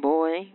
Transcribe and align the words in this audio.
Boa, 0.00 0.30
hein? 0.30 0.52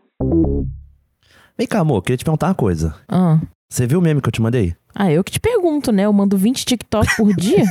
Vem 1.58 1.68
cá, 1.68 1.80
amor, 1.80 2.02
queria 2.02 2.18
te 2.18 2.26
perguntar 2.26 2.48
uma 2.48 2.56
coisa. 2.56 2.96
Ah. 3.08 3.40
Você 3.70 3.86
viu 3.86 4.00
o 4.00 4.02
meme 4.02 4.22
que 4.22 4.28
eu 4.28 4.32
te 4.32 4.42
mandei? 4.42 4.76
ah, 4.96 5.12
eu 5.12 5.24
que 5.24 5.32
te 5.32 5.40
pergunto, 5.40 5.92
né? 5.92 6.06
Eu 6.06 6.14
mando 6.14 6.36
20 6.36 6.66
TikTok 6.66 7.18
por 7.18 7.36
dia? 7.36 7.64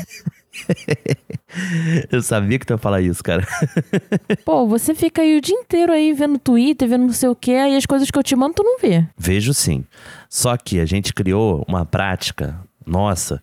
eu 2.13 2.23
sabia 2.23 2.57
que 2.59 2.65
tu 2.65 2.73
ia 2.73 2.79
falar 2.79 3.01
isso, 3.01 3.23
cara. 3.23 3.45
Pô, 4.45 4.67
você 4.67 4.95
fica 4.95 5.23
aí 5.23 5.37
o 5.37 5.41
dia 5.41 5.57
inteiro 5.57 5.93
aí 5.93 6.13
vendo 6.13 6.39
Twitter, 6.39 6.89
vendo 6.89 7.07
não 7.07 7.13
sei 7.13 7.29
o 7.29 7.35
quê, 7.35 7.53
aí 7.53 7.77
as 7.77 7.85
coisas 7.85 8.11
que 8.11 8.19
eu 8.19 8.23
te 8.23 8.37
mando 8.37 8.55
tu 8.55 8.63
não 8.63 8.79
vê. 8.79 9.05
Vejo 9.19 9.53
sim. 9.53 9.85
Só 10.31 10.57
que 10.57 10.79
a 10.79 10.87
gente 10.87 11.13
criou 11.13 11.65
uma 11.67 11.85
prática 11.85 12.61
nossa 12.87 13.43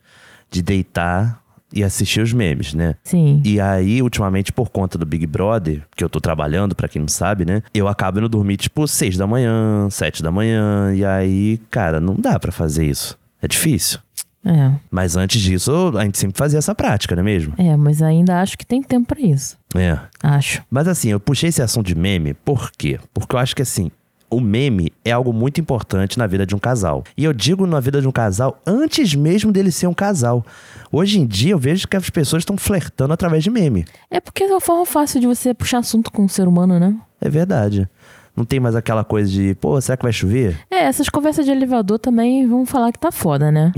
de 0.49 0.61
deitar 0.61 1.42
e 1.73 1.83
assistir 1.83 2.21
os 2.21 2.31
memes, 2.31 2.73
né? 2.73 2.95
Sim. 3.03 3.41
E 3.43 3.59
aí, 3.59 4.01
ultimamente, 4.01 4.53
por 4.53 4.69
conta 4.69 4.97
do 4.97 5.05
Big 5.05 5.25
Brother, 5.25 5.81
que 5.95 6.03
eu 6.03 6.09
tô 6.09 6.21
trabalhando, 6.21 6.75
pra 6.75 6.87
quem 6.87 7.01
não 7.01 7.09
sabe, 7.09 7.45
né? 7.45 7.63
Eu 7.73 7.87
acabo 7.87 8.19
indo 8.19 8.29
dormir, 8.29 8.57
tipo, 8.57 8.87
seis 8.87 9.17
da 9.17 9.25
manhã, 9.25 9.89
sete 9.89 10.21
da 10.21 10.31
manhã. 10.31 10.93
E 10.93 11.03
aí, 11.03 11.59
cara, 11.71 11.99
não 11.99 12.15
dá 12.15 12.39
pra 12.39 12.51
fazer 12.51 12.85
isso. 12.85 13.17
É 13.41 13.47
difícil. 13.47 13.99
É. 14.45 14.71
Mas 14.91 15.15
antes 15.15 15.41
disso, 15.41 15.93
a 15.97 16.03
gente 16.03 16.17
sempre 16.17 16.37
fazia 16.37 16.59
essa 16.59 16.75
prática, 16.75 17.15
não 17.15 17.21
é 17.21 17.23
mesmo? 17.23 17.53
É, 17.57 17.75
mas 17.77 18.01
ainda 18.01 18.41
acho 18.41 18.57
que 18.57 18.65
tem 18.65 18.83
tempo 18.83 19.07
pra 19.07 19.19
isso. 19.21 19.57
É. 19.75 19.97
Acho. 20.21 20.61
Mas 20.69 20.87
assim, 20.87 21.09
eu 21.09 21.19
puxei 21.19 21.49
esse 21.49 21.61
assunto 21.61 21.87
de 21.87 21.95
meme, 21.95 22.33
por 22.33 22.69
quê? 22.71 22.99
Porque 23.13 23.35
eu 23.35 23.39
acho 23.39 23.55
que 23.55 23.61
assim, 23.61 23.89
o 24.33 24.41
meme 24.41 24.91
é 25.05 25.11
algo 25.11 25.31
muito 25.31 25.61
importante 25.61 26.17
na 26.17 26.27
vida 26.27 26.45
de 26.45 26.55
um 26.55 26.59
casal. 26.59 27.03
E 27.15 27.23
eu 27.23 27.33
digo 27.33 27.65
na 27.67 27.79
vida 27.79 28.01
de 28.01 28.07
um 28.07 28.11
casal 28.11 28.59
antes 28.65 29.13
mesmo 29.15 29.51
dele 29.51 29.71
ser 29.71 29.87
um 29.87 29.93
casal. 29.93 30.45
Hoje 30.91 31.19
em 31.19 31.25
dia 31.25 31.51
eu 31.51 31.59
vejo 31.59 31.87
que 31.87 31.95
as 31.95 32.09
pessoas 32.09 32.41
estão 32.41 32.57
flertando 32.57 33.13
através 33.13 33.43
de 33.43 33.49
meme. 33.49 33.85
É 34.09 34.19
porque 34.19 34.43
é 34.43 34.47
uma 34.47 34.61
forma 34.61 34.85
fácil 34.85 35.19
de 35.19 35.27
você 35.27 35.53
puxar 35.53 35.79
assunto 35.79 36.11
com 36.11 36.25
o 36.25 36.29
ser 36.29 36.47
humano, 36.47 36.79
né? 36.79 36.95
É 37.21 37.29
verdade. 37.29 37.87
Não 38.35 38.43
tem 38.43 38.59
mais 38.59 38.75
aquela 38.75 39.03
coisa 39.03 39.29
de, 39.29 39.53
pô, 39.55 39.79
será 39.79 39.95
que 39.95 40.03
vai 40.03 40.11
chover? 40.11 40.57
É, 40.69 40.85
essas 40.85 41.07
conversas 41.07 41.45
de 41.45 41.51
elevador 41.51 41.99
também 41.99 42.47
vão 42.47 42.65
falar 42.65 42.91
que 42.91 42.97
tá 42.97 43.11
foda, 43.11 43.51
né? 43.51 43.71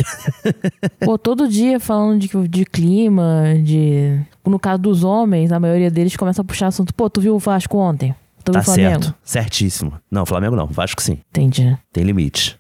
Pô, 1.04 1.18
todo 1.18 1.46
dia 1.46 1.78
falando 1.78 2.20
de, 2.20 2.30
de 2.48 2.66
clima, 2.66 3.44
de. 3.62 4.18
No 4.46 4.58
caso 4.58 4.82
dos 4.82 5.04
homens, 5.04 5.52
a 5.52 5.60
maioria 5.60 5.92
deles 5.92 6.16
começa 6.16 6.42
a 6.42 6.46
puxar 6.46 6.68
assunto. 6.68 6.94
Pô, 6.94 7.10
tu 7.10 7.20
viu 7.20 7.36
o 7.36 7.40
Vasco 7.40 7.78
ontem? 7.78 8.16
Tá 8.54 8.62
Flamengo? 8.62 9.04
certo. 9.04 9.16
Certíssimo. 9.24 9.94
Não, 10.10 10.26
Flamengo 10.26 10.56
não. 10.56 10.68
Vasco 10.68 11.02
sim. 11.02 11.20
Entendi. 11.30 11.78
Tem 11.92 12.04
limite. 12.04 12.60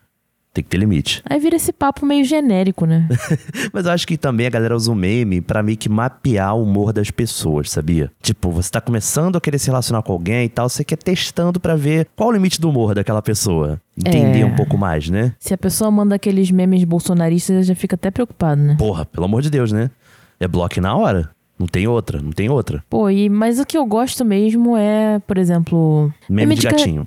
Tem 0.53 0.63
que 0.63 0.69
ter 0.69 0.77
limite. 0.77 1.21
Aí 1.29 1.37
vira 1.37 1.57
esse 1.57 1.73
papo 1.73 2.05
meio 2.05 2.23
genérico, 2.23 2.85
né? 2.85 3.09
Mas 3.73 3.85
eu 3.85 3.91
acho 3.91 4.07
que 4.07 4.15
também 4.15 4.47
a 4.47 4.49
galera 4.49 4.73
usa 4.73 4.89
o 4.89 4.95
meme 4.95 5.41
pra 5.41 5.61
meio 5.61 5.77
que 5.77 5.89
mapear 5.89 6.55
o 6.55 6.63
humor 6.63 6.93
das 6.93 7.11
pessoas, 7.11 7.69
sabia? 7.69 8.09
Tipo, 8.21 8.49
você 8.51 8.71
tá 8.71 8.79
começando 8.79 9.35
a 9.35 9.41
querer 9.41 9.59
se 9.59 9.67
relacionar 9.67 10.01
com 10.01 10.13
alguém 10.13 10.45
e 10.45 10.49
tal, 10.49 10.69
você 10.69 10.85
quer 10.85 10.95
testando 10.95 11.59
pra 11.59 11.75
ver 11.75 12.07
qual 12.15 12.29
o 12.29 12.31
limite 12.31 12.61
do 12.61 12.69
humor 12.69 12.95
daquela 12.95 13.21
pessoa. 13.21 13.81
Entender 13.97 14.39
É. 14.41 14.45
um 14.45 14.55
pouco 14.55 14.77
mais, 14.77 15.09
né? 15.09 15.33
Se 15.39 15.53
a 15.53 15.57
pessoa 15.57 15.91
manda 15.91 16.15
aqueles 16.15 16.49
memes 16.49 16.85
bolsonaristas, 16.85 17.67
já 17.67 17.75
fica 17.75 17.95
até 17.95 18.09
preocupado, 18.09 18.61
né? 18.61 18.75
Porra, 18.79 19.05
pelo 19.05 19.25
amor 19.25 19.41
de 19.41 19.49
Deus, 19.49 19.73
né? 19.73 19.91
É 20.39 20.47
bloco 20.47 20.79
na 20.79 20.95
hora. 20.95 21.29
Não 21.57 21.67
tem 21.67 21.87
outra, 21.87 22.21
não 22.21 22.31
tem 22.31 22.49
outra. 22.49 22.83
Pô, 22.89 23.09
e, 23.09 23.29
mas 23.29 23.59
o 23.59 23.65
que 23.65 23.77
eu 23.77 23.85
gosto 23.85 24.25
mesmo 24.25 24.75
é, 24.75 25.19
por 25.19 25.37
exemplo. 25.37 26.13
Meme 26.29 26.55
de 26.55 26.63
gatinho. 26.63 27.05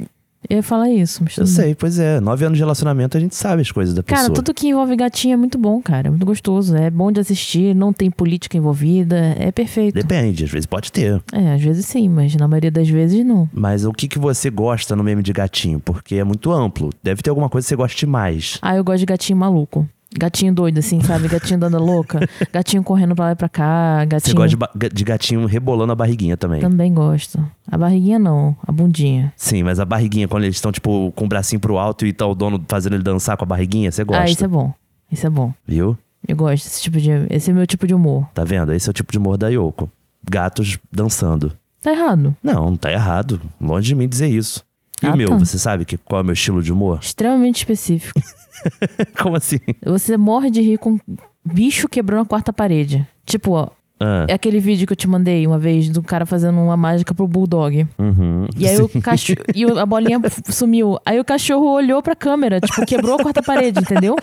Eu 0.49 0.59
ia 0.59 0.63
falar 0.63 0.89
isso, 0.89 1.23
mas 1.23 1.37
Eu 1.37 1.45
tudo 1.45 1.55
sei, 1.55 1.75
pois 1.75 1.99
é. 1.99 2.21
Nove 2.21 2.45
anos 2.45 2.57
de 2.57 2.63
relacionamento, 2.63 3.17
a 3.17 3.21
gente 3.21 3.35
sabe 3.35 3.61
as 3.61 3.71
coisas 3.73 3.95
da 3.95 4.03
pessoa. 4.03 4.23
Cara, 4.23 4.33
tudo 4.33 4.55
que 4.55 4.69
envolve 4.69 4.95
gatinho 4.97 5.35
é 5.35 5.37
muito 5.37 5.59
bom, 5.59 5.83
cara. 5.83 6.09
É 6.09 6.11
muito 6.11 6.25
gostoso. 6.25 6.75
É 6.77 6.91
bom 6.91 7.11
de 7.11 7.21
assistir, 7.21 7.75
não 7.75 7.93
tem 7.93 8.11
política 8.11 8.57
envolvida. 8.57 9.35
É 9.39 9.51
perfeito. 9.51 9.95
Depende, 9.95 10.45
às 10.45 10.51
vezes 10.51 10.65
pode 10.65 10.93
ter. 10.93 11.21
É, 11.33 11.53
às 11.55 11.61
vezes 11.61 11.85
sim, 11.85 12.09
mas 12.09 12.35
na 12.37 12.47
maioria 12.47 12.71
das 12.71 12.89
vezes 12.89 13.27
não. 13.27 13.51
Mas 13.53 13.85
o 13.85 13.93
que, 13.93 14.07
que 14.07 14.19
você 14.19 14.49
gosta 14.49 14.95
no 14.95 15.03
meme 15.03 15.23
de 15.23 15.33
gatinho? 15.33 15.81
Porque 15.81 16.15
é 16.15 16.25
muito 16.25 16.51
amplo. 16.53 16.91
Deve 17.03 17.21
ter 17.21 17.31
alguma 17.31 17.51
coisa 17.51 17.67
que 17.67 17.69
você 17.69 17.77
goste 17.77 18.07
mais. 18.07 18.59
Ah, 18.63 18.77
eu 18.77 18.85
gosto 18.85 19.01
de 19.01 19.07
gatinho 19.07 19.39
maluco. 19.39 19.87
Gatinho 20.17 20.55
doido, 20.55 20.79
assim, 20.79 21.03
sabe? 21.03 21.29
Gatinho 21.29 21.61
dando 21.61 21.79
louca. 21.79 22.21
Gatinho 22.53 22.83
correndo 22.83 23.15
pra 23.15 23.27
lá 23.27 23.33
e 23.33 23.37
pra 23.37 23.49
cá. 23.49 23.99
Você 24.01 24.07
Gatinho. 24.07 24.37
gosta 24.37 24.71
de, 24.75 24.89
de 24.89 25.05
gatinho 25.05 25.47
rebolando 25.47 25.93
a 25.93 25.95
barriguinha 25.95 26.37
também. 26.37 26.61
Também 26.61 26.93
gosto. 26.95 27.45
A 27.71 27.77
barriguinha 27.77 28.19
não, 28.19 28.57
a 28.67 28.73
bundinha. 28.73 29.33
Sim, 29.37 29.63
mas 29.63 29.79
a 29.79 29.85
barriguinha, 29.85 30.27
quando 30.27 30.45
eles 30.45 30.57
estão, 30.57 30.73
tipo, 30.73 31.13
com 31.15 31.27
o 31.27 31.29
bracinho 31.29 31.61
pro 31.61 31.77
alto 31.79 32.07
e 32.07 32.13
tá 32.13 32.27
o 32.27 32.35
dono 32.35 32.65
fazendo 32.67 32.95
ele 32.95 33.03
dançar 33.03 33.37
com 33.37 33.45
a 33.45 33.47
barriguinha, 33.47 33.93
você 33.93 34.03
gosta. 34.03 34.23
Ah, 34.23 34.31
isso 34.31 34.45
é 34.45 34.49
bom. 34.49 34.73
Isso 35.13 35.27
é 35.27 35.31
bom. 35.31 35.53
Viu? 35.67 35.97
Eu 36.27 36.37
gosto 36.37 36.65
desse 36.65 36.83
tipo 36.83 36.99
de. 36.99 37.11
Esse 37.31 37.51
é 37.51 37.55
meu 37.55 37.67
tipo 37.67 37.87
de 37.87 37.95
humor. 37.95 38.27
Tá 38.35 38.45
vendo? 38.45 38.73
Esse 38.73 38.89
é 38.89 38.91
o 38.91 38.95
tipo 38.95 39.13
de 39.13 39.19
humor 39.19 39.37
da 39.37 39.49
Yoko. 39.49 39.91
Gatos 40.29 40.79
dançando. 40.91 41.53
Tá 41.83 41.93
errado. 41.93 42.35
Não, 42.43 42.71
não 42.71 42.77
tá 42.77 42.91
errado. 42.91 43.41
Longe 43.61 43.87
de 43.89 43.95
mim 43.95 44.09
dizer 44.09 44.29
isso. 44.29 44.65
E 45.03 45.07
Ah, 45.07 45.15
o 45.15 45.17
meu, 45.17 45.29
tá. 45.29 45.39
você 45.39 45.59
sabe 45.59 45.85
que, 45.85 45.97
qual 45.97 46.21
é 46.21 46.23
o 46.23 46.25
meu 46.25 46.33
estilo 46.35 46.63
de 46.63 46.73
humor? 46.73 46.99
Extremamente 47.03 47.57
específico. 47.59 48.21
Como 49.21 49.37
assim? 49.37 49.59
Você 49.85 50.17
morre 50.17 50.51
de 50.51 50.61
rir 50.61 50.79
com 50.79 50.99
bicho 51.45 51.89
quebrando 51.89 52.23
a 52.23 52.27
quarta 52.27 52.53
parede. 52.53 53.07
Tipo, 53.25 53.53
ó, 53.53 53.69
Ah, 54.01 54.27
é 54.29 54.33
aquele 54.35 54.61
vídeo 54.61 54.87
que 54.87 54.93
eu 54.93 54.97
te 54.97 55.09
mandei 55.09 55.47
uma 55.47 55.59
vez 55.59 55.89
do 55.89 56.03
cara 56.03 56.25
fazendo 56.27 56.59
uma 56.61 56.77
mágica 56.77 57.15
pro 57.15 57.27
bulldog. 57.29 57.87
uhum. 57.99 58.47
E 58.57 58.67
aí 58.67 58.81
o 58.81 58.89
cachorro. 59.01 59.39
e 59.55 59.65
a 59.65 59.87
bolinha 59.87 60.21
sumiu. 60.51 60.99
Aí 61.07 61.19
o 61.21 61.25
cachorro 61.25 61.71
olhou 61.73 62.03
pra 62.03 62.15
câmera, 62.17 62.61
tipo, 62.61 62.85
quebrou 62.87 63.17
a 63.19 63.23
quarta 63.23 63.43
parede, 63.43 63.81
entendeu? 63.81 64.17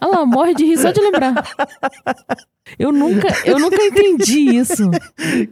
Olha 0.00 0.18
lá, 0.18 0.26
morre 0.26 0.54
de 0.54 0.64
rir 0.64 0.78
só 0.78 0.90
de 0.90 1.00
lembrar. 1.00 1.34
Eu 2.78 2.90
nunca, 2.90 3.28
eu 3.44 3.58
nunca 3.58 3.76
entendi 3.76 4.56
isso. 4.56 4.90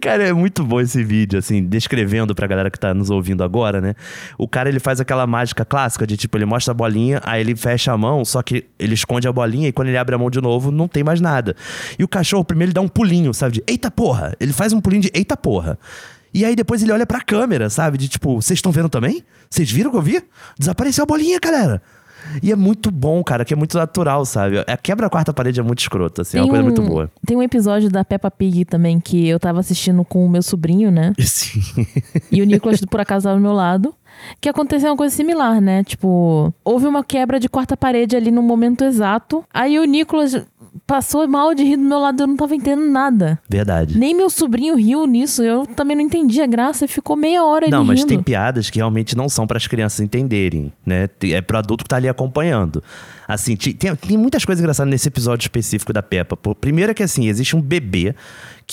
Cara, 0.00 0.24
é 0.28 0.32
muito 0.32 0.64
bom 0.64 0.80
esse 0.80 1.04
vídeo, 1.04 1.38
assim, 1.38 1.62
descrevendo 1.62 2.34
pra 2.34 2.46
galera 2.46 2.70
que 2.70 2.80
tá 2.80 2.94
nos 2.94 3.10
ouvindo 3.10 3.44
agora, 3.44 3.80
né? 3.80 3.94
O 4.38 4.48
cara, 4.48 4.70
ele 4.70 4.80
faz 4.80 5.00
aquela 5.00 5.26
mágica 5.26 5.64
clássica 5.64 6.06
de, 6.06 6.16
tipo, 6.16 6.36
ele 6.38 6.46
mostra 6.46 6.72
a 6.72 6.74
bolinha, 6.74 7.20
aí 7.24 7.42
ele 7.42 7.54
fecha 7.54 7.92
a 7.92 7.98
mão, 7.98 8.24
só 8.24 8.42
que 8.42 8.64
ele 8.78 8.94
esconde 8.94 9.28
a 9.28 9.32
bolinha 9.32 9.68
e 9.68 9.72
quando 9.72 9.88
ele 9.88 9.98
abre 9.98 10.14
a 10.14 10.18
mão 10.18 10.30
de 10.30 10.40
novo, 10.40 10.70
não 10.70 10.88
tem 10.88 11.04
mais 11.04 11.20
nada. 11.20 11.54
E 11.98 12.02
o 12.02 12.08
cachorro, 12.08 12.44
primeiro, 12.44 12.70
ele 12.70 12.74
dá 12.74 12.80
um 12.80 12.88
pulinho, 12.88 13.34
sabe? 13.34 13.56
De, 13.56 13.64
eita 13.66 13.90
porra! 13.90 14.34
Ele 14.40 14.52
faz 14.52 14.72
um 14.72 14.80
pulinho 14.80 15.02
de, 15.02 15.10
eita 15.12 15.36
porra! 15.36 15.78
E 16.34 16.46
aí 16.46 16.56
depois 16.56 16.82
ele 16.82 16.92
olha 16.92 17.06
pra 17.06 17.20
câmera, 17.20 17.68
sabe? 17.68 17.98
De 17.98 18.08
tipo, 18.08 18.40
vocês 18.40 18.56
estão 18.56 18.72
vendo 18.72 18.88
também? 18.88 19.22
Vocês 19.50 19.70
viram 19.70 19.90
que 19.90 19.98
eu 19.98 20.02
vi? 20.02 20.22
Desapareceu 20.58 21.02
a 21.02 21.06
bolinha, 21.06 21.38
galera! 21.38 21.82
E 22.42 22.52
é 22.52 22.56
muito 22.56 22.90
bom, 22.90 23.22
cara, 23.22 23.44
que 23.44 23.52
é 23.52 23.56
muito 23.56 23.76
natural, 23.76 24.24
sabe? 24.24 24.58
A 24.66 24.76
quebra 24.76 25.06
a 25.06 25.10
quarta 25.10 25.32
parede 25.32 25.60
é 25.60 25.62
muito 25.62 25.80
escrota, 25.80 26.22
assim, 26.22 26.38
é 26.38 26.42
uma 26.42 26.48
coisa 26.48 26.62
muito 26.62 26.82
boa. 26.82 27.10
Tem 27.26 27.36
um 27.36 27.42
episódio 27.42 27.90
da 27.90 28.04
Peppa 28.04 28.30
Pig 28.30 28.64
também 28.64 29.00
que 29.00 29.28
eu 29.28 29.38
tava 29.38 29.60
assistindo 29.60 30.04
com 30.04 30.24
o 30.24 30.28
meu 30.28 30.42
sobrinho, 30.42 30.90
né? 30.90 31.12
Sim. 31.20 31.60
E 32.30 32.42
o 32.42 32.44
Nicolas, 32.44 32.80
por 32.80 33.00
acaso, 33.00 33.24
tava 33.24 33.36
ao 33.36 33.40
meu 33.40 33.52
lado. 33.52 33.94
Que 34.40 34.48
aconteceu 34.48 34.90
uma 34.90 34.96
coisa 34.96 35.14
similar, 35.14 35.60
né? 35.60 35.84
Tipo, 35.84 36.52
houve 36.64 36.86
uma 36.86 37.04
quebra 37.04 37.38
de 37.38 37.48
quarta 37.48 37.76
parede 37.76 38.16
ali 38.16 38.30
no 38.30 38.42
momento 38.42 38.84
exato. 38.84 39.44
Aí 39.52 39.78
o 39.78 39.84
Nicolas 39.84 40.46
passou 40.86 41.26
mal 41.28 41.54
de 41.54 41.62
rir 41.64 41.76
do 41.76 41.82
meu 41.82 41.98
lado, 41.98 42.22
eu 42.22 42.26
não 42.26 42.36
tava 42.36 42.54
entendendo 42.54 42.90
nada. 42.90 43.38
Verdade. 43.48 43.96
Nem 43.98 44.14
meu 44.14 44.30
sobrinho 44.30 44.74
riu 44.74 45.06
nisso, 45.06 45.42
eu 45.42 45.66
também 45.66 45.96
não 45.96 46.02
entendi 46.02 46.40
a 46.40 46.46
graça 46.46 46.88
ficou 46.88 47.16
meia 47.16 47.44
hora 47.44 47.68
Não, 47.68 47.84
mas 47.84 48.00
rindo. 48.00 48.08
tem 48.08 48.22
piadas 48.22 48.70
que 48.70 48.78
realmente 48.78 49.16
não 49.16 49.28
são 49.28 49.46
para 49.46 49.56
as 49.56 49.66
crianças 49.66 50.00
entenderem, 50.00 50.72
né? 50.84 51.08
É 51.22 51.40
pro 51.40 51.58
adulto 51.58 51.84
que 51.84 51.88
tá 51.88 51.96
ali 51.96 52.08
acompanhando. 52.08 52.82
Assim, 53.26 53.56
tem, 53.56 53.94
tem 53.94 54.18
muitas 54.18 54.44
coisas 54.44 54.60
engraçadas 54.60 54.90
nesse 54.90 55.08
episódio 55.08 55.44
específico 55.44 55.92
da 55.92 56.02
Peppa. 56.02 56.36
Primeiro 56.54 56.90
é 56.90 56.94
que, 56.94 57.02
assim, 57.02 57.28
existe 57.28 57.56
um 57.56 57.60
bebê 57.60 58.14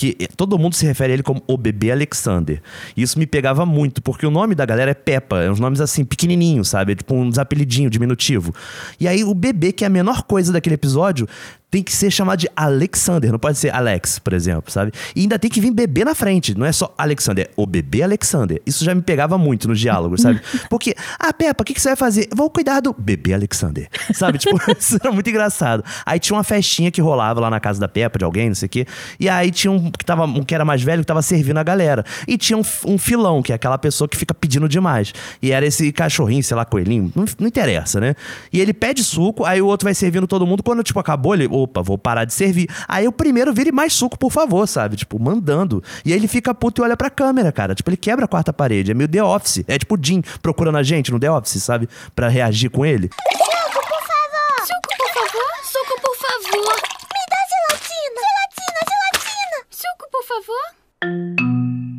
que 0.00 0.16
eh, 0.18 0.28
todo 0.34 0.58
mundo 0.58 0.74
se 0.74 0.86
refere 0.86 1.12
a 1.12 1.14
ele 1.14 1.22
como 1.22 1.42
o 1.46 1.58
bebê 1.58 1.90
Alexander. 1.90 2.62
Isso 2.96 3.18
me 3.18 3.26
pegava 3.26 3.66
muito, 3.66 4.00
porque 4.00 4.24
o 4.24 4.30
nome 4.30 4.54
da 4.54 4.64
galera 4.64 4.92
é 4.92 4.94
Peppa. 4.94 5.42
É 5.42 5.50
uns 5.50 5.60
nomes, 5.60 5.78
assim, 5.78 6.06
pequenininhos, 6.06 6.70
sabe? 6.70 6.92
É 6.92 6.94
tipo 6.94 7.14
uns 7.14 7.36
apelidinhos, 7.36 7.90
diminutivo. 7.90 8.54
E 8.98 9.06
aí 9.06 9.22
o 9.22 9.34
bebê, 9.34 9.72
que 9.72 9.84
é 9.84 9.88
a 9.88 9.90
menor 9.90 10.22
coisa 10.22 10.54
daquele 10.54 10.76
episódio, 10.76 11.28
tem 11.70 11.82
que 11.82 11.92
ser 11.92 12.10
chamado 12.10 12.40
de 12.40 12.48
Alexander, 12.56 13.30
não 13.30 13.38
pode 13.38 13.56
ser 13.56 13.72
Alex, 13.72 14.18
por 14.18 14.32
exemplo, 14.32 14.70
sabe? 14.72 14.92
E 15.14 15.20
ainda 15.20 15.38
tem 15.38 15.50
que 15.50 15.60
vir 15.60 15.70
bebê 15.70 16.04
na 16.04 16.14
frente, 16.14 16.56
não 16.56 16.66
é 16.66 16.72
só 16.72 16.92
Alexander, 16.98 17.46
é 17.46 17.50
o 17.56 17.64
bebê 17.64 18.02
Alexander. 18.02 18.60
Isso 18.66 18.84
já 18.84 18.94
me 18.94 19.02
pegava 19.02 19.38
muito 19.38 19.68
nos 19.68 19.78
diálogos, 19.78 20.22
sabe? 20.22 20.40
Porque, 20.68 20.94
ah, 21.18 21.32
Peppa, 21.32 21.62
o 21.62 21.64
que, 21.64 21.74
que 21.74 21.80
você 21.80 21.90
vai 21.90 21.96
fazer? 21.96 22.28
Vou 22.34 22.50
cuidar 22.50 22.80
do 22.80 22.92
bebê 22.92 23.32
Alexander, 23.34 23.88
sabe? 24.12 24.38
Tipo, 24.38 24.58
isso 24.76 24.98
era 25.00 25.12
muito 25.12 25.30
engraçado. 25.30 25.84
Aí 26.04 26.18
tinha 26.18 26.36
uma 26.36 26.42
festinha 26.42 26.90
que 26.90 27.00
rolava 27.00 27.40
lá 27.40 27.48
na 27.48 27.60
casa 27.60 27.78
da 27.78 27.88
Peppa, 27.88 28.18
de 28.18 28.24
alguém, 28.24 28.48
não 28.48 28.54
sei 28.54 28.66
o 28.66 28.70
quê. 28.70 28.86
E 29.18 29.28
aí 29.28 29.50
tinha 29.50 29.70
um 29.70 29.90
que, 29.90 30.04
tava, 30.04 30.24
um 30.24 30.42
que 30.42 30.54
era 30.54 30.64
mais 30.64 30.82
velho 30.82 31.02
que 31.02 31.06
tava 31.06 31.22
servindo 31.22 31.58
a 31.58 31.62
galera. 31.62 32.04
E 32.26 32.36
tinha 32.36 32.56
um, 32.56 32.62
um 32.84 32.98
filão, 32.98 33.42
que 33.42 33.52
é 33.52 33.54
aquela 33.54 33.78
pessoa 33.78 34.08
que 34.08 34.16
fica 34.16 34.34
pedindo 34.34 34.68
demais. 34.68 35.12
E 35.40 35.52
era 35.52 35.64
esse 35.64 35.92
cachorrinho, 35.92 36.42
sei 36.42 36.56
lá, 36.56 36.64
coelhinho, 36.64 37.12
não, 37.14 37.24
não 37.38 37.46
interessa, 37.46 38.00
né? 38.00 38.16
E 38.52 38.60
ele 38.60 38.72
pede 38.72 39.04
suco, 39.04 39.44
aí 39.44 39.62
o 39.62 39.66
outro 39.66 39.84
vai 39.84 39.94
servindo 39.94 40.26
todo 40.26 40.44
mundo. 40.46 40.62
Quando, 40.62 40.82
tipo, 40.82 40.98
acabou, 40.98 41.34
ele, 41.34 41.46
opa, 41.62 41.82
vou 41.82 41.98
parar 41.98 42.24
de 42.24 42.32
servir. 42.34 42.68
Aí 42.88 43.06
o 43.06 43.12
primeiro 43.12 43.52
vira 43.52 43.68
e 43.68 43.72
mais 43.72 43.92
suco, 43.92 44.18
por 44.18 44.30
favor, 44.30 44.66
sabe? 44.66 44.96
Tipo, 44.96 45.18
mandando. 45.18 45.82
E 46.04 46.12
aí 46.12 46.18
ele 46.18 46.28
fica 46.28 46.54
puto 46.54 46.80
e 46.80 46.84
olha 46.84 46.96
pra 46.96 47.10
câmera, 47.10 47.52
cara. 47.52 47.74
Tipo, 47.74 47.90
ele 47.90 47.96
quebra 47.96 48.24
a 48.24 48.28
quarta 48.28 48.52
parede. 48.52 48.90
É 48.90 48.94
meio 48.94 49.08
The 49.08 49.22
Office. 49.22 49.64
É 49.66 49.78
tipo 49.78 49.96
o 49.96 49.98
Jim 50.00 50.22
procurando 50.42 50.78
a 50.78 50.82
gente 50.82 51.10
no 51.12 51.18
The 51.20 51.30
Office, 51.30 51.62
sabe? 51.62 51.88
Pra 52.14 52.28
reagir 52.28 52.70
com 52.70 52.84
ele. 52.84 53.10
Suco, 53.10 53.86
por 53.88 54.02
favor! 54.02 54.66
Suco, 54.66 54.96
por 54.98 55.12
favor! 55.14 55.50
Suco, 55.64 56.00
por 56.00 56.16
favor! 56.16 56.76
Me 56.76 57.22
dá 57.30 57.40
gelatina! 57.50 58.20
Gelatina, 58.26 58.80
gelatina! 58.90 59.66
Suco, 59.70 60.10
por 60.10 60.24
favor! 60.24 60.80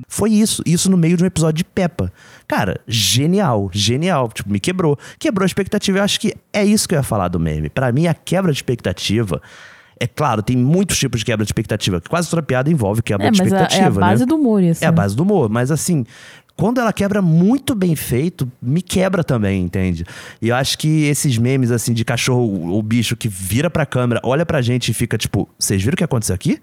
Foi 0.08 0.32
isso. 0.32 0.62
Isso 0.66 0.92
no 0.92 0.98
meio 0.98 1.18
de 1.18 1.24
um 1.24 1.28
episódio 1.28 1.58
de 1.58 1.64
Peppa. 1.64 2.12
Cara, 2.48 2.80
genial, 2.88 3.70
genial. 3.74 4.30
Tipo, 4.30 4.52
me 4.52 4.60
quebrou. 4.60 4.98
Quebrou 5.18 5.44
a 5.44 5.48
expectativa. 5.48 6.00
Eu 6.00 6.04
acho 6.04 6.20
que 6.20 6.34
é 6.52 6.64
isso 6.64 6.88
que 6.88 6.94
eu 6.94 7.00
ia 7.00 7.04
falar 7.04 7.28
do 7.30 7.40
meme. 7.40 7.70
Para 7.70 7.92
mim, 7.92 8.08
a 8.08 8.14
quebra 8.14 8.52
de 8.52 8.58
expectativa. 8.58 9.42
É 10.00 10.08
claro, 10.08 10.42
tem 10.42 10.58
muitos 10.58 10.98
tipos 10.98 11.20
de 11.20 11.26
quebra 11.26 11.46
de 11.46 11.50
expectativa. 11.50 12.02
Quase 12.02 12.28
toda 12.28 12.42
piada 12.42 12.72
envolve 12.72 13.04
quebra 13.04 13.28
É, 13.28 13.30
de 13.32 13.38
expectativa. 13.38 13.84
é 13.84 13.86
a 13.86 13.90
base 13.92 14.22
né? 14.22 14.26
do 14.26 14.36
humor, 14.36 14.64
isso. 14.64 14.84
É 14.84 14.88
a 14.88 14.92
né? 14.92 14.96
base 14.96 15.16
do 15.16 15.22
humor, 15.22 15.48
mas 15.48 15.70
assim, 15.70 16.04
quando 16.56 16.80
ela 16.80 16.94
quebra 16.94 17.22
muito 17.22 17.74
bem 17.74 17.96
feito, 17.96 18.52
me 18.62 18.82
quebra 18.82 19.24
também, 19.24 19.64
entende? 19.64 20.06
E 20.42 20.50
eu 20.50 20.56
acho 20.56 20.78
que 20.78 21.06
esses 21.06 21.38
memes, 21.38 21.72
assim, 21.72 21.94
de 21.94 22.06
cachorro 22.06 22.70
ou 22.70 22.82
bicho 22.84 23.16
que 23.16 23.28
vira 23.28 23.70
pra 23.70 23.86
câmera, 23.86 24.22
olha 24.24 24.46
pra 24.46 24.62
gente 24.62 24.90
e 24.90 24.94
fica 24.94 25.18
tipo, 25.18 25.50
vocês 25.58 25.82
viram 25.82 25.96
o 25.96 25.98
que 25.98 26.04
aconteceu 26.04 26.36
aqui? 26.36 26.60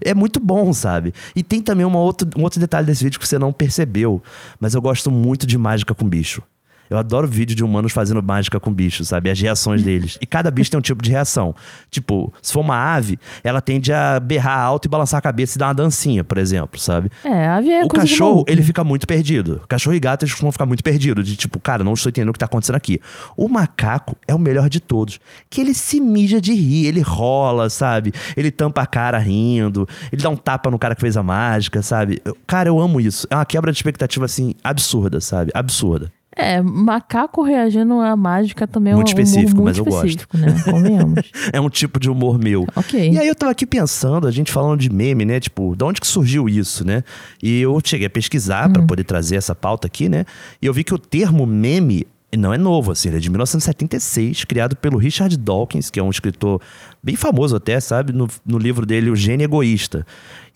É 0.00 0.14
muito 0.14 0.40
bom, 0.40 0.72
sabe? 0.72 1.12
E 1.34 1.42
tem 1.42 1.62
também 1.62 1.86
uma 1.86 1.98
outra, 1.98 2.28
um 2.36 2.42
outro 2.42 2.58
detalhe 2.58 2.86
desse 2.86 3.04
vídeo 3.04 3.20
que 3.20 3.28
você 3.28 3.38
não 3.38 3.52
percebeu, 3.52 4.22
mas 4.58 4.74
eu 4.74 4.82
gosto 4.82 5.10
muito 5.10 5.46
de 5.46 5.56
mágica 5.56 5.94
com 5.94 6.08
bicho. 6.08 6.42
Eu 6.88 6.98
adoro 6.98 7.26
vídeo 7.26 7.54
de 7.56 7.64
humanos 7.64 7.92
fazendo 7.92 8.22
mágica 8.22 8.58
com 8.60 8.72
bichos, 8.72 9.08
sabe? 9.08 9.30
As 9.30 9.40
reações 9.40 9.82
deles. 9.84 10.18
E 10.20 10.26
cada 10.26 10.50
bicho 10.50 10.70
tem 10.70 10.78
um 10.78 10.82
tipo 10.82 11.02
de 11.02 11.10
reação. 11.10 11.54
Tipo, 11.90 12.32
se 12.42 12.52
for 12.52 12.60
uma 12.60 12.76
ave, 12.76 13.18
ela 13.42 13.60
tende 13.60 13.92
a 13.92 14.18
berrar 14.20 14.58
alto 14.58 14.86
e 14.86 14.88
balançar 14.88 15.18
a 15.18 15.22
cabeça 15.22 15.56
e 15.56 15.58
dar 15.58 15.66
uma 15.68 15.74
dancinha, 15.74 16.22
por 16.24 16.38
exemplo, 16.38 16.78
sabe? 16.80 17.10
É, 17.24 17.46
a 17.46 17.56
ave 17.56 17.70
é 17.70 17.84
o 17.84 17.88
cachorro, 17.88 18.44
ele 18.46 18.60
né? 18.60 18.66
fica 18.66 18.84
muito 18.84 19.06
perdido. 19.06 19.60
Cachorro 19.68 19.94
e 19.96 20.00
gato, 20.00 20.22
eles 20.24 20.32
costumam 20.32 20.52
ficar 20.52 20.66
muito 20.66 20.82
perdidos. 20.84 21.26
De 21.26 21.36
tipo, 21.36 21.58
cara, 21.58 21.82
não 21.84 21.92
estou 21.94 22.10
entendendo 22.10 22.30
o 22.30 22.32
que 22.32 22.38
tá 22.38 22.46
acontecendo 22.46 22.76
aqui. 22.76 23.00
O 23.36 23.48
macaco 23.48 24.16
é 24.26 24.34
o 24.34 24.38
melhor 24.38 24.68
de 24.68 24.80
todos. 24.80 25.18
Que 25.50 25.60
ele 25.60 25.74
se 25.74 26.00
mija 26.00 26.40
de 26.40 26.52
rir, 26.54 26.86
ele 26.86 27.00
rola, 27.00 27.68
sabe? 27.70 28.12
Ele 28.36 28.50
tampa 28.50 28.82
a 28.82 28.86
cara 28.86 29.18
rindo, 29.18 29.88
ele 30.12 30.22
dá 30.22 30.28
um 30.30 30.36
tapa 30.36 30.70
no 30.70 30.78
cara 30.78 30.94
que 30.94 31.00
fez 31.00 31.16
a 31.16 31.22
mágica, 31.22 31.82
sabe? 31.82 32.20
Eu- 32.24 32.36
Cara, 32.46 32.68
eu 32.68 32.78
amo 32.78 33.00
isso. 33.00 33.26
É 33.30 33.34
uma 33.34 33.44
quebra 33.44 33.72
de 33.72 33.78
expectativa, 33.78 34.24
assim, 34.24 34.54
absurda, 34.62 35.20
sabe? 35.20 35.50
Absurda. 35.54 36.12
É, 36.38 36.60
macaco 36.60 37.42
reagindo 37.42 37.94
à 37.94 38.14
mágica 38.14 38.66
também 38.66 38.94
Muito 38.94 39.08
é 39.08 39.10
um 39.10 39.14
humor 39.14 39.24
específico, 39.24 39.62
muito 39.62 39.64
mas 39.64 39.78
eu 39.78 39.84
gosto. 39.84 40.06
específico, 40.06 40.36
né? 40.36 40.62
Convenhamos. 40.70 41.22
É 41.50 41.60
um 41.60 41.70
tipo 41.70 41.98
de 41.98 42.10
humor 42.10 42.38
meu. 42.38 42.66
Ok. 42.76 43.10
E 43.10 43.18
aí 43.18 43.26
eu 43.26 43.34
tava 43.34 43.52
aqui 43.52 43.64
pensando, 43.64 44.26
a 44.26 44.30
gente 44.30 44.52
falando 44.52 44.78
de 44.78 44.92
meme, 44.92 45.24
né? 45.24 45.40
Tipo, 45.40 45.74
de 45.74 45.82
onde 45.82 46.00
que 46.00 46.06
surgiu 46.06 46.48
isso, 46.48 46.86
né? 46.86 47.02
E 47.42 47.62
eu 47.62 47.80
cheguei 47.82 48.06
a 48.06 48.10
pesquisar 48.10 48.70
pra 48.70 48.82
poder 48.82 49.04
trazer 49.04 49.36
essa 49.36 49.54
pauta 49.54 49.86
aqui, 49.86 50.08
né? 50.08 50.26
E 50.60 50.66
eu 50.66 50.74
vi 50.74 50.84
que 50.84 50.92
o 50.92 50.98
termo 50.98 51.46
meme 51.46 52.06
não 52.36 52.52
é 52.52 52.58
novo, 52.58 52.92
assim, 52.92 53.08
ele 53.08 53.16
é 53.16 53.20
de 53.20 53.30
1976, 53.30 54.44
criado 54.44 54.76
pelo 54.76 54.98
Richard 54.98 55.36
Dawkins, 55.36 55.90
que 55.90 55.98
é 55.98 56.02
um 56.02 56.10
escritor 56.10 56.60
bem 57.06 57.14
famoso 57.14 57.54
até, 57.54 57.78
sabe? 57.78 58.12
No, 58.12 58.28
no 58.44 58.58
livro 58.58 58.84
dele, 58.84 59.10
O 59.10 59.14
Gênio 59.16 59.44
Egoísta. 59.44 60.04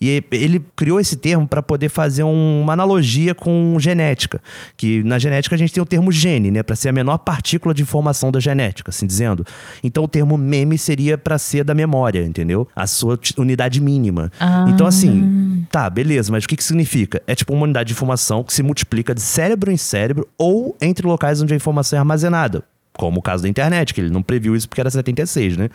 E 0.01 0.21
ele 0.31 0.61
criou 0.75 0.99
esse 0.99 1.15
termo 1.15 1.47
para 1.47 1.61
poder 1.61 1.87
fazer 1.87 2.23
um- 2.23 2.61
uma 2.61 2.73
analogia 2.73 3.33
com 3.33 3.77
genética, 3.79 4.41
que 4.75 5.01
na 5.03 5.17
genética 5.17 5.55
a 5.55 5.57
gente 5.57 5.71
tem 5.71 5.81
o 5.81 5.85
termo 5.85 6.11
gene, 6.11 6.51
né, 6.51 6.61
para 6.63 6.75
ser 6.75 6.89
a 6.89 6.91
menor 6.91 7.19
partícula 7.19 7.73
de 7.73 7.81
informação 7.83 8.31
da 8.31 8.39
genética, 8.39 8.89
assim 8.89 9.05
dizendo. 9.07 9.45
Então 9.83 10.03
o 10.03 10.07
termo 10.07 10.37
meme 10.37 10.77
seria 10.77 11.17
para 11.17 11.37
ser 11.37 11.63
da 11.63 11.73
memória, 11.73 12.25
entendeu? 12.25 12.67
A 12.75 12.85
sua 12.87 13.17
unidade 13.37 13.79
mínima. 13.79 14.31
Ah. 14.39 14.65
Então 14.67 14.85
assim, 14.87 15.65
tá, 15.71 15.87
beleza, 15.89 16.31
mas 16.31 16.43
o 16.43 16.47
que 16.47 16.57
que 16.57 16.63
significa? 16.63 17.21
É 17.27 17.33
tipo 17.35 17.53
uma 17.53 17.63
unidade 17.63 17.87
de 17.87 17.93
informação 17.93 18.43
que 18.43 18.53
se 18.53 18.63
multiplica 18.63 19.13
de 19.15 19.21
cérebro 19.21 19.71
em 19.71 19.77
cérebro 19.77 20.27
ou 20.37 20.75
entre 20.81 21.05
locais 21.07 21.41
onde 21.41 21.53
a 21.53 21.55
informação 21.55 21.95
é 21.95 21.99
armazenada, 21.99 22.63
como 22.91 23.19
o 23.19 23.21
caso 23.21 23.43
da 23.43 23.49
internet, 23.49 23.93
que 23.93 24.01
ele 24.01 24.09
não 24.09 24.23
previu 24.23 24.55
isso 24.55 24.67
porque 24.67 24.81
era 24.81 24.89
76, 24.89 25.55
né? 25.57 25.69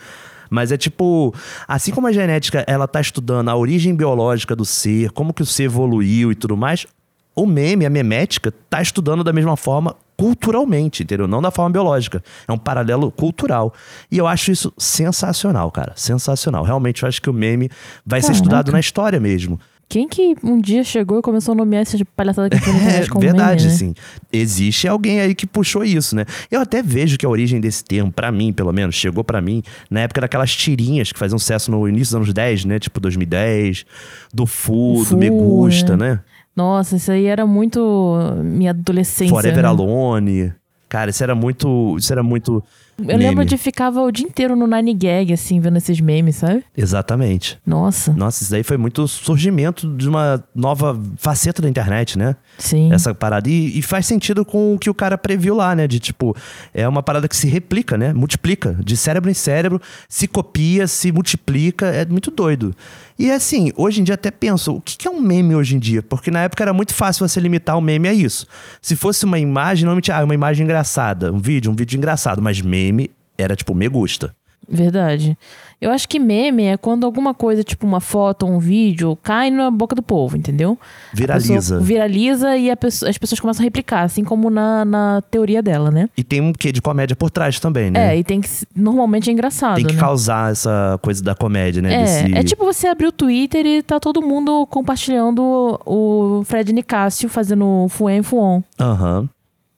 Mas 0.50 0.72
é 0.72 0.76
tipo, 0.76 1.34
assim 1.66 1.93
como 1.93 2.06
a 2.06 2.12
genética 2.12 2.64
ela 2.66 2.87
tá 2.87 3.00
estudando 3.00 3.48
a 3.48 3.56
origem 3.56 3.94
biológica 3.94 4.54
do 4.54 4.64
ser, 4.64 5.10
como 5.10 5.32
que 5.32 5.43
o 5.43 5.46
ser 5.46 5.64
evoluiu 5.64 6.32
e 6.32 6.34
tudo 6.34 6.56
mais, 6.56 6.87
o 7.34 7.46
meme, 7.46 7.84
a 7.84 7.90
memética, 7.90 8.52
tá 8.70 8.81
estudando 8.81 9.22
da 9.22 9.32
mesma 9.32 9.56
forma 9.56 9.94
culturalmente, 10.16 11.02
entendeu? 11.02 11.28
Não 11.28 11.43
da 11.43 11.50
forma 11.50 11.70
biológica. 11.70 12.25
É 12.48 12.52
um 12.52 12.56
paralelo 12.56 13.10
cultural. 13.10 13.75
E 14.10 14.16
eu 14.16 14.26
acho 14.26 14.50
isso 14.50 14.72
sensacional, 14.78 15.70
cara. 15.70 15.93
Sensacional. 15.94 16.64
Realmente 16.64 17.02
eu 17.02 17.08
acho 17.08 17.20
que 17.20 17.28
o 17.28 17.34
meme 17.34 17.70
vai 18.04 18.22
ser 18.22 18.28
Caraca. 18.28 18.42
estudado 18.42 18.72
na 18.72 18.81
história 18.81 19.20
mesmo. 19.20 19.60
Quem 19.88 20.08
que 20.08 20.34
um 20.42 20.60
dia 20.60 20.82
chegou 20.82 21.20
e 21.20 21.22
começou 21.22 21.52
a 21.52 21.54
nomear 21.54 21.82
essa 21.82 21.96
palhaçada 22.16 22.50
que 22.50 22.56
É 22.90 23.06
como 23.06 23.20
verdade, 23.20 23.64
meme, 23.64 23.72
né? 23.72 23.78
sim. 23.78 23.94
Existe 24.32 24.88
alguém 24.88 25.20
aí 25.20 25.34
que 25.34 25.46
puxou 25.46 25.84
isso, 25.84 26.16
né? 26.16 26.24
Eu 26.50 26.60
até 26.60 26.82
vejo 26.82 27.16
que 27.16 27.24
a 27.24 27.28
origem 27.28 27.60
desse 27.60 27.84
termo, 27.84 28.10
pra 28.10 28.32
mim, 28.32 28.52
pelo 28.52 28.72
menos, 28.72 28.96
chegou 28.96 29.22
pra 29.22 29.40
mim 29.40 29.62
na 29.88 30.00
época 30.00 30.20
daquelas 30.20 30.54
tirinhas 30.54 31.12
que 31.12 31.18
faziam 31.18 31.38
sucesso 31.38 31.70
no 31.70 31.88
início 31.88 32.06
dos 32.06 32.14
anos 32.16 32.34
10, 32.34 32.64
né? 32.64 32.78
Tipo 32.80 32.98
2010, 32.98 33.86
do 34.34 34.44
Fu, 34.44 35.04
Fu, 35.04 35.14
do 35.14 35.18
Me 35.18 35.30
Gusta, 35.30 35.92
é. 35.92 35.96
né? 35.96 36.20
Nossa, 36.54 36.96
isso 36.96 37.12
aí 37.12 37.26
era 37.26 37.46
muito 37.46 38.18
minha 38.42 38.70
adolescência. 38.70 39.28
Forever 39.28 39.62
né? 39.62 39.68
Alone. 39.68 40.52
Cara, 40.88 41.10
isso 41.10 41.22
era 41.22 41.34
muito. 41.34 41.96
Isso 41.98 42.12
era 42.12 42.22
muito. 42.22 42.64
Eu 42.98 43.19
lembro 43.19 43.38
meme. 43.38 43.46
de 43.46 43.58
ficava 43.58 44.00
o 44.00 44.10
dia 44.10 44.26
inteiro 44.26 44.56
no 44.56 44.66
Nine 44.66 44.94
Gag, 44.94 45.32
assim, 45.32 45.60
vendo 45.60 45.76
esses 45.76 46.00
memes, 46.00 46.37
sabe? 46.37 46.64
Exatamente. 46.76 47.58
Nossa, 47.66 48.12
Nossa, 48.12 48.43
isso 48.43 48.50
daí 48.50 48.62
foi 48.62 48.76
muito 48.76 49.06
surgimento 49.06 49.87
de 49.96 50.08
uma 50.08 50.43
nova 50.54 50.98
faceta 51.16 51.60
da 51.60 51.69
internet, 51.69 52.19
né? 52.19 52.37
sim. 52.58 52.93
essa 52.93 53.14
parada. 53.14 53.48
E, 53.48 53.78
e 53.78 53.82
faz 53.82 54.06
sentido 54.06 54.44
com 54.44 54.75
o 54.75 54.78
que 54.78 54.88
o 54.88 54.94
cara 54.94 55.19
previu 55.19 55.54
lá, 55.54 55.75
né? 55.75 55.87
De 55.87 56.00
tipo, 56.00 56.34
é 56.72 56.88
uma 56.88 57.02
parada 57.02 57.28
que 57.28 57.37
se 57.37 57.46
replica, 57.48 57.98
né? 57.98 58.12
Multiplica. 58.12 58.76
De 58.82 58.96
cérebro 58.96 59.31
em 59.31 59.34
cérebro, 59.34 59.81
se 60.08 60.26
copia, 60.26 60.87
se 60.87 61.12
multiplica. 61.12 61.87
É 61.87 62.06
muito 62.06 62.31
doido. 62.31 62.75
E 63.18 63.30
assim, 63.30 63.72
hoje 63.76 64.02
em 64.02 64.04
dia 64.04 64.14
até 64.14 64.30
penso, 64.30 64.74
o 64.74 64.80
que 64.80 65.08
é 65.08 65.10
um 65.10 65.20
meme 65.20 65.54
hoje 65.54 65.74
em 65.74 65.78
dia? 65.78 66.02
Porque 66.02 66.30
na 66.30 66.42
época 66.42 66.62
era 66.62 66.72
muito 66.72 66.92
fácil 66.92 67.26
você 67.26 67.40
limitar 67.40 67.76
o 67.78 67.80
meme 67.80 68.08
a 68.08 68.12
isso. 68.12 68.46
Se 68.82 68.94
fosse 68.94 69.24
uma 69.24 69.38
imagem, 69.38 69.84
normalmente, 69.84 70.12
ah, 70.12 70.22
uma 70.22 70.34
imagem 70.34 70.64
engraçada, 70.64 71.32
um 71.32 71.38
vídeo, 71.38 71.72
um 71.72 71.74
vídeo 71.74 71.96
engraçado, 71.96 72.42
mas 72.42 72.60
meme 72.60 73.10
era 73.38 73.56
tipo, 73.56 73.74
me 73.74 73.88
gusta. 73.88 74.34
Verdade. 74.68 75.36
Eu 75.80 75.90
acho 75.90 76.08
que 76.08 76.18
meme 76.18 76.64
é 76.64 76.76
quando 76.78 77.04
alguma 77.04 77.34
coisa, 77.34 77.62
tipo 77.62 77.86
uma 77.86 78.00
foto 78.00 78.46
ou 78.46 78.52
um 78.52 78.58
vídeo, 78.58 79.16
cai 79.22 79.50
na 79.50 79.70
boca 79.70 79.94
do 79.94 80.02
povo, 80.02 80.34
entendeu? 80.36 80.78
Viraliza. 81.12 81.78
viraliza 81.80 82.56
e 82.56 82.74
pessoa- 82.76 83.10
as 83.10 83.18
pessoas 83.18 83.38
começam 83.40 83.62
a 83.62 83.64
replicar, 83.64 84.02
assim 84.02 84.24
como 84.24 84.48
na, 84.48 84.84
na 84.86 85.22
teoria 85.30 85.62
dela, 85.62 85.90
né? 85.90 86.08
E 86.16 86.24
tem 86.24 86.40
um 86.40 86.52
quê 86.52 86.72
de 86.72 86.80
comédia 86.80 87.14
por 87.14 87.30
trás 87.30 87.60
também, 87.60 87.90
né? 87.90 88.14
É, 88.14 88.18
e 88.18 88.24
tem 88.24 88.40
que. 88.40 88.48
Normalmente 88.74 89.28
é 89.28 89.32
engraçado. 89.34 89.76
tem 89.76 89.84
que 89.86 89.94
né? 89.94 90.00
causar 90.00 90.50
essa 90.50 90.98
coisa 91.02 91.22
da 91.22 91.34
comédia, 91.34 91.82
né? 91.82 91.92
É, 91.94 92.02
Desse- 92.02 92.34
é 92.34 92.42
tipo 92.42 92.64
você 92.64 92.86
abrir 92.88 93.06
o 93.08 93.12
Twitter 93.12 93.66
e 93.66 93.82
tá 93.82 94.00
todo 94.00 94.22
mundo 94.22 94.66
compartilhando 94.68 95.78
o 95.84 96.42
Fred 96.46 96.72
Nicásio 96.72 97.28
fazendo 97.28 97.86
fuem 97.90 98.22
fuon. 98.22 98.62
Aham. 98.80 99.28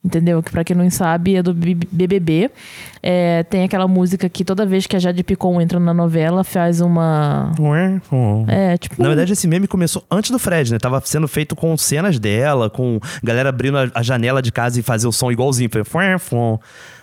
Entendeu? 0.04 0.40
Que 0.40 0.52
pra 0.52 0.62
quem 0.62 0.76
não 0.76 0.88
sabe 0.90 1.34
é 1.34 1.42
do 1.42 1.52
BBB. 1.52 2.50
É, 3.02 3.42
tem 3.42 3.64
aquela 3.64 3.88
música 3.88 4.28
que 4.28 4.44
toda 4.44 4.64
vez 4.64 4.86
que 4.86 4.94
a 4.94 4.98
Jade 4.98 5.24
Picon 5.24 5.60
entra 5.60 5.80
na 5.80 5.92
novela 5.92 6.44
faz 6.44 6.80
uma. 6.80 7.52
É, 8.46 8.76
tipo. 8.78 9.02
Na 9.02 9.08
verdade, 9.08 9.32
esse 9.32 9.48
meme 9.48 9.66
começou 9.66 10.04
antes 10.08 10.30
do 10.30 10.38
Fred, 10.38 10.72
né? 10.72 10.78
Tava 10.78 11.00
sendo 11.04 11.26
feito 11.26 11.56
com 11.56 11.76
cenas 11.76 12.18
dela, 12.18 12.70
com 12.70 13.00
galera 13.24 13.48
abrindo 13.48 13.76
a, 13.92 14.02
janela 14.02 14.40
de 14.40 14.52
casa 14.52 14.78
e 14.78 14.82
fazer 14.84 15.08
o 15.08 15.12
som 15.12 15.32
igualzinho. 15.32 15.68
Foi. 15.84 16.04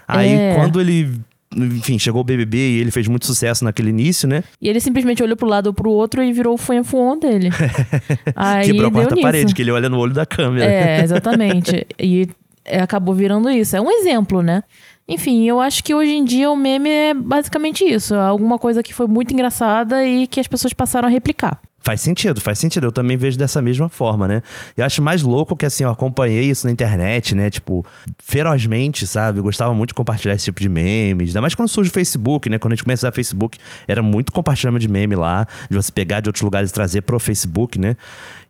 Aí, 0.08 0.32
É. 0.34 0.56
quando 0.56 0.80
ele. 0.80 1.20
Enfim, 1.54 2.00
chegou 2.00 2.22
o 2.22 2.24
BBB 2.24 2.58
e 2.58 2.80
ele 2.82 2.92
fez 2.92 3.08
muito 3.08 3.26
sucesso 3.26 3.64
naquele 3.64 3.90
início, 3.90 4.28
né? 4.28 4.44
E 4.62 4.68
ele 4.68 4.80
simplesmente 4.80 5.22
olhou 5.22 5.38
pro 5.38 5.48
lado 5.48 5.68
ou 5.68 5.74
pro 5.74 5.90
outro 5.90 6.24
e 6.24 6.34
virou 6.34 6.56
o 6.56 6.58
fuem 6.58 6.84
fuon 6.84 7.18
dele. 7.20 7.50
Aí 8.36 8.68
Quebrou 8.68 8.88
a 8.88 8.92
quarta 8.92 9.16
parede, 9.18 9.54
que 9.54 9.62
ele 9.62 9.72
olha 9.72 9.88
no 9.88 9.98
olho 9.98 10.14
da 10.14 10.26
câmera. 10.26 10.66
É, 10.66 11.02
exatamente. 11.04 11.86
e 12.00 12.28
acabou 12.66 13.14
virando 13.14 13.50
isso. 13.50 13.76
É 13.76 13.82
um 13.82 13.92
exemplo, 13.92 14.42
né? 14.42 14.64
Enfim, 15.08 15.48
eu 15.48 15.60
acho 15.60 15.84
que 15.84 15.94
hoje 15.94 16.12
em 16.12 16.24
dia 16.24 16.50
o 16.50 16.56
meme 16.56 16.90
é 16.90 17.14
basicamente 17.14 17.84
isso. 17.84 18.16
É 18.16 18.20
alguma 18.20 18.58
coisa 18.58 18.82
que 18.82 18.94
foi 18.94 19.08
muito 19.08 19.34
engraçada 19.34 20.06
e 20.06 20.26
que 20.28 20.40
as 20.40 20.48
pessoas 20.48 20.74
passaram 20.74 21.08
a 21.08 21.12
replicar. 21.12 21.62
Faz 21.86 22.02
sentido, 22.02 22.42
faz 22.42 22.58
sentido. 22.58 22.88
Eu 22.88 22.92
também 22.92 23.16
vejo 23.16 23.38
dessa 23.38 23.62
mesma 23.62 23.88
forma, 23.88 24.28
né? 24.28 24.42
Eu 24.76 24.84
acho 24.84 25.04
mais 25.04 25.22
louco 25.22 25.56
que, 25.56 25.68
assim, 25.68 25.84
eu 25.84 25.92
acompanhei 25.92 26.46
isso 26.46 26.66
na 26.66 26.74
internet, 26.74 27.36
né? 27.36 27.48
Tipo, 27.52 27.86
ferozmente, 28.18 29.06
sabe? 29.06 29.38
Eu 29.38 29.44
gostava 29.44 29.72
muito 29.72 29.90
de 29.90 29.94
compartilhar 29.94 30.34
esse 30.34 30.46
tipo 30.46 30.60
de 30.60 30.68
memes. 30.68 31.30
Ainda 31.30 31.42
mais 31.42 31.54
quando 31.54 31.70
surge 31.70 31.92
o 31.92 31.94
Facebook, 31.94 32.50
né? 32.50 32.58
Quando 32.58 32.74
a 32.74 32.76
gente 32.76 32.84
começa 32.84 33.06
a 33.06 33.10
usar 33.10 33.16
Facebook, 33.16 33.60
era 33.88 34.02
muito 34.02 34.32
compartilhamento 34.32 34.82
de 34.82 34.88
meme 34.92 35.16
lá, 35.16 35.46
de 35.70 35.78
você 35.78 35.92
pegar 35.92 36.22
de 36.22 36.30
outros 36.30 36.42
lugares 36.42 36.72
e 36.72 36.74
trazer 36.74 37.02
pro 37.04 37.20
Facebook, 37.20 37.78
né? 37.78 37.96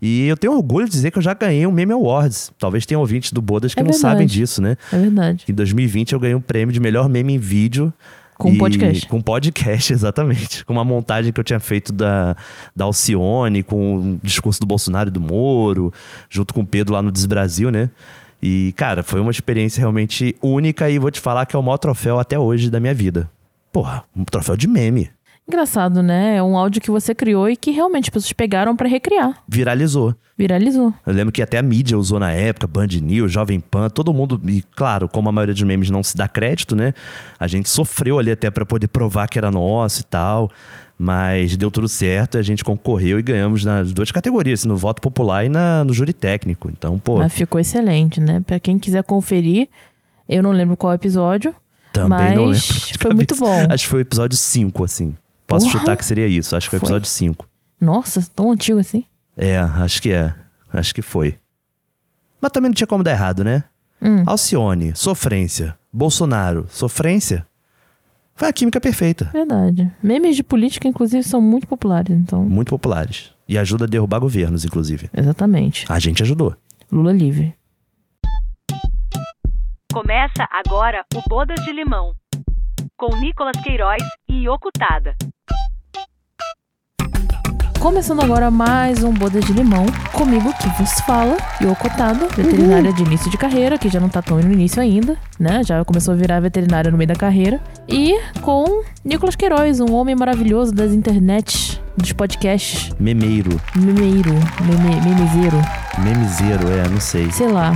E 0.02 0.28
eu 0.28 0.38
tenho 0.38 0.54
orgulho 0.54 0.86
de 0.86 0.92
dizer 0.94 1.12
que 1.12 1.18
eu 1.18 1.22
já 1.22 1.34
ganhei 1.34 1.68
um 1.68 1.74
Meme 1.74 1.92
Awards. 1.92 2.54
Talvez 2.58 2.86
tenha 2.86 2.98
ouvintes 2.98 3.34
do 3.34 3.42
Bodas 3.42 3.74
que 3.74 3.82
É 3.82 3.84
não 3.84 3.92
sabem 3.92 4.20
verdade. 4.20 4.40
disso, 4.40 4.62
né? 4.62 4.78
É 4.94 4.98
verdade. 4.98 5.44
Em 5.50 5.54
2020 5.54 6.14
eu 6.14 6.20
ganhei 6.22 6.36
um 6.36 6.42
prêmio 6.42 6.72
de 6.72 6.80
melhor 6.80 7.10
meme 7.10 7.34
em 7.34 7.38
vídeo. 7.38 7.92
Com 8.38 8.54
E- 8.54 8.58
podcast. 8.58 9.08
Com 9.08 9.22
podcast, 9.22 9.92
exatamente. 9.94 10.66
Com 10.66 10.74
uma 10.74 10.84
montagem 10.84 11.32
que 11.32 11.40
eu 11.40 11.44
tinha 11.44 11.60
feito 11.60 11.92
da, 11.94 12.36
da 12.76 12.86
Alcione, 12.86 13.64
com 13.64 13.96
o 13.98 14.20
discurso 14.22 14.60
do 14.60 14.66
Bolsonaro 14.66 15.10
e 15.10 15.12
do 15.12 15.22
Moro, 15.22 15.94
junto 16.30 16.54
com 16.54 16.62
o 16.62 16.66
Pedro 16.66 16.94
lá 16.94 17.02
no 17.02 17.12
Desbrasil, 17.12 17.72
né? 17.72 17.90
E, 18.42 18.74
cara, 18.76 19.02
foi 19.02 19.20
uma 19.22 19.32
experiência 19.32 19.80
realmente 19.80 20.36
única 20.42 20.90
e 20.90 21.00
vou 21.00 21.10
te 21.10 21.20
falar 21.20 21.46
que 21.46 21.56
é 21.56 21.60
o 21.60 21.64
maior 21.64 21.78
troféu 21.78 22.20
até 22.20 22.38
hoje 22.38 22.70
da 22.70 22.80
minha 22.80 22.94
vida. 22.94 23.30
Porra, 23.72 24.04
um 24.16 24.24
troféu 24.24 24.56
de 24.56 24.68
meme. 24.68 25.10
Engraçado, 25.48 26.02
né? 26.02 26.38
É 26.38 26.44
um 26.44 26.58
áudio 26.58 26.82
que 26.82 26.90
você 26.90 27.14
criou 27.14 27.48
e 27.48 27.56
que 27.56 27.70
realmente 27.70 28.06
as 28.06 28.10
pessoas 28.10 28.34
pegaram 28.34 28.76
pra 28.76 28.88
recriar. 28.88 29.44
Viralizou. 29.48 30.16
Viralizou. 30.36 30.92
Eu 31.06 31.14
lembro 31.14 31.32
que 31.32 31.42
até 31.42 31.60
a 31.60 31.62
mídia 31.62 31.98
usou 31.98 32.20
na 32.20 32.32
época, 32.32 32.66
Band 32.66 32.88
News, 32.88 33.32
Jovem 33.32 33.60
Pan, 33.60 33.88
todo 33.90 34.12
mundo. 34.12 34.42
E 34.50 34.64
claro, 34.76 35.08
como 35.08 35.30
a 35.30 35.32
maioria 35.32 35.54
dos 35.54 35.62
memes 35.62 35.92
não 35.92 36.02
se 36.02 36.18
dá 36.18 36.28
crédito, 36.28 36.76
né? 36.76 36.94
A 37.40 37.48
gente 37.48 37.70
sofreu 37.70 38.18
ali 38.18 38.32
até 38.32 38.50
pra 38.50 38.66
poder 38.66 38.88
provar 38.88 39.28
que 39.28 39.38
era 39.38 39.52
nosso 39.52 40.02
e 40.02 40.04
tal. 40.04 40.50
Mas 40.98 41.56
deu 41.58 41.70
tudo 41.70 41.88
certo, 41.88 42.38
a 42.38 42.42
gente 42.42 42.64
concorreu 42.64 43.20
e 43.20 43.22
ganhamos 43.22 43.64
nas 43.64 43.92
duas 43.94 44.12
categorias, 44.12 44.62
assim, 44.62 44.68
no 44.70 44.78
voto 44.78 45.02
popular 45.02 45.46
e 45.46 45.50
na, 45.50 45.84
no 45.84 45.94
júri 45.94 46.14
técnico. 46.14 46.70
Então, 46.70 46.98
pô, 46.98 47.18
Mas 47.18 47.34
ficou 47.34 47.60
excelente, 47.60 48.20
né? 48.20 48.42
Pra 48.46 48.60
quem 48.60 48.80
quiser 48.80 49.04
conferir, 49.04 49.68
eu 50.28 50.42
não 50.42 50.52
lembro 50.52 50.78
qual 50.78 50.94
episódio, 50.94 51.54
também 51.92 52.10
mas 52.10 52.36
não 52.36 52.46
lembro. 52.46 52.60
foi 53.00 53.14
muito 53.14 53.36
bom. 53.36 53.68
Acho 53.70 53.84
que 53.84 53.90
foi 53.90 54.00
o 54.00 54.02
episódio 54.02 54.38
5, 54.38 54.84
assim. 54.86 55.14
Posso 55.56 55.68
Porra! 55.68 55.80
chutar 55.80 55.98
que 55.98 56.06
seria 56.06 56.28
isso. 56.28 56.56
Acho 56.56 56.68
que 56.68 56.72
foi 56.72 56.78
o 56.78 56.80
Foi. 56.82 56.90
episódio 56.90 57.08
5. 57.10 57.48
Nossa, 57.80 58.26
tão 58.36 58.52
antigo 58.52 58.80
assim. 58.80 59.06
É, 59.38 59.58
acho 59.58 60.02
que 60.02 60.12
é. 60.12 60.34
Acho 60.72 60.94
que 60.94 61.02
foi. 61.02 61.38
Mas 62.42 62.52
também 62.52 62.70
não 62.70 62.76
tinha 62.76 62.88
como 62.88 63.04
dar 63.04 63.12
errado, 63.12 63.44
né? 63.44 63.64
Hum. 64.02 64.24
Alcione, 64.26 64.94
sofrência. 64.96 65.78
Bolsonaro, 65.92 66.68
sofrência. 66.70 67.46
Foi 68.36 68.50
a 68.50 68.54
química 68.54 68.82
perfeita. 68.82 69.30
Verdade. 69.32 69.90
Memes 70.04 70.36
de 70.36 70.44
política, 70.44 70.88
inclusive, 70.88 71.24
são 71.24 71.40
muito 71.40 71.66
populares, 71.68 72.16
então. 72.18 72.44
Muito 72.44 72.70
populares. 72.70 73.32
E 73.48 73.58
ajuda 73.58 73.86
a 73.86 73.88
derrubar 73.88 74.20
governos, 74.20 74.66
inclusive. 74.66 75.10
Exatamente. 75.16 75.86
A 75.88 75.98
gente 76.00 76.22
ajudou. 76.22 76.54
Lula 76.92 77.14
livre. 77.14 77.56
Começa 79.94 80.46
agora 80.52 81.06
o 81.16 81.22
Bodas 81.30 81.64
de 81.64 81.72
Limão, 81.72 82.14
com 82.98 83.16
Nicolas 83.18 83.58
Queiroz 83.62 84.02
e 84.28 84.48
Ocutada. 84.48 85.16
Começando 87.86 88.24
agora 88.24 88.50
mais 88.50 89.04
um 89.04 89.14
Bodas 89.14 89.46
de 89.46 89.54
Limão, 89.54 89.86
comigo 90.12 90.52
que 90.58 90.68
vos 90.70 91.00
fala, 91.02 91.38
Yoko 91.62 91.88
Tada, 91.96 92.28
veterinária 92.36 92.92
de 92.92 93.04
início 93.04 93.30
de 93.30 93.38
carreira, 93.38 93.78
que 93.78 93.90
já 93.90 94.00
não 94.00 94.10
tá 94.10 94.24
tão 94.24 94.40
no 94.40 94.52
início 94.52 94.82
ainda, 94.82 95.16
né? 95.40 95.62
Já 95.64 95.86
começou 95.86 96.16
a 96.16 96.18
virar 96.18 96.40
veterinária 96.40 96.90
no 96.90 96.98
meio 96.98 97.08
da 97.08 97.16
carreira. 97.16 97.62
E 97.88 98.20
com 98.42 98.82
Nicolas 99.04 99.36
Queiroz, 99.36 99.80
um 99.80 99.94
homem 99.94 100.16
maravilhoso 100.16 100.74
das 100.74 100.94
internet, 100.94 101.80
dos 101.96 102.12
podcasts, 102.12 102.92
Memeiro. 103.00 103.62
memeiro, 103.76 104.34
meme, 104.62 105.02
memezeiro, 105.04 105.62
Memezeiro, 106.00 106.68
é, 106.72 106.90
não 106.90 107.00
sei. 107.00 107.32
sei 107.32 107.50
lá. 107.50 107.72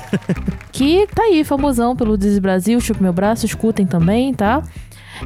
que 0.70 1.06
tá 1.14 1.22
aí, 1.22 1.44
famosão 1.44 1.96
pelo 1.96 2.18
Diz 2.18 2.38
Brasil, 2.38 2.78
chupa 2.78 3.02
meu 3.02 3.12
braço, 3.12 3.46
escutem 3.46 3.86
também, 3.86 4.34
tá? 4.34 4.62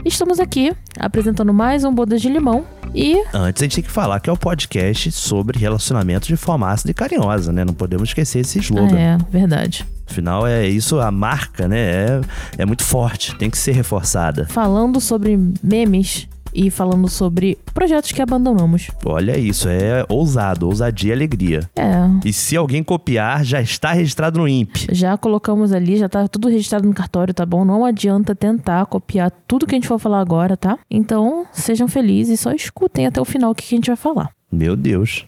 Estamos 0.02 0.40
aqui 0.40 0.72
apresentando 0.98 1.52
mais 1.52 1.84
um 1.84 1.92
Bodas 1.92 2.20
de 2.20 2.28
Limão 2.28 2.64
e 2.94 3.22
Antes 3.32 3.62
a 3.62 3.64
gente 3.64 3.74
tem 3.76 3.84
que 3.84 3.90
falar 3.90 4.20
que 4.20 4.30
é 4.30 4.32
o 4.32 4.36
podcast 4.36 5.12
sobre 5.12 5.58
relacionamento 5.58 6.26
de 6.26 6.36
forma 6.36 6.70
ácida 6.70 6.90
e 6.90 6.94
carinhosa, 6.94 7.52
né? 7.52 7.64
Não 7.64 7.74
podemos 7.74 8.08
esquecer 8.08 8.40
esse 8.40 8.58
slogan. 8.58 8.96
Ah, 8.96 9.00
é, 9.00 9.18
verdade. 9.30 9.86
Afinal, 10.08 10.46
é 10.46 10.66
isso, 10.66 11.00
a 11.00 11.10
marca, 11.10 11.68
né? 11.68 11.78
É, 11.78 12.20
é 12.58 12.64
muito 12.64 12.82
forte, 12.82 13.36
tem 13.36 13.50
que 13.50 13.58
ser 13.58 13.72
reforçada. 13.72 14.46
falando 14.46 15.00
sobre 15.00 15.38
memes 15.62 16.28
e 16.54 16.70
falando 16.70 17.08
sobre 17.08 17.58
projetos 17.72 18.12
que 18.12 18.22
abandonamos. 18.22 18.88
Olha 19.04 19.36
isso, 19.38 19.68
é 19.68 20.04
ousado, 20.08 20.66
ousadia 20.66 21.10
e 21.10 21.12
alegria. 21.12 21.60
É, 21.76 21.92
E 22.24 22.32
se 22.32 22.56
alguém 22.56 22.82
copiar, 22.82 23.44
já 23.44 23.60
está 23.60 23.92
registrado 23.92 24.38
no 24.38 24.46
INPE. 24.48 24.86
já 24.92 25.16
colocamos 25.18 25.72
ali, 25.72 25.96
já 25.96 26.08
tá 26.08 26.28
tudo 26.28 26.48
registrado 26.48 26.86
no 26.86 26.94
cartório, 26.94 27.34
tá 27.34 27.44
bom? 27.44 27.64
Não 27.64 27.84
adianta 27.84 28.34
tentar 28.34 28.86
copiar 28.86 29.30
tudo 29.46 29.66
que 29.66 29.74
a 29.74 29.76
gente 29.76 29.88
for 29.88 29.98
falar 29.98 30.20
agora, 30.20 30.56
tá? 30.56 30.78
Então, 30.90 31.46
sejam 31.52 31.88
felizes 31.88 32.38
e 32.38 32.42
só 32.42 32.52
escutem 32.52 33.06
até 33.06 33.20
o 33.20 33.24
final 33.24 33.50
o 33.50 33.54
que 33.54 33.64
que 33.66 33.74
a 33.74 33.78
gente 33.78 33.86
vai 33.88 33.96
falar. 33.96 34.30
Meu 34.52 34.76
Deus. 34.76 35.24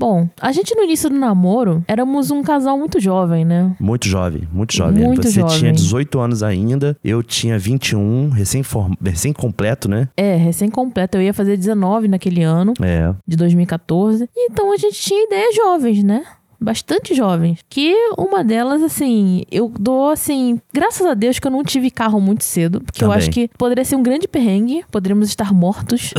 Bom, 0.00 0.28
a 0.40 0.50
gente 0.50 0.74
no 0.74 0.82
início 0.82 1.10
do 1.10 1.16
namoro 1.18 1.84
éramos 1.86 2.30
um 2.30 2.42
casal 2.42 2.78
muito 2.78 2.98
jovem, 2.98 3.44
né? 3.44 3.76
Muito 3.78 4.08
jovem, 4.08 4.48
muito 4.50 4.74
jovem. 4.74 5.04
Muito 5.06 5.28
Você 5.28 5.40
jovem. 5.40 5.58
tinha 5.58 5.72
18 5.72 6.18
anos 6.18 6.42
ainda, 6.42 6.96
eu 7.04 7.22
tinha 7.22 7.58
21, 7.58 8.30
recém-form- 8.30 8.94
recém-completo, 9.04 9.88
né? 9.90 10.08
É, 10.16 10.36
recém-completo. 10.36 11.18
Eu 11.18 11.22
ia 11.22 11.34
fazer 11.34 11.56
19 11.56 12.08
naquele 12.08 12.42
ano, 12.42 12.72
É. 12.80 13.14
de 13.28 13.36
2014. 13.36 14.26
Então 14.36 14.72
a 14.72 14.76
gente 14.78 14.98
tinha 14.98 15.24
ideias 15.26 15.54
jovens, 15.54 16.02
né? 16.02 16.24
Bastante 16.60 17.14
jovens. 17.14 17.60
Que 17.68 17.94
uma 18.18 18.44
delas, 18.44 18.82
assim, 18.82 19.44
eu 19.50 19.72
dou 19.78 20.10
assim, 20.10 20.60
graças 20.72 21.06
a 21.06 21.14
Deus 21.14 21.38
que 21.38 21.46
eu 21.46 21.50
não 21.50 21.64
tive 21.64 21.90
carro 21.90 22.20
muito 22.20 22.44
cedo. 22.44 22.80
Porque 22.80 23.02
eu 23.02 23.08
Também. 23.08 23.18
acho 23.18 23.30
que 23.30 23.48
poderia 23.56 23.84
ser 23.84 23.96
um 23.96 24.02
grande 24.02 24.28
perrengue, 24.28 24.84
poderíamos 24.90 25.28
estar 25.28 25.52
mortos. 25.52 26.12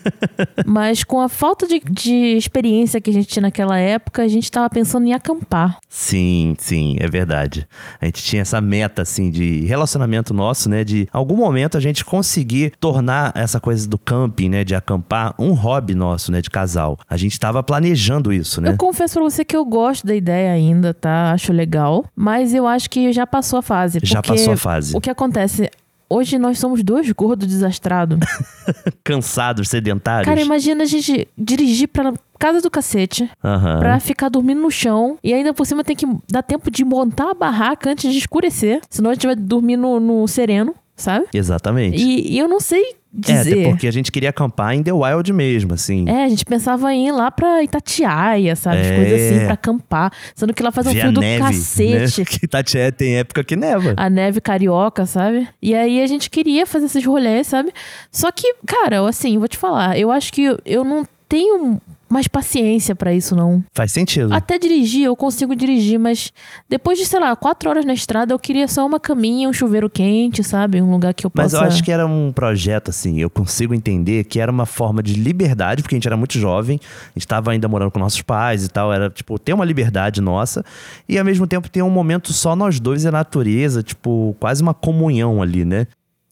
Mas 0.64 1.04
com 1.04 1.20
a 1.20 1.28
falta 1.28 1.66
de, 1.66 1.80
de 1.80 2.36
experiência 2.36 3.00
que 3.00 3.10
a 3.10 3.12
gente 3.12 3.26
tinha 3.26 3.42
naquela 3.42 3.78
época, 3.78 4.22
a 4.22 4.28
gente 4.28 4.50
tava 4.50 4.70
pensando 4.70 5.06
em 5.06 5.12
acampar. 5.12 5.78
Sim, 5.88 6.54
sim, 6.58 6.96
é 6.98 7.08
verdade. 7.08 7.66
A 8.00 8.06
gente 8.06 8.22
tinha 8.22 8.42
essa 8.42 8.60
meta, 8.60 9.02
assim, 9.02 9.30
de 9.30 9.64
relacionamento 9.66 10.32
nosso, 10.32 10.68
né? 10.68 10.84
De 10.84 11.08
algum 11.12 11.36
momento 11.36 11.76
a 11.76 11.80
gente 11.80 12.04
conseguir 12.04 12.72
tornar 12.80 13.32
essa 13.34 13.60
coisa 13.60 13.86
do 13.88 13.98
camping, 13.98 14.48
né? 14.48 14.64
De 14.64 14.74
acampar, 14.74 15.34
um 15.38 15.52
hobby 15.52 15.94
nosso, 15.94 16.32
né? 16.32 16.40
De 16.40 16.50
casal. 16.50 16.98
A 17.08 17.16
gente 17.16 17.38
tava 17.38 17.62
planejando 17.62 18.32
isso, 18.32 18.60
né? 18.60 18.70
Eu 18.70 18.76
confesso 18.76 19.14
pra 19.14 19.22
você 19.24 19.44
que 19.44 19.56
eu 19.56 19.64
gosto 19.74 20.06
da 20.06 20.14
ideia 20.14 20.52
ainda, 20.52 20.94
tá? 20.94 21.32
Acho 21.32 21.52
legal. 21.52 22.04
Mas 22.14 22.54
eu 22.54 22.64
acho 22.64 22.88
que 22.88 23.12
já 23.12 23.26
passou 23.26 23.58
a 23.58 23.62
fase. 23.62 23.98
Já 24.04 24.22
passou 24.22 24.52
a 24.52 24.56
fase. 24.56 24.96
O 24.96 25.00
que 25.00 25.10
acontece? 25.10 25.68
Hoje 26.08 26.38
nós 26.38 26.60
somos 26.60 26.84
dois 26.84 27.10
gordos 27.10 27.48
desastrados. 27.48 28.20
Cansados, 29.02 29.68
sedentários. 29.68 30.28
Cara, 30.28 30.40
imagina 30.40 30.84
a 30.84 30.86
gente 30.86 31.26
dirigir 31.36 31.88
pra 31.88 32.12
casa 32.38 32.60
do 32.60 32.70
cacete 32.70 33.28
Aham. 33.42 33.80
pra 33.80 33.98
ficar 33.98 34.28
dormindo 34.28 34.60
no 34.60 34.70
chão 34.70 35.18
e 35.24 35.34
ainda 35.34 35.52
por 35.52 35.66
cima 35.66 35.82
tem 35.82 35.96
que 35.96 36.06
dar 36.30 36.42
tempo 36.42 36.70
de 36.70 36.84
montar 36.84 37.30
a 37.30 37.34
barraca 37.34 37.90
antes 37.90 38.12
de 38.12 38.18
escurecer. 38.18 38.80
Senão 38.88 39.10
a 39.10 39.14
gente 39.14 39.26
vai 39.26 39.34
dormir 39.34 39.76
no, 39.76 39.98
no 39.98 40.28
sereno, 40.28 40.72
sabe? 40.96 41.26
Exatamente. 41.34 41.96
E, 41.96 42.34
e 42.34 42.38
eu 42.38 42.46
não 42.48 42.60
sei 42.60 42.82
É, 42.82 43.32
até 43.32 43.32
dizer. 43.44 43.68
porque 43.68 43.86
a 43.86 43.90
gente 43.92 44.10
queria 44.12 44.30
acampar 44.30 44.74
em 44.74 44.82
The 44.82 44.92
Wild 44.92 45.32
mesmo, 45.32 45.74
assim. 45.74 46.04
É, 46.08 46.24
a 46.24 46.28
gente 46.28 46.44
pensava 46.44 46.92
em 46.92 47.08
ir 47.08 47.12
lá 47.12 47.30
pra 47.30 47.62
Itatiaia, 47.62 48.56
sabe? 48.56 48.80
As 48.80 48.86
É. 48.86 48.96
coisas 48.96 49.20
assim, 49.20 49.44
pra 49.44 49.54
acampar. 49.54 50.12
Sendo 50.34 50.52
que 50.54 50.62
lá 50.62 50.70
faz 50.72 50.86
um 50.86 50.90
frio 50.90 51.12
do 51.12 51.20
neve, 51.20 51.42
cacete. 51.42 52.20
Né? 52.20 52.24
Que 52.26 52.46
Tatié 52.48 52.90
tem 52.90 53.16
época 53.18 53.42
que 53.44 53.56
neva. 53.56 53.94
a 53.96 54.08
neve 54.10 54.40
carioca, 54.40 55.06
sabe? 55.06 55.48
E 55.62 55.74
aí 55.74 56.02
a 56.02 56.06
gente 56.06 56.28
queria 56.30 56.66
fazer 56.66 56.86
esses 56.86 57.04
rolês, 57.04 57.46
sabe? 57.46 57.72
Só 58.10 58.30
que, 58.32 58.54
cara, 58.66 59.06
assim, 59.08 59.38
vou 59.38 59.48
te 59.48 59.56
falar, 59.58 59.98
eu 59.98 60.10
acho 60.10 60.32
que 60.32 60.56
eu 60.64 60.84
não 60.84 61.06
tenho 61.28 61.80
mais 62.08 62.28
paciência 62.28 62.94
pra 62.94 63.12
isso, 63.12 63.34
não. 63.34 63.64
Faz 63.72 63.92
sentido. 63.92 64.32
Até 64.32 64.58
dirigir, 64.58 65.04
eu 65.04 65.16
consigo 65.16 65.54
dirigir, 65.56 65.98
mas 65.98 66.32
depois 66.68 66.98
de, 66.98 67.06
sei 67.06 67.20
lá, 67.20 67.34
quatro 67.34 67.68
horas 67.68 67.84
na 67.84 67.94
estrada, 67.94 68.32
eu 68.32 68.38
queria 68.38 68.68
só 68.68 68.86
uma 68.86 69.00
caminha, 69.00 69.48
um 69.48 69.52
chuveiro 69.52 69.90
quente, 69.90 70.44
sabe? 70.44 70.80
Um 70.80 70.90
lugar 70.90 71.14
que 71.14 71.26
eu 71.26 71.32
Mas 71.34 71.52
possa... 71.52 71.64
eu 71.64 71.68
acho 71.68 71.82
que 71.82 71.90
era 71.90 72.06
um 72.06 72.32
projeto, 72.32 72.90
assim, 72.90 73.20
eu 73.20 73.30
consigo 73.30 73.74
entender 73.74 74.24
que 74.24 74.40
era 74.40 74.50
uma 74.50 74.66
forma 74.66 75.02
de 75.02 75.14
liberdade, 75.14 75.82
porque 75.82 75.94
a 75.94 75.98
gente 75.98 76.06
era 76.06 76.16
muito 76.16 76.38
jovem, 76.38 76.80
a 76.82 77.18
gente 77.18 77.26
tava 77.26 77.50
ainda 77.50 77.68
morando 77.68 77.90
com 77.90 77.98
nossos 77.98 78.22
pais 78.22 78.64
e 78.64 78.68
tal, 78.68 78.92
era, 78.92 79.10
tipo, 79.10 79.38
ter 79.38 79.52
uma 79.52 79.64
liberdade 79.64 80.20
nossa, 80.20 80.64
e 81.08 81.18
ao 81.18 81.24
mesmo 81.24 81.46
tempo 81.46 81.68
ter 81.68 81.82
um 81.82 81.90
momento 81.90 82.32
só 82.32 82.54
nós 82.54 82.80
dois 82.80 83.04
e 83.04 83.08
a 83.08 83.12
natureza, 83.12 83.82
tipo, 83.82 84.36
quase 84.38 84.62
uma 84.62 84.74
comunhão 84.74 85.42
ali, 85.42 85.64
né? 85.64 85.86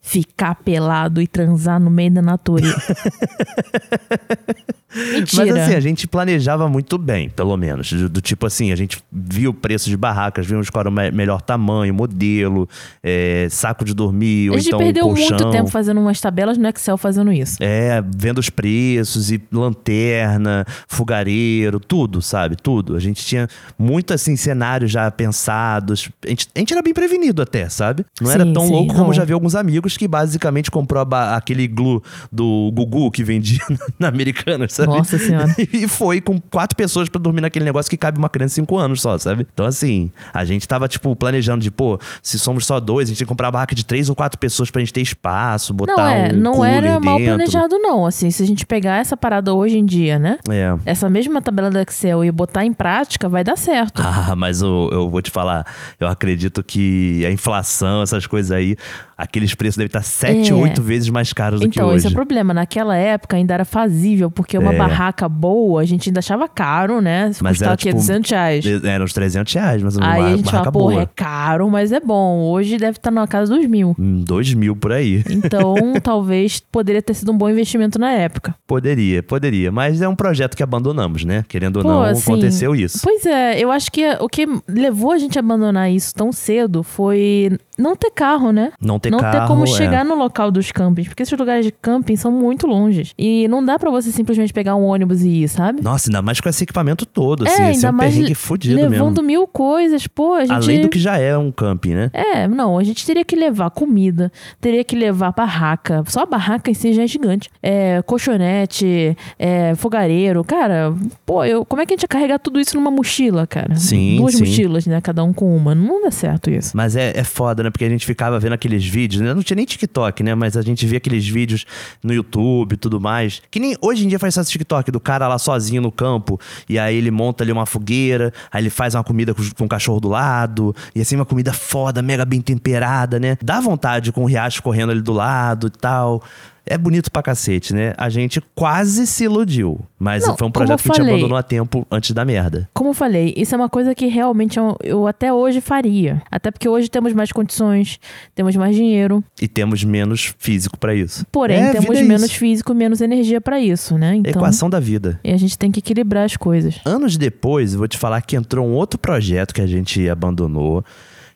Ficar 0.04 0.56
pelado 0.56 1.22
e 1.22 1.28
transar 1.28 1.78
no 1.78 1.88
meio 1.88 2.10
da 2.10 2.20
natureza. 2.20 2.76
Mentira. 4.94 5.46
Mas 5.46 5.56
assim, 5.56 5.74
a 5.74 5.80
gente 5.80 6.06
planejava 6.06 6.68
muito 6.68 6.98
bem, 6.98 7.28
pelo 7.30 7.56
menos. 7.56 7.92
Do, 7.92 8.08
do 8.08 8.20
tipo 8.20 8.46
assim, 8.46 8.72
a 8.72 8.76
gente 8.76 8.98
viu 9.10 9.50
o 9.50 9.54
preço 9.54 9.88
de 9.88 9.96
barracas, 9.96 10.46
vimos 10.46 10.68
qual 10.70 10.80
era 10.82 10.88
o 10.88 10.92
me- 10.92 11.10
melhor 11.10 11.40
tamanho, 11.40 11.94
modelo, 11.94 12.68
é, 13.02 13.46
saco 13.50 13.84
de 13.84 13.94
dormir, 13.94 14.50
a 14.50 14.56
gente 14.58 14.66
então 14.68 14.78
perdeu 14.78 15.04
colchão. 15.06 15.28
muito 15.38 15.50
tempo 15.50 15.70
fazendo 15.70 16.00
umas 16.00 16.20
tabelas 16.20 16.58
no 16.58 16.68
Excel 16.68 16.96
fazendo 16.98 17.32
isso. 17.32 17.56
É, 17.60 18.02
vendo 18.16 18.38
os 18.38 18.50
preços 18.50 19.30
e 19.30 19.40
lanterna, 19.52 20.64
fogareiro, 20.86 21.80
tudo, 21.80 22.20
sabe? 22.22 22.56
Tudo. 22.56 22.96
A 22.96 23.00
gente 23.00 23.24
tinha 23.24 23.48
muito, 23.78 24.12
assim, 24.14 24.36
cenários 24.36 24.90
já 24.90 25.10
pensados. 25.10 26.08
A 26.24 26.28
gente, 26.28 26.48
a 26.54 26.58
gente 26.58 26.72
era 26.72 26.82
bem 26.82 26.94
prevenido 26.94 27.42
até, 27.42 27.68
sabe? 27.68 28.04
Não 28.20 28.30
era 28.30 28.44
Sim, 28.44 28.52
tão 28.52 28.66
sim, 28.66 28.72
louco 28.72 28.92
como 28.94 29.06
não. 29.06 29.12
já 29.12 29.24
vi 29.24 29.32
alguns 29.32 29.54
amigos 29.54 29.96
que 29.96 30.06
basicamente 30.06 30.70
comprou 30.70 31.06
aquele 31.12 31.66
glue 31.66 32.00
do 32.30 32.70
Gugu 32.74 33.10
que 33.10 33.24
vendia 33.24 33.60
na 33.98 34.08
Americana, 34.08 34.68
sabe? 34.68 34.81
Nossa 34.86 35.18
Senhora. 35.18 35.54
E 35.72 35.88
foi 35.88 36.20
com 36.20 36.38
quatro 36.40 36.76
pessoas 36.76 37.08
pra 37.08 37.20
dormir 37.20 37.40
naquele 37.40 37.64
negócio 37.64 37.88
que 37.90 37.96
cabe 37.96 38.18
uma 38.18 38.28
criança 38.28 38.50
de 38.50 38.54
cinco 38.56 38.78
anos 38.78 39.00
só, 39.00 39.16
sabe? 39.18 39.46
Então, 39.52 39.64
assim, 39.66 40.10
a 40.32 40.44
gente 40.44 40.66
tava, 40.68 40.86
tipo, 40.88 41.14
planejando 41.16 41.62
de, 41.62 41.70
pô, 41.70 41.98
se 42.22 42.38
somos 42.38 42.66
só 42.66 42.78
dois, 42.78 43.08
a 43.08 43.10
gente 43.10 43.18
tem 43.18 43.24
que 43.26 43.28
comprar 43.28 43.46
uma 43.48 43.52
barraca 43.52 43.74
de 43.74 43.84
três 43.84 44.08
ou 44.08 44.14
quatro 44.14 44.38
pessoas 44.38 44.70
pra 44.70 44.80
gente 44.80 44.92
ter 44.92 45.00
espaço, 45.00 45.72
botar 45.72 45.96
Não, 45.96 46.08
é, 46.08 46.32
um 46.32 46.36
não 46.36 46.64
era 46.64 47.00
mal 47.00 47.18
dentro. 47.18 47.34
planejado, 47.36 47.78
não. 47.78 48.06
Assim, 48.06 48.30
se 48.30 48.42
a 48.42 48.46
gente 48.46 48.66
pegar 48.66 48.98
essa 48.98 49.16
parada 49.16 49.52
hoje 49.54 49.78
em 49.78 49.84
dia, 49.84 50.18
né? 50.18 50.38
É. 50.50 50.74
Essa 50.84 51.08
mesma 51.08 51.40
tabela 51.40 51.70
do 51.70 51.78
Excel 51.78 52.24
e 52.24 52.30
botar 52.30 52.64
em 52.64 52.72
prática, 52.72 53.28
vai 53.28 53.42
dar 53.44 53.56
certo. 53.56 54.02
Ah, 54.24 54.36
mas 54.36 54.60
eu, 54.62 54.88
eu 54.92 55.10
vou 55.10 55.20
te 55.22 55.30
falar, 55.30 55.66
eu 55.98 56.06
acredito 56.06 56.62
que 56.62 57.24
a 57.26 57.30
inflação, 57.30 58.02
essas 58.02 58.26
coisas 58.26 58.52
aí, 58.52 58.76
aqueles 59.22 59.54
preços 59.54 59.76
devem 59.76 59.86
estar 59.86 60.02
sete, 60.02 60.50
É. 60.50 60.54
oito 60.54 60.82
vezes 60.82 61.08
mais 61.08 61.32
caros 61.32 61.60
do 61.60 61.68
que 61.68 61.78
Então, 61.78 61.88
esse 61.94 62.06
é 62.06 62.08
hoje. 62.08 62.14
o 62.14 62.16
problema. 62.16 62.52
Naquela 62.52 62.96
época 62.96 63.36
ainda 63.36 63.54
era 63.54 63.64
fazível, 63.64 64.30
porque 64.30 64.58
uma 64.58 64.74
É. 64.74 64.76
barraca 64.78 65.28
boa 65.28 65.80
a 65.80 65.84
gente 65.84 66.08
ainda 66.08 66.18
achava 66.18 66.48
caro, 66.48 67.00
né? 67.00 67.32
Se 67.32 67.42
Mas 67.42 67.52
custava 67.52 67.72
era, 67.72 67.76
tipo, 67.76 67.94
200 67.94 68.30
reais. 68.30 68.64
Era 68.84 69.04
uns 69.04 69.12
300 69.12 69.52
reais, 69.54 69.82
mas 69.82 69.96
uma 69.96 70.12
Aí 70.12 70.22
a 70.34 70.36
gente 70.36 70.50
fala, 70.50 70.70
boa. 70.70 71.02
é 71.02 71.06
caro, 71.14 71.70
mas 71.70 71.92
é 71.92 72.00
bom. 72.00 72.40
Hoje 72.50 72.76
deve 72.78 72.98
estar 72.98 73.10
na 73.10 73.26
casa 73.26 73.54
dos 73.54 73.66
mil. 73.66 73.94
Hum, 73.98 74.22
Dois 74.26 74.52
mil 74.54 74.74
por 74.76 74.92
aí. 74.92 75.22
Então, 75.30 75.74
talvez 76.02 76.60
poderia 76.60 77.00
ter 77.02 77.14
sido 77.14 77.32
um 77.32 77.36
bom 77.38 77.48
investimento 77.48 77.98
na 77.98 78.10
época. 78.10 78.54
Poderia, 78.66 79.22
poderia. 79.22 79.70
Mas 79.70 80.02
é 80.02 80.08
um 80.08 80.16
projeto 80.16 80.56
que 80.56 80.62
abandonamos, 80.62 81.24
né? 81.24 81.44
Querendo 81.48 81.76
ou 81.76 81.82
Pô, 81.82 81.88
não, 81.88 82.02
assim, 82.02 82.32
aconteceu 82.32 82.74
isso. 82.74 82.98
Pois 83.02 83.24
é, 83.26 83.58
eu 83.58 83.70
acho 83.70 83.90
que 83.92 84.04
o 84.20 84.28
que 84.28 84.46
levou 84.68 85.12
a 85.12 85.18
gente 85.18 85.38
a 85.38 85.40
abandonar 85.40 85.90
isso 85.90 86.14
tão 86.14 86.32
cedo 86.32 86.82
foi 86.82 87.56
não 87.78 87.96
ter 87.96 88.10
carro, 88.10 88.52
né? 88.52 88.72
Não 88.80 88.98
ter 88.98 89.10
não 89.10 89.18
carro. 89.18 89.40
ter 89.40 89.46
como 89.46 89.64
é. 89.64 89.66
chegar 89.66 90.04
no 90.04 90.14
local 90.14 90.50
dos 90.50 90.70
campings, 90.70 91.08
porque 91.08 91.22
esses 91.22 91.38
lugares 91.38 91.64
de 91.64 91.72
camping 91.72 92.16
são 92.16 92.30
muito 92.30 92.66
longes. 92.66 93.14
E 93.18 93.46
não 93.48 93.64
dá 93.64 93.78
pra 93.78 93.90
você 93.90 94.10
simplesmente 94.12 94.52
pegar 94.52 94.76
um 94.76 94.84
ônibus 94.84 95.22
e 95.22 95.42
ir, 95.42 95.48
sabe? 95.48 95.82
Nossa, 95.82 96.08
ainda 96.08 96.22
mais 96.22 96.40
com 96.40 96.48
esse 96.48 96.64
equipamento 96.64 97.06
todo, 97.06 97.46
É, 97.46 97.48
assim. 97.48 97.54
esse 97.54 97.84
é 97.84 97.88
ainda 97.88 97.90
um 97.90 97.92
mais 97.92 98.14
perrengue 98.14 98.34
fudido 98.34 98.76
Levando 98.76 99.16
mesmo. 99.16 99.22
mil 99.22 99.46
coisas, 99.46 100.06
pô, 100.06 100.34
a 100.34 100.44
gente. 100.44 100.52
Além 100.52 100.80
do 100.82 100.88
que 100.88 100.98
já 100.98 101.16
é 101.18 101.36
um 101.36 101.50
camping, 101.50 101.94
né? 101.94 102.10
É, 102.12 102.46
não, 102.46 102.78
a 102.78 102.84
gente 102.84 103.04
teria 103.06 103.24
que 103.24 103.34
levar 103.34 103.70
comida, 103.70 104.30
teria 104.60 104.84
que 104.84 104.94
levar 104.94 105.32
barraca. 105.32 106.02
Só 106.06 106.20
a 106.20 106.26
barraca 106.26 106.70
em 106.70 106.74
si 106.74 106.92
já 106.92 107.02
é 107.02 107.06
gigante. 107.06 107.48
É, 107.62 108.02
colchonete, 108.02 109.16
é, 109.38 109.74
fogareiro. 109.74 110.42
Cara, 110.44 110.94
pô, 111.24 111.44
eu, 111.44 111.64
como 111.64 111.82
é 111.82 111.86
que 111.86 111.94
a 111.94 111.96
gente 111.96 112.02
ia 112.02 112.08
carregar 112.08 112.38
tudo 112.38 112.60
isso 112.60 112.76
numa 112.76 112.90
mochila, 112.90 113.46
cara? 113.46 113.74
Sim, 113.76 114.16
Duas 114.16 114.34
sim. 114.34 114.40
mochilas, 114.40 114.86
né? 114.86 115.00
Cada 115.00 115.22
um 115.24 115.32
com 115.32 115.56
uma. 115.56 115.74
Não 115.74 116.02
dá 116.02 116.10
certo 116.10 116.50
isso. 116.50 116.76
Mas 116.76 116.96
é, 116.96 117.12
é 117.16 117.24
foda, 117.24 117.61
né? 117.62 117.70
Porque 117.70 117.84
a 117.84 117.88
gente 117.88 118.06
ficava 118.06 118.38
vendo 118.38 118.52
aqueles 118.52 118.84
vídeos, 118.84 119.22
né? 119.22 119.34
Não 119.34 119.42
tinha 119.42 119.56
nem 119.56 119.64
TikTok, 119.64 120.22
né? 120.22 120.34
Mas 120.34 120.56
a 120.56 120.62
gente 120.62 120.86
via 120.86 120.98
aqueles 120.98 121.26
vídeos 121.26 121.64
no 122.02 122.12
YouTube 122.12 122.74
e 122.74 122.76
tudo 122.76 123.00
mais. 123.00 123.42
Que 123.50 123.60
nem 123.60 123.76
hoje 123.80 124.04
em 124.04 124.08
dia 124.08 124.18
faz 124.18 124.36
esse 124.36 124.50
TikTok 124.50 124.90
do 124.90 125.00
cara 125.00 125.28
lá 125.28 125.38
sozinho 125.38 125.82
no 125.82 125.92
campo. 125.92 126.40
E 126.68 126.78
aí 126.78 126.96
ele 126.96 127.10
monta 127.10 127.44
ali 127.44 127.52
uma 127.52 127.66
fogueira, 127.66 128.32
aí 128.50 128.62
ele 128.62 128.70
faz 128.70 128.94
uma 128.94 129.04
comida 129.04 129.34
com, 129.34 129.42
com 129.56 129.68
cachorro 129.68 130.00
do 130.00 130.08
lado. 130.08 130.74
E 130.94 131.00
assim, 131.00 131.16
uma 131.16 131.26
comida 131.26 131.52
foda, 131.52 132.02
mega 132.02 132.24
bem 132.24 132.40
temperada, 132.40 133.18
né? 133.18 133.36
Dá 133.42 133.60
vontade 133.60 134.12
com 134.12 134.22
o 134.22 134.26
riacho 134.26 134.62
correndo 134.62 134.90
ali 134.90 135.00
do 135.00 135.12
lado 135.12 135.66
e 135.68 135.70
tal. 135.70 136.22
É 136.64 136.78
bonito 136.78 137.10
pra 137.10 137.22
cacete, 137.22 137.74
né? 137.74 137.92
A 137.98 138.08
gente 138.08 138.40
quase 138.54 139.04
se 139.06 139.24
iludiu. 139.24 139.80
Mas 139.98 140.24
Não, 140.26 140.36
foi 140.36 140.46
um 140.46 140.50
projeto 140.50 140.80
que 140.82 140.90
a 140.90 140.94
gente 140.94 141.08
abandonou 141.10 141.36
a 141.36 141.42
tempo 141.42 141.84
antes 141.90 142.12
da 142.12 142.24
merda. 142.24 142.68
Como 142.72 142.90
eu 142.90 142.94
falei, 142.94 143.34
isso 143.36 143.54
é 143.54 143.58
uma 143.58 143.68
coisa 143.68 143.94
que 143.96 144.06
realmente 144.06 144.58
eu, 144.58 144.76
eu 144.82 145.06
até 145.08 145.32
hoje 145.32 145.60
faria. 145.60 146.22
Até 146.30 146.50
porque 146.52 146.68
hoje 146.68 146.88
temos 146.88 147.12
mais 147.12 147.32
condições, 147.32 147.98
temos 148.34 148.54
mais 148.54 148.76
dinheiro. 148.76 149.22
E 149.40 149.48
temos 149.48 149.82
menos 149.82 150.34
físico 150.38 150.78
pra 150.78 150.94
isso. 150.94 151.26
Porém, 151.32 151.58
É, 151.60 151.72
temos 151.72 151.98
é 151.98 152.02
menos 152.02 152.24
isso. 152.30 152.38
físico, 152.38 152.72
menos 152.74 153.00
energia 153.00 153.40
pra 153.40 153.58
isso, 153.60 153.98
né? 153.98 154.14
Então, 154.16 154.30
Equação 154.30 154.70
da 154.70 154.78
vida. 154.78 155.18
e 155.24 155.32
a 155.32 155.36
gente 155.36 155.58
tem 155.58 155.70
que 155.72 155.80
equilibrar 155.80 156.24
as 156.24 156.36
coisas. 156.36 156.80
Anos 156.84 157.16
depois, 157.16 157.72
eu 157.72 157.78
vou 157.80 157.88
te 157.88 157.98
falar 157.98 158.20
que 158.22 158.36
entrou 158.36 158.66
um 158.66 158.72
outro 158.72 158.98
projeto 158.98 159.52
que 159.52 159.60
a 159.60 159.66
gente 159.66 160.08
abandonou, 160.08 160.84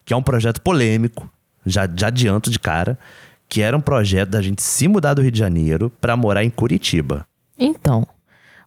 que 0.04 0.14
é 0.14 0.16
um 0.16 0.22
projeto 0.22 0.60
polêmico, 0.62 1.28
já, 1.64 1.88
já 1.96 2.06
adianto 2.06 2.48
de 2.48 2.60
cara, 2.60 2.96
que 3.48 3.60
era 3.62 3.76
um 3.76 3.80
projeto 3.80 4.30
da 4.30 4.42
gente 4.42 4.62
se 4.62 4.88
mudar 4.88 5.14
do 5.14 5.22
Rio 5.22 5.30
de 5.30 5.38
Janeiro 5.38 5.90
pra 6.00 6.16
morar 6.16 6.44
em 6.44 6.50
Curitiba. 6.50 7.26
Então, 7.58 8.06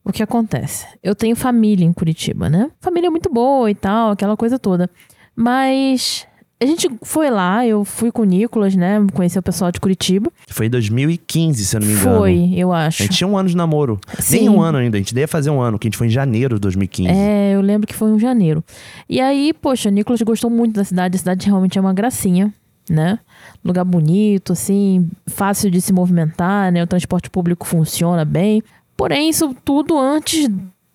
o 0.03 0.12
que 0.12 0.24
acontece? 0.24 0.86
Eu 1.03 1.13
tenho 1.15 1.36
família 1.36 1.86
em 1.86 1.93
Curitiba, 1.93 2.50
né? 2.50 2.69
Família 2.79 3.12
muito 3.12 3.31
boa 3.31 3.69
e 3.69 3.75
tal, 3.75 4.12
aquela 4.12 4.36
coisa 4.38 4.57
toda. 4.57 4.89
Mas 5.36 6.25
a 6.62 6.65
gente 6.65 6.89
foi 7.03 7.29
lá, 7.29 7.65
eu 7.65 7.86
fui 7.86 8.12
com 8.12 8.24
o 8.24 8.25
Nicolas, 8.25 8.75
né? 8.75 8.98
Conhecer 9.13 9.39
o 9.39 9.41
pessoal 9.41 9.71
de 9.71 9.79
Curitiba. 9.79 10.29
Foi 10.50 10.65
em 10.65 10.69
2015, 10.69 11.65
se 11.65 11.75
eu 11.75 11.79
não 11.79 11.88
me 11.88 11.93
engano. 11.93 12.17
Foi, 12.17 12.53
eu 12.53 12.74
A 12.74 12.88
acho. 12.88 13.03
gente 13.03 13.15
tinha 13.15 13.27
um 13.27 13.38
ano 13.38 13.48
de 13.48 13.55
namoro. 13.55 13.98
Sim. 14.19 14.39
Nem 14.39 14.50
um 14.50 14.62
ano 14.62 14.77
ainda, 14.77 14.98
a 14.98 15.00
gente 15.00 15.13
devia 15.13 15.27
fazer 15.27 15.50
um 15.50 15.62
ano, 15.62 15.79
que 15.79 15.88
a 15.88 15.89
gente 15.89 15.98
foi 15.98 16.07
em 16.07 16.09
janeiro 16.09 16.55
de 16.55 16.62
2015. 16.62 17.09
É, 17.09 17.53
eu 17.55 17.62
lembro 17.62 17.88
que 17.88 17.93
foi 17.95 18.09
em 18.12 18.19
janeiro. 18.19 18.62
E 19.07 19.21
aí, 19.21 19.53
poxa, 19.53 19.88
o 19.88 19.91
Nicolas 19.91 20.21
gostou 20.21 20.50
muito 20.50 20.74
da 20.75 20.83
cidade. 20.83 21.15
A 21.15 21.19
cidade 21.19 21.45
realmente 21.45 21.77
é 21.77 21.81
uma 21.81 21.93
gracinha, 21.93 22.53
né? 22.89 23.19
Lugar 23.63 23.86
bonito, 23.86 24.54
assim, 24.54 25.10
fácil 25.28 25.69
de 25.69 25.80
se 25.82 25.93
movimentar, 25.93 26.71
né? 26.71 26.84
O 26.84 26.88
transporte 26.88 27.30
público 27.30 27.65
funciona 27.65 28.25
bem. 28.25 28.63
Porém, 28.97 29.30
isso 29.30 29.56
tudo 29.63 29.97
antes 29.97 30.49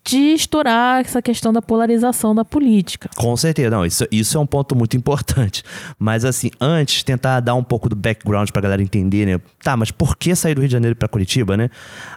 de 0.07 0.35
estourar 0.35 1.01
essa 1.01 1.19
questão 1.19 1.51
da 1.51 1.61
polarização 1.61 2.35
da 2.35 2.45
política. 2.45 3.09
Com 3.15 3.35
certeza, 3.35 3.71
não, 3.71 3.83
isso, 3.83 4.05
isso 4.11 4.37
é 4.37 4.39
um 4.39 4.45
ponto 4.45 4.75
muito 4.75 4.95
importante. 4.95 5.63
Mas 5.97 6.23
assim, 6.23 6.51
antes, 6.61 7.01
tentar 7.01 7.39
dar 7.39 7.55
um 7.55 7.63
pouco 7.63 7.89
do 7.89 7.95
background 7.95 8.51
pra 8.51 8.61
galera 8.61 8.83
entender, 8.83 9.25
né? 9.25 9.41
Tá, 9.63 9.75
mas 9.75 9.89
por 9.89 10.15
que 10.15 10.35
sair 10.35 10.53
do 10.53 10.61
Rio 10.61 10.67
de 10.67 10.73
Janeiro 10.73 10.95
pra 10.95 11.07
Curitiba, 11.07 11.57
né? 11.57 11.69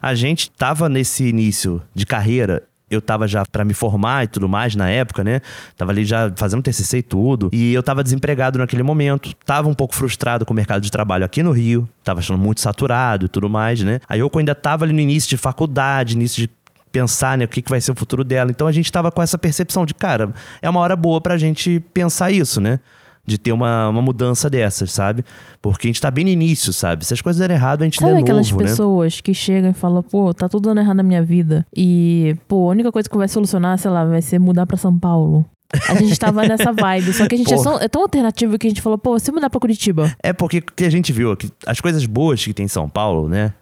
A 0.03 0.15
gente 0.15 0.51
tava 0.51 0.89
nesse 0.89 1.25
início 1.25 1.83
de 1.95 2.05
carreira. 2.05 2.63
Eu 2.91 3.01
tava 3.03 3.29
já 3.29 3.45
pra 3.45 3.65
me 3.65 3.75
formar 3.75 4.25
e 4.25 4.29
tudo 4.29 4.49
mais 4.49 4.75
na 4.75 4.89
época, 4.89 5.23
né? 5.23 5.41
Tava 5.77 5.93
ali 5.93 6.05
já 6.05 6.33
fazendo 6.37 6.63
TCC 6.63 6.99
e 6.99 7.03
tudo. 7.03 7.51
E 7.53 7.75
eu 7.75 7.83
tava 7.83 8.03
desempregado 8.03 8.59
naquele 8.59 8.83
momento. 8.83 9.35
Tava 9.45 9.69
um 9.69 9.75
pouco 9.75 9.95
frustrado 9.95 10.47
com 10.47 10.53
o 10.53 10.57
mercado 10.57 10.83
de 10.83 10.91
trabalho 10.91 11.25
aqui 11.25 11.43
no 11.43 11.53
Rio. 11.53 11.89
Tava 12.03 12.21
achando 12.21 12.39
muito 12.39 12.61
saturado 12.61 13.27
e 13.27 13.29
tudo 13.29 13.49
mais, 13.49 13.83
né? 13.83 14.01
Aí 14.09 14.21
eu 14.21 14.31
ainda 14.37 14.55
tava 14.55 14.85
ali 14.85 14.93
no 14.93 15.01
início 15.01 15.29
de 15.29 15.37
faculdade, 15.37 16.15
início 16.15 16.43
de 16.43 16.51
pensar, 16.91 17.37
né, 17.37 17.45
o 17.45 17.49
que, 17.49 17.61
que 17.63 17.71
vai 17.71 17.81
ser 17.81 17.93
o 17.93 17.95
futuro 17.95 18.25
dela. 18.25 18.51
Então 18.51 18.67
a 18.67 18.73
gente 18.73 18.91
tava 18.91 19.11
com 19.11 19.23
essa 19.23 19.39
percepção 19.39 19.85
de, 19.85 19.95
cara, 19.95 20.33
é 20.61 20.69
uma 20.69 20.81
hora 20.81 20.97
boa 20.97 21.21
pra 21.21 21.37
gente 21.37 21.81
pensar 21.93 22.31
isso, 22.31 22.61
né? 22.61 22.81
De 23.29 23.37
ter 23.39 23.53
uma, 23.53 23.89
uma 23.91 24.01
mudança 24.01 24.49
dessas, 24.49 24.91
sabe? 24.91 25.23
Porque 25.61 25.87
a 25.87 25.91
gente 25.91 26.01
tá 26.01 26.11
bem 26.11 26.25
no 26.25 26.31
início, 26.31 26.73
sabe? 26.73 27.05
Se 27.05 27.13
as 27.13 27.21
coisas 27.21 27.39
derem 27.39 27.57
errado, 27.57 27.83
a 27.83 27.85
gente 27.85 27.99
Sabe 28.01 28.15
der 28.15 28.21
aquelas 28.21 28.51
novo, 28.51 28.63
né? 28.63 28.71
pessoas 28.71 29.21
que 29.21 29.35
chegam 29.35 29.71
e 29.71 29.75
falam, 29.75 30.03
pô, 30.03 30.33
tá 30.33 30.49
tudo 30.49 30.69
dando 30.71 30.81
errado 30.81 30.97
na 30.97 31.03
minha 31.03 31.23
vida. 31.23 31.67
E, 31.77 32.35
pô, 32.49 32.69
a 32.69 32.71
única 32.71 32.91
coisa 32.91 33.09
que 33.09 33.17
vai 33.17 33.29
solucionar, 33.29 33.77
sei 33.79 33.91
lá, 33.91 34.05
vai 34.07 34.23
ser 34.23 34.39
mudar 34.39 34.65
pra 34.65 34.79
São 34.79 34.99
Paulo. 34.99 35.45
A 35.91 35.95
gente 35.97 36.17
tava 36.19 36.49
nessa 36.49 36.73
vibe. 36.73 37.13
Só 37.13 37.29
que 37.29 37.35
a 37.35 37.39
gente 37.39 37.53
é, 37.53 37.63
tão- 37.63 37.79
é 37.79 37.89
tão 37.89 38.01
alternativo 38.03 38.57
que 38.59 38.67
a 38.67 38.71
gente 38.71 38.81
falou, 38.81 38.97
pô, 38.97 39.19
se 39.19 39.31
mudar 39.31 39.51
pra 39.51 39.61
Curitiba. 39.61 40.11
É 40.23 40.33
porque 40.33 40.63
que 40.63 40.85
a 40.85 40.91
gente 40.91 41.13
viu 41.13 41.37
que 41.37 41.51
as 41.67 41.81
coisas 41.81 42.07
boas 42.07 42.43
que 42.43 42.55
tem 42.55 42.65
em 42.65 42.69
São 42.69 42.89
Paulo, 42.89 43.29
né? 43.29 43.53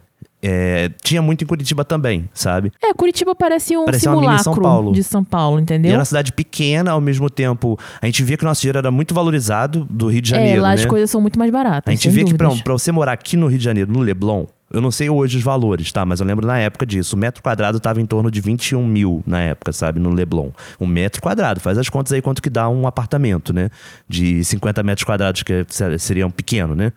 É, 0.49 0.91
tinha 1.03 1.21
muito 1.21 1.43
em 1.43 1.47
Curitiba 1.47 1.85
também, 1.85 2.29
sabe? 2.33 2.71
É, 2.81 2.95
Curitiba 2.95 3.35
parece 3.35 3.77
um 3.77 3.85
mini 3.85 3.99
simulacro 3.99 4.45
São 4.45 4.55
Paulo. 4.55 4.93
de 4.93 5.03
São 5.03 5.25
Paulo, 5.25 5.59
E 5.59 5.63
entendeu? 5.63 5.91
era 5.91 5.99
uma 5.99 6.05
cidade 6.05 6.33
pequena, 6.33 6.93
ao 6.93 7.01
mesmo 7.01 7.29
tempo, 7.29 7.77
a 8.01 8.07
gente 8.07 8.23
via 8.23 8.37
que 8.37 8.45
o 8.45 8.47
nosso 8.47 8.61
dinheiro 8.61 8.79
era 8.79 8.91
muito 8.91 9.13
valorizado 9.13 9.85
do 9.91 10.07
Rio 10.09 10.23
de 10.23 10.35
é, 10.35 10.37
Janeiro, 10.37 10.63
lá 10.63 10.69
né? 10.69 10.75
as 10.75 10.85
coisas 10.87 11.11
são 11.11 11.21
muito 11.21 11.37
mais 11.39 11.51
baratas. 11.51 11.91
A 11.91 11.95
gente 11.95 12.05
sem 12.05 12.13
vê 12.13 12.25
que 12.25 12.35
pra, 12.35 12.47
dúvidas. 12.47 12.63
pra 12.63 12.73
você 12.75 12.93
morar 12.93 13.13
aqui 13.13 13.37
no 13.37 13.49
Rio 13.49 13.59
de 13.59 13.65
Janeiro, 13.65 13.91
no 13.93 14.01
Leblon, 14.01 14.47
eu 14.73 14.81
não 14.81 14.91
sei 14.91 15.09
hoje 15.09 15.37
os 15.39 15.43
valores, 15.45 15.91
tá? 15.93 16.05
Mas 16.05 16.19
eu 16.21 16.27
lembro 16.27 16.45
na 16.47 16.59
época 16.59 16.85
disso. 16.85 17.15
O 17.15 17.19
metro 17.19 17.41
quadrado 17.43 17.79
tava 17.79 18.01
em 18.01 18.07
torno 18.07 18.31
de 18.33 18.41
21 18.41 18.85
mil 18.85 19.23
na 19.27 19.41
época, 19.41 19.73
sabe? 19.73 20.01
No 20.01 20.11
Leblon. 20.11 20.51
Um 20.81 20.87
metro 20.87 21.23
quadrado. 21.23 21.61
Faz 21.61 21.79
as 21.79 21.89
contas 21.89 22.13
aí 22.13 22.21
quanto 22.21 22.43
que 22.43 22.51
dá 22.51 22.69
um 22.69 22.85
apartamento, 22.87 23.53
né? 23.53 23.71
De 24.09 24.43
50 24.45 24.83
metros 24.83 25.05
quadrados, 25.05 25.45
que 25.45 25.65
ser- 25.69 25.99
seria 26.01 26.27
um 26.27 26.31
pequeno, 26.33 26.75
né? 26.75 26.93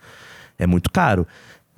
É 0.57 0.65
muito 0.65 0.89
caro. 0.91 1.27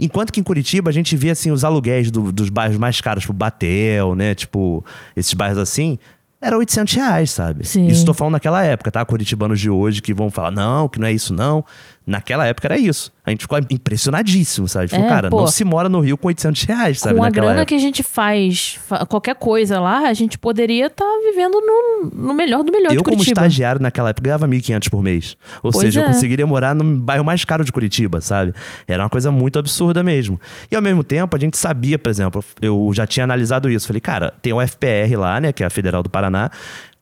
Enquanto 0.01 0.33
que 0.33 0.39
em 0.39 0.43
Curitiba 0.43 0.89
a 0.89 0.93
gente 0.93 1.15
vê 1.15 1.29
assim 1.29 1.51
os 1.51 1.63
aluguéis 1.63 2.09
do- 2.11 2.31
dos 2.31 2.49
bairros 2.49 2.77
mais 2.77 2.99
caros, 2.99 3.21
tipo 3.21 3.33
Batel, 3.33 4.15
né? 4.15 4.33
Tipo, 4.35 4.83
esses 5.15 5.33
bairros 5.35 5.59
assim, 5.59 5.99
era 6.41 6.57
800 6.57 6.93
reais, 6.95 7.29
sabe? 7.29 7.67
Sim. 7.67 7.85
Isso 7.87 8.03
tô 8.03 8.13
falando 8.15 8.33
naquela 8.33 8.63
época, 8.63 8.91
tá? 8.91 9.05
Curitibanos 9.05 9.59
de 9.59 9.69
hoje 9.69 10.01
que 10.01 10.11
vão 10.13 10.31
falar, 10.31 10.49
não, 10.49 10.89
que 10.89 10.99
não 10.99 11.05
é 11.07 11.13
isso 11.13 11.33
não. 11.33 11.63
Naquela 12.05 12.47
época 12.47 12.67
era 12.67 12.77
isso. 12.79 13.13
A 13.23 13.29
gente 13.29 13.41
ficou 13.41 13.59
impressionadíssimo, 13.69 14.67
sabe? 14.67 14.87
Tipo, 14.87 15.01
É, 15.01 15.07
cara, 15.07 15.29
pô. 15.29 15.41
não 15.41 15.47
se 15.47 15.63
mora 15.63 15.87
no 15.87 15.99
Rio 15.99 16.17
com 16.17 16.27
800 16.27 16.63
reais, 16.63 16.99
sabe? 16.99 17.15
Com 17.17 17.23
a 17.23 17.29
grana 17.29 17.51
época. 17.51 17.65
que 17.67 17.75
a 17.75 17.77
gente 17.79 18.01
faz, 18.01 18.79
fa- 18.87 19.05
qualquer 19.05 19.35
coisa 19.35 19.79
lá, 19.79 20.07
a 20.07 20.13
gente 20.13 20.39
poderia 20.39 20.87
estar 20.87 21.05
vivendo 21.29 21.53
no, 21.61 22.09
no 22.27 22.33
melhor 22.33 22.63
do 22.63 22.71
melhor 22.71 22.89
de 22.89 22.95
Eu, 22.95 23.03
como 23.03 23.17
Curitiba. 23.17 23.41
estagiário 23.41 23.79
naquela 23.81 24.09
época, 24.09 24.23
ganhava 24.25 24.47
1.500 24.47 24.89
por 24.89 25.03
mês. 25.03 25.37
Ou 25.61 25.71
Pois 25.71 25.77
seja, 25.85 25.99
é. 26.01 26.03
eu 26.03 26.07
conseguiria 26.07 26.47
morar 26.47 26.73
no 26.73 26.83
bairro 26.97 27.23
mais 27.23 27.45
caro 27.45 27.63
de 27.63 27.71
Curitiba, 27.71 28.21
sabe? 28.21 28.53
Era 28.87 29.03
uma 29.03 29.09
coisa 29.09 29.31
muito 29.31 29.59
absurda 29.59 30.01
mesmo. 30.01 30.39
E 30.71 30.75
ao 30.75 30.81
mesmo 30.81 31.03
tempo, 31.03 31.35
a 31.35 31.39
gente 31.39 31.57
sabia, 31.57 31.99
por 31.99 32.09
exemplo, 32.09 32.43
eu 32.59 32.89
já 32.93 33.05
tinha 33.05 33.23
analisado 33.23 33.69
isso. 33.69 33.85
Falei, 33.85 34.01
cara, 34.01 34.33
tem 34.41 34.51
o 34.51 34.59
FPR 34.59 35.15
lá, 35.15 35.39
né, 35.39 35.53
que 35.53 35.61
é 35.61 35.65
a 35.67 35.69
Federal 35.69 36.01
do 36.01 36.09
Paraná. 36.09 36.49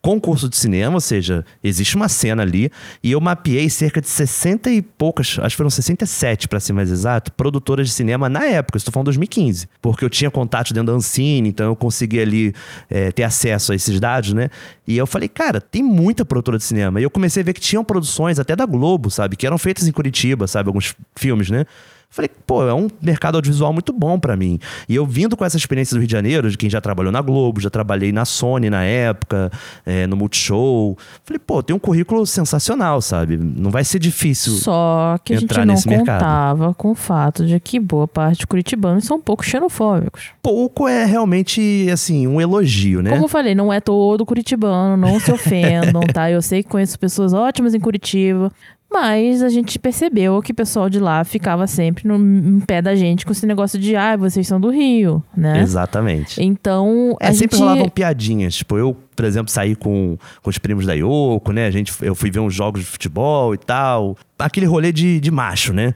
Concurso 0.01 0.47
de 0.47 0.55
cinema, 0.55 0.95
ou 0.95 1.01
seja, 1.01 1.45
existe 1.61 1.97
uma 1.97 2.07
cena 2.07 2.41
ali, 2.41 2.71
e 3.03 3.11
eu 3.11 3.19
mapeei 3.19 3.69
cerca 3.69 3.99
de 3.99 4.07
60 4.07 4.69
e 4.71 4.81
poucas, 4.81 5.37
acho 5.39 5.49
que 5.49 5.57
foram 5.57 5.69
67 5.69 6.47
para 6.47 6.59
ser 6.59 6.71
mais 6.71 6.89
exato, 6.89 7.33
produtoras 7.33 7.87
de 7.87 7.93
cinema 7.93 8.29
na 8.29 8.45
época, 8.45 8.77
estou 8.77 8.93
falando 8.93 9.05
2015, 9.05 9.67
porque 9.81 10.05
eu 10.05 10.09
tinha 10.09 10.31
contato 10.31 10.73
dentro 10.73 10.87
da 10.87 10.93
Ancine, 10.93 11.49
então 11.49 11.65
eu 11.65 11.75
consegui 11.75 12.19
ali 12.21 12.53
é, 12.89 13.11
ter 13.11 13.23
acesso 13.23 13.73
a 13.73 13.75
esses 13.75 13.99
dados, 13.99 14.31
né? 14.31 14.49
E 14.87 14.97
eu 14.97 15.05
falei, 15.05 15.27
cara, 15.27 15.59
tem 15.59 15.83
muita 15.83 16.23
produtora 16.23 16.57
de 16.57 16.63
cinema. 16.63 16.99
E 16.99 17.03
eu 17.03 17.09
comecei 17.09 17.43
a 17.43 17.45
ver 17.45 17.53
que 17.53 17.61
tinham 17.61 17.83
produções 17.83 18.39
até 18.39 18.55
da 18.55 18.65
Globo, 18.65 19.11
sabe? 19.11 19.35
Que 19.35 19.45
eram 19.45 19.57
feitas 19.57 19.87
em 19.87 19.91
Curitiba, 19.91 20.47
sabe? 20.47 20.69
Alguns 20.69 20.95
filmes, 21.15 21.49
né? 21.49 21.65
Falei, 22.11 22.29
pô, 22.47 22.67
é 22.67 22.73
um 22.73 22.87
mercado 22.99 23.35
audiovisual 23.35 23.71
muito 23.71 23.93
bom 23.93 24.19
pra 24.19 24.35
mim. 24.35 24.59
E 24.89 24.95
eu 24.95 25.05
vindo 25.05 25.37
com 25.37 25.45
essa 25.45 25.57
experiência 25.57 25.95
do 25.95 25.99
Rio 25.99 26.07
de 26.07 26.11
Janeiro, 26.11 26.49
de 26.49 26.57
quem 26.57 26.67
já 26.67 26.81
trabalhou 26.81 27.11
na 27.11 27.21
Globo, 27.21 27.61
já 27.61 27.69
trabalhei 27.69 28.11
na 28.11 28.25
Sony 28.25 28.67
na 28.67 28.83
época, 28.83 29.51
é, 29.85 30.07
no 30.07 30.17
Multishow. 30.17 30.97
Falei, 31.23 31.39
pô, 31.39 31.61
tem 31.61 31.75
um 31.75 31.79
currículo 31.79 32.25
sensacional, 32.25 32.99
sabe? 32.99 33.37
Não 33.37 33.69
vai 33.69 33.83
ser 33.83 33.99
difícil. 33.99 34.53
Só 34.53 35.19
que 35.23 35.35
a 35.35 35.39
gente 35.39 35.55
não 35.55 35.65
nesse 35.65 35.87
mercado. 35.87 36.19
contava 36.19 36.73
com 36.73 36.89
o 36.89 36.95
fato 36.95 37.45
de 37.45 37.59
que 37.59 37.79
boa 37.79 38.07
parte 38.07 38.39
de 38.39 38.47
curitibanos 38.47 39.05
são 39.05 39.17
um 39.17 39.21
pouco 39.21 39.45
xenofóbicos. 39.45 40.31
Pouco 40.41 40.87
é 40.87 41.05
realmente, 41.05 41.87
assim, 41.93 42.25
um 42.25 42.41
elogio, 42.41 43.03
né? 43.03 43.11
Como 43.11 43.25
eu 43.25 43.29
falei, 43.29 43.53
não 43.53 43.71
é 43.71 43.79
todo 43.79 44.25
curitibano, 44.25 44.97
não 44.97 45.19
se 45.19 45.29
ofendam, 45.31 46.01
tá? 46.11 46.31
Eu 46.31 46.41
sei 46.41 46.63
que 46.63 46.69
conheço 46.69 46.97
pessoas 46.97 47.33
ótimas 47.33 47.75
em 47.75 47.79
Curitiba, 47.79 48.51
mas 48.91 49.43
a 49.43 49.49
gente 49.49 49.77
percebeu 49.77 50.41
que 50.41 50.51
o 50.51 50.55
pessoal 50.55 50.89
de 50.89 50.99
lá 50.99 51.23
ficava 51.23 51.67
sempre 51.67 52.07
no 52.07 52.15
em 52.15 52.59
pé 52.59 52.81
da 52.81 52.95
gente 52.95 53.25
com 53.25 53.31
esse 53.31 53.45
negócio 53.45 53.77
de, 53.77 53.95
ah, 53.95 54.17
vocês 54.17 54.47
são 54.47 54.59
do 54.59 54.69
Rio, 54.69 55.23
né? 55.35 55.61
Exatamente. 55.61 56.41
Então, 56.43 57.15
É, 57.19 57.31
sempre 57.31 57.55
gente... 57.57 57.67
rolavam 57.67 57.89
piadinhas. 57.89 58.55
Tipo, 58.55 58.77
eu, 58.77 58.97
por 59.15 59.25
exemplo, 59.25 59.51
saí 59.51 59.75
com, 59.75 60.17
com 60.41 60.49
os 60.49 60.57
primos 60.57 60.85
da 60.85 60.93
Yoko, 60.93 61.51
né? 61.51 61.67
A 61.67 61.71
gente, 61.71 61.93
eu 62.01 62.15
fui 62.15 62.31
ver 62.31 62.39
uns 62.39 62.53
jogos 62.53 62.81
de 62.81 62.87
futebol 62.87 63.53
e 63.53 63.57
tal. 63.57 64.17
Aquele 64.37 64.65
rolê 64.65 64.91
de, 64.91 65.19
de 65.19 65.29
macho, 65.31 65.71
né? 65.71 65.93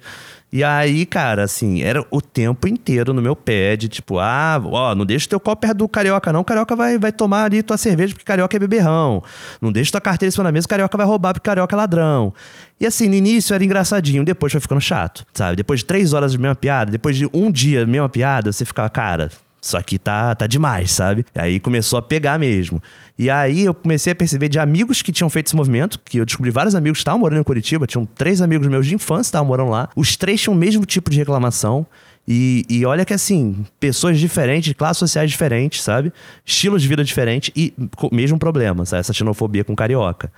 E 0.56 0.64
aí, 0.64 1.04
cara, 1.04 1.46
assim, 1.46 1.82
era 1.82 2.06
o 2.12 2.22
tempo 2.22 2.68
inteiro 2.68 3.12
no 3.12 3.24
meu 3.24 3.36
pé 3.36 3.76
de 3.76 3.90
tipo, 3.90 4.20
ah, 4.20 4.62
ó, 4.64 4.94
não 4.94 5.04
deixa 5.04 5.28
teu 5.28 5.40
copo 5.40 5.64
perto 5.64 5.78
do 5.78 5.90
carioca, 5.90 6.32
não. 6.32 6.42
O 6.42 6.44
carioca 6.44 6.76
vai, 6.76 7.00
vai 7.00 7.12
tomar 7.12 7.46
ali 7.46 7.64
tua 7.64 7.76
cerveja 7.76 8.14
porque 8.14 8.24
carioca 8.24 8.56
é 8.56 8.60
beberrão. 8.60 9.24
Não 9.60 9.72
deixa 9.72 9.90
tua 9.90 10.00
carteira 10.00 10.30
em 10.30 10.32
cima 10.32 10.44
da 10.44 10.52
mesa, 10.52 10.66
o 10.66 10.70
carioca 10.70 10.96
vai 10.96 11.08
roubar 11.08 11.34
porque 11.34 11.50
carioca 11.50 11.76
é 11.76 11.78
ladrão. 11.78 12.32
E 12.80 12.86
assim, 12.86 13.10
no 13.10 13.16
início 13.16 13.56
era 13.56 13.66
engraçadinho, 13.66 14.24
depois 14.24 14.52
foi 14.52 14.62
ficando 14.62 14.80
chato, 14.80 15.26
sabe? 15.34 15.56
Depois 15.56 15.80
de 15.80 15.88
três 15.88 16.14
horas 16.14 16.34
de 16.34 16.38
mesma 16.38 16.54
piada, 16.54 16.92
depois 16.92 17.18
de 17.18 17.28
um 17.34 17.52
dia 17.52 17.84
mesma 17.88 18.08
piada, 18.08 18.52
você 18.52 18.64
ficava, 18.64 18.92
cara, 18.92 19.32
isso 19.64 19.78
aqui 19.78 19.98
tá, 19.98 20.36
tá 20.36 20.46
demais, 20.46 20.92
sabe? 20.92 21.26
Aí 21.34 21.58
começou 21.58 21.98
a 21.98 22.02
pegar 22.02 22.38
mesmo. 22.38 22.84
E 23.18 23.30
aí 23.30 23.64
eu 23.64 23.74
comecei 23.74 24.12
a 24.12 24.16
perceber 24.16 24.50
de 24.50 24.60
amigos 24.60 25.02
que 25.02 25.12
tinham 25.12 25.30
feito 25.30 25.48
esse 25.48 25.56
movimento, 25.56 26.00
que 26.04 26.18
eu 26.18 26.26
descobri 26.26 26.52
vários 26.52 26.76
amigos 26.76 26.98
que 26.98 27.02
estavam 27.02 27.22
morando 27.22 27.40
em 27.40 27.44
Curitiba, 27.44 27.88
tinham 27.88 28.06
três 28.06 28.42
amigos 28.42 28.68
meus 28.68 28.86
de 28.86 28.94
infância 28.94 29.22
que 29.22 29.28
estavam 29.28 29.48
morando 29.48 29.70
lá. 29.70 29.88
Os 29.96 30.18
três 30.18 30.42
tinham 30.42 30.54
o 30.54 30.58
mesmo 30.58 30.86
tipo 30.86 31.10
de 31.10 31.18
reclamação. 31.18 31.88
E, 32.28 32.66
e 32.70 32.86
olha 32.86 33.06
que 33.06 33.14
assim, 33.14 33.66
pessoas 33.80 34.20
diferentes, 34.20 34.74
classes 34.74 34.98
sociais 34.98 35.32
diferentes, 35.32 35.82
sabe? 35.82 36.12
Estilos 36.46 36.82
de 36.82 36.88
vida 36.90 37.04
diferentes 37.04 37.52
e 37.56 37.74
mesmo 38.12 38.38
problema, 38.38 38.86
sabe? 38.86 39.00
Essa 39.00 39.14
xenofobia 39.14 39.64
com 39.64 39.76
carioca. 39.76 40.30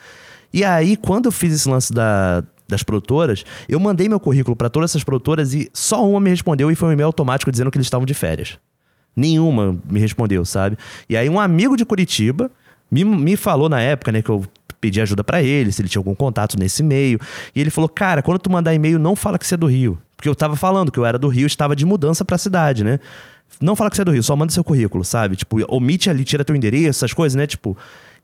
E 0.54 0.64
aí, 0.64 0.96
quando 0.96 1.26
eu 1.26 1.32
fiz 1.32 1.52
esse 1.52 1.68
lance 1.68 1.92
da, 1.92 2.44
das 2.68 2.84
produtoras, 2.84 3.44
eu 3.68 3.80
mandei 3.80 4.08
meu 4.08 4.20
currículo 4.20 4.56
para 4.56 4.70
todas 4.70 4.92
essas 4.92 5.04
produtoras 5.04 5.54
e 5.54 5.70
só 5.74 6.08
uma 6.08 6.20
me 6.20 6.30
respondeu 6.30 6.70
e 6.70 6.76
foi 6.76 6.90
um 6.90 6.92
e-mail 6.92 7.08
automático 7.08 7.52
dizendo 7.52 7.72
que 7.72 7.78
eles 7.78 7.88
estavam 7.88 8.06
de 8.06 8.14
férias. 8.14 8.58
Nenhuma 9.16 9.78
me 9.90 10.00
respondeu, 10.00 10.44
sabe? 10.44 10.78
E 11.10 11.16
aí 11.16 11.30
um 11.30 11.40
amigo 11.40 11.78
de 11.78 11.86
Curitiba 11.86 12.52
me, 12.92 13.04
me 13.04 13.36
falou 13.36 13.70
na 13.70 13.80
época, 13.80 14.12
né, 14.12 14.22
que 14.22 14.30
eu 14.30 14.46
pedi 14.80 15.02
ajuda 15.02 15.24
pra 15.24 15.42
ele, 15.42 15.72
se 15.72 15.82
ele 15.82 15.90
tinha 15.90 16.00
algum 16.00 16.14
contato 16.14 16.60
nesse 16.60 16.84
e-mail. 16.84 17.20
E 17.56 17.62
ele 17.62 17.70
falou, 17.70 17.90
cara, 17.90 18.22
quando 18.22 18.40
tu 18.40 18.52
mandar 18.52 18.74
e-mail, 18.74 19.00
não 19.00 19.16
fala 19.16 19.40
que 19.40 19.48
você 19.48 19.56
é 19.56 19.58
do 19.58 19.68
Rio. 19.68 19.98
Porque 20.16 20.30
eu 20.30 20.36
tava 20.36 20.56
falando 20.56 20.92
que 20.92 21.00
eu 21.00 21.06
era 21.06 21.18
do 21.18 21.28
Rio, 21.28 21.48
estava 21.48 21.76
de 21.76 21.86
mudança 21.86 22.24
pra 22.24 22.38
cidade, 22.38 22.84
né? 22.84 23.00
Não 23.62 23.76
fala 23.76 23.90
que 23.90 23.96
você 23.96 24.02
é 24.02 24.06
do 24.06 24.12
Rio, 24.12 24.24
só 24.24 24.36
manda 24.36 24.52
seu 24.52 24.64
currículo, 24.64 25.04
sabe? 25.04 25.36
Tipo, 25.36 25.58
omite 25.74 26.10
ali, 26.10 26.24
tira 26.24 26.44
teu 26.44 26.56
endereço, 26.56 26.90
essas 26.90 27.14
coisas, 27.14 27.36
né? 27.36 27.48
Tipo... 27.48 27.78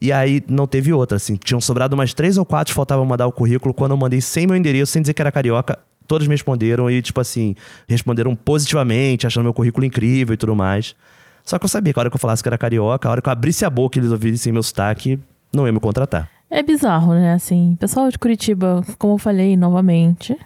E 0.04 0.12
aí 0.12 0.44
não 0.48 0.66
teve 0.66 0.92
outra, 0.92 1.18
assim. 1.18 1.36
Tinham 1.36 1.62
sobrado 1.62 1.94
umas 1.94 2.12
três 2.12 2.36
ou 2.36 2.44
quatro, 2.44 2.74
faltava 2.74 3.06
mandar 3.06 3.28
o 3.28 3.32
currículo. 3.32 3.72
Quando 3.72 3.92
eu 3.92 3.98
mandei 3.98 4.20
sem 4.20 4.48
meu 4.48 4.56
endereço, 4.56 4.92
sem 4.92 5.02
dizer 5.04 5.14
que 5.14 5.22
era 5.22 5.32
carioca, 5.32 5.78
todos 6.12 6.28
me 6.28 6.34
responderam 6.34 6.92
e, 6.92 7.02
tipo 7.02 7.22
assim, 7.22 7.56
responderam 7.88 8.36
positivamente, 8.36 9.26
achando 9.26 9.46
meu 9.46 9.54
currículo 9.54 9.86
incrível 9.86 10.34
e 10.34 10.38
tudo 10.38 10.54
mais. 10.54 10.94
Só 11.46 11.58
que 11.58 11.64
eu 11.64 11.70
sabia 11.70 11.94
que 11.94 12.00
a 12.00 12.02
hora 12.02 12.10
que 12.10 12.16
eu 12.18 12.20
falasse 12.20 12.44
que 12.44 12.50
era 12.50 12.58
carioca, 12.58 13.08
a 13.08 13.12
hora 13.14 13.22
que 13.22 13.30
eu 13.30 13.32
abrisse 13.32 13.64
a 13.64 13.70
boca 13.70 13.98
e 13.98 14.02
eles 14.02 14.12
ouvissem 14.12 14.52
meu 14.52 14.62
sotaque, 14.62 15.18
não 15.54 15.66
ia 15.66 15.72
me 15.72 15.80
contratar. 15.80 16.30
É 16.50 16.62
bizarro, 16.62 17.14
né? 17.14 17.34
Assim, 17.34 17.78
pessoal 17.80 18.10
de 18.10 18.20
Curitiba, 18.20 18.84
como 19.00 19.14
eu 19.14 19.18
falei 19.18 19.56
novamente, 19.56 20.38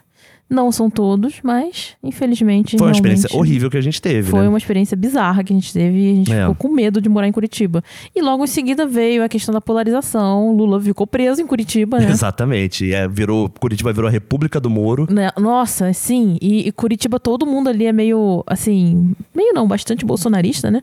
não 0.50 0.72
são 0.72 0.90
todos, 0.90 1.40
mas 1.44 1.96
infelizmente. 2.04 2.78
Foi 2.78 2.88
uma 2.88 2.92
experiência 2.94 3.30
horrível 3.36 3.70
que 3.70 3.78
a 3.78 3.82
gente 3.82 4.02
teve, 4.02 4.30
Foi 4.30 4.42
né? 4.42 4.50
uma 4.50 4.58
experiência 4.58 4.96
bizarra 4.96 5.44
que 5.44 5.52
a 5.52 5.56
gente 5.56 5.74
teve 5.74 5.98
e 5.98 6.12
a 6.12 6.16
gente 6.16 6.32
É. 6.34 6.42
ficou 6.42 6.56
com 6.56 6.68
medo 6.70 7.02
de 7.02 7.10
morar 7.10 7.28
em 7.28 7.32
Curitiba. 7.32 7.84
E 8.16 8.22
logo 8.22 8.44
em 8.44 8.48
seguida 8.48 8.86
veio 8.86 9.24
a 9.24 9.30
questão 9.30 9.54
da 9.54 9.60
polarização. 9.60 10.56
Lula 10.56 10.80
ficou 10.80 11.08
preso 11.08 11.42
em 11.42 11.48
Curitiba, 11.48 12.00
né? 12.00 12.10
Exatamente. 12.12 12.94
É, 12.94 13.08
virou, 13.08 13.50
Curitiba 13.50 13.92
virou 13.92 14.08
a 14.08 14.12
República 14.12 14.60
do 14.60 14.70
Moro. 14.70 15.08
Né? 15.10 15.32
Nossa, 15.38 15.92
sim. 15.94 16.38
E, 16.42 16.68
e 16.68 16.72
Curitiba, 16.72 17.20
todo 17.20 17.46
mundo 17.46 17.70
ali 17.70 17.86
é 17.88 17.92
meio, 17.94 18.44
assim, 18.46 19.16
meio 19.36 19.54
não, 19.54 19.68
bastante 19.68 20.06
bolsonarista, 20.06 20.70
né? 20.70 20.82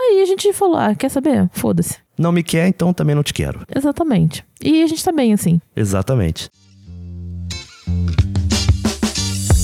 Aí 0.00 0.22
a 0.22 0.26
gente 0.26 0.52
falou: 0.52 0.76
ah, 0.76 0.94
quer 0.94 1.10
saber? 1.10 1.48
Foda-se. 1.52 1.98
Não 2.18 2.32
me 2.32 2.42
quer, 2.42 2.68
então 2.68 2.92
também 2.92 3.14
não 3.14 3.22
te 3.22 3.34
quero. 3.34 3.60
Exatamente. 3.74 4.44
E 4.62 4.82
a 4.82 4.86
gente 4.86 5.04
tá 5.04 5.12
bem, 5.12 5.32
assim. 5.32 5.60
Exatamente. 5.76 6.48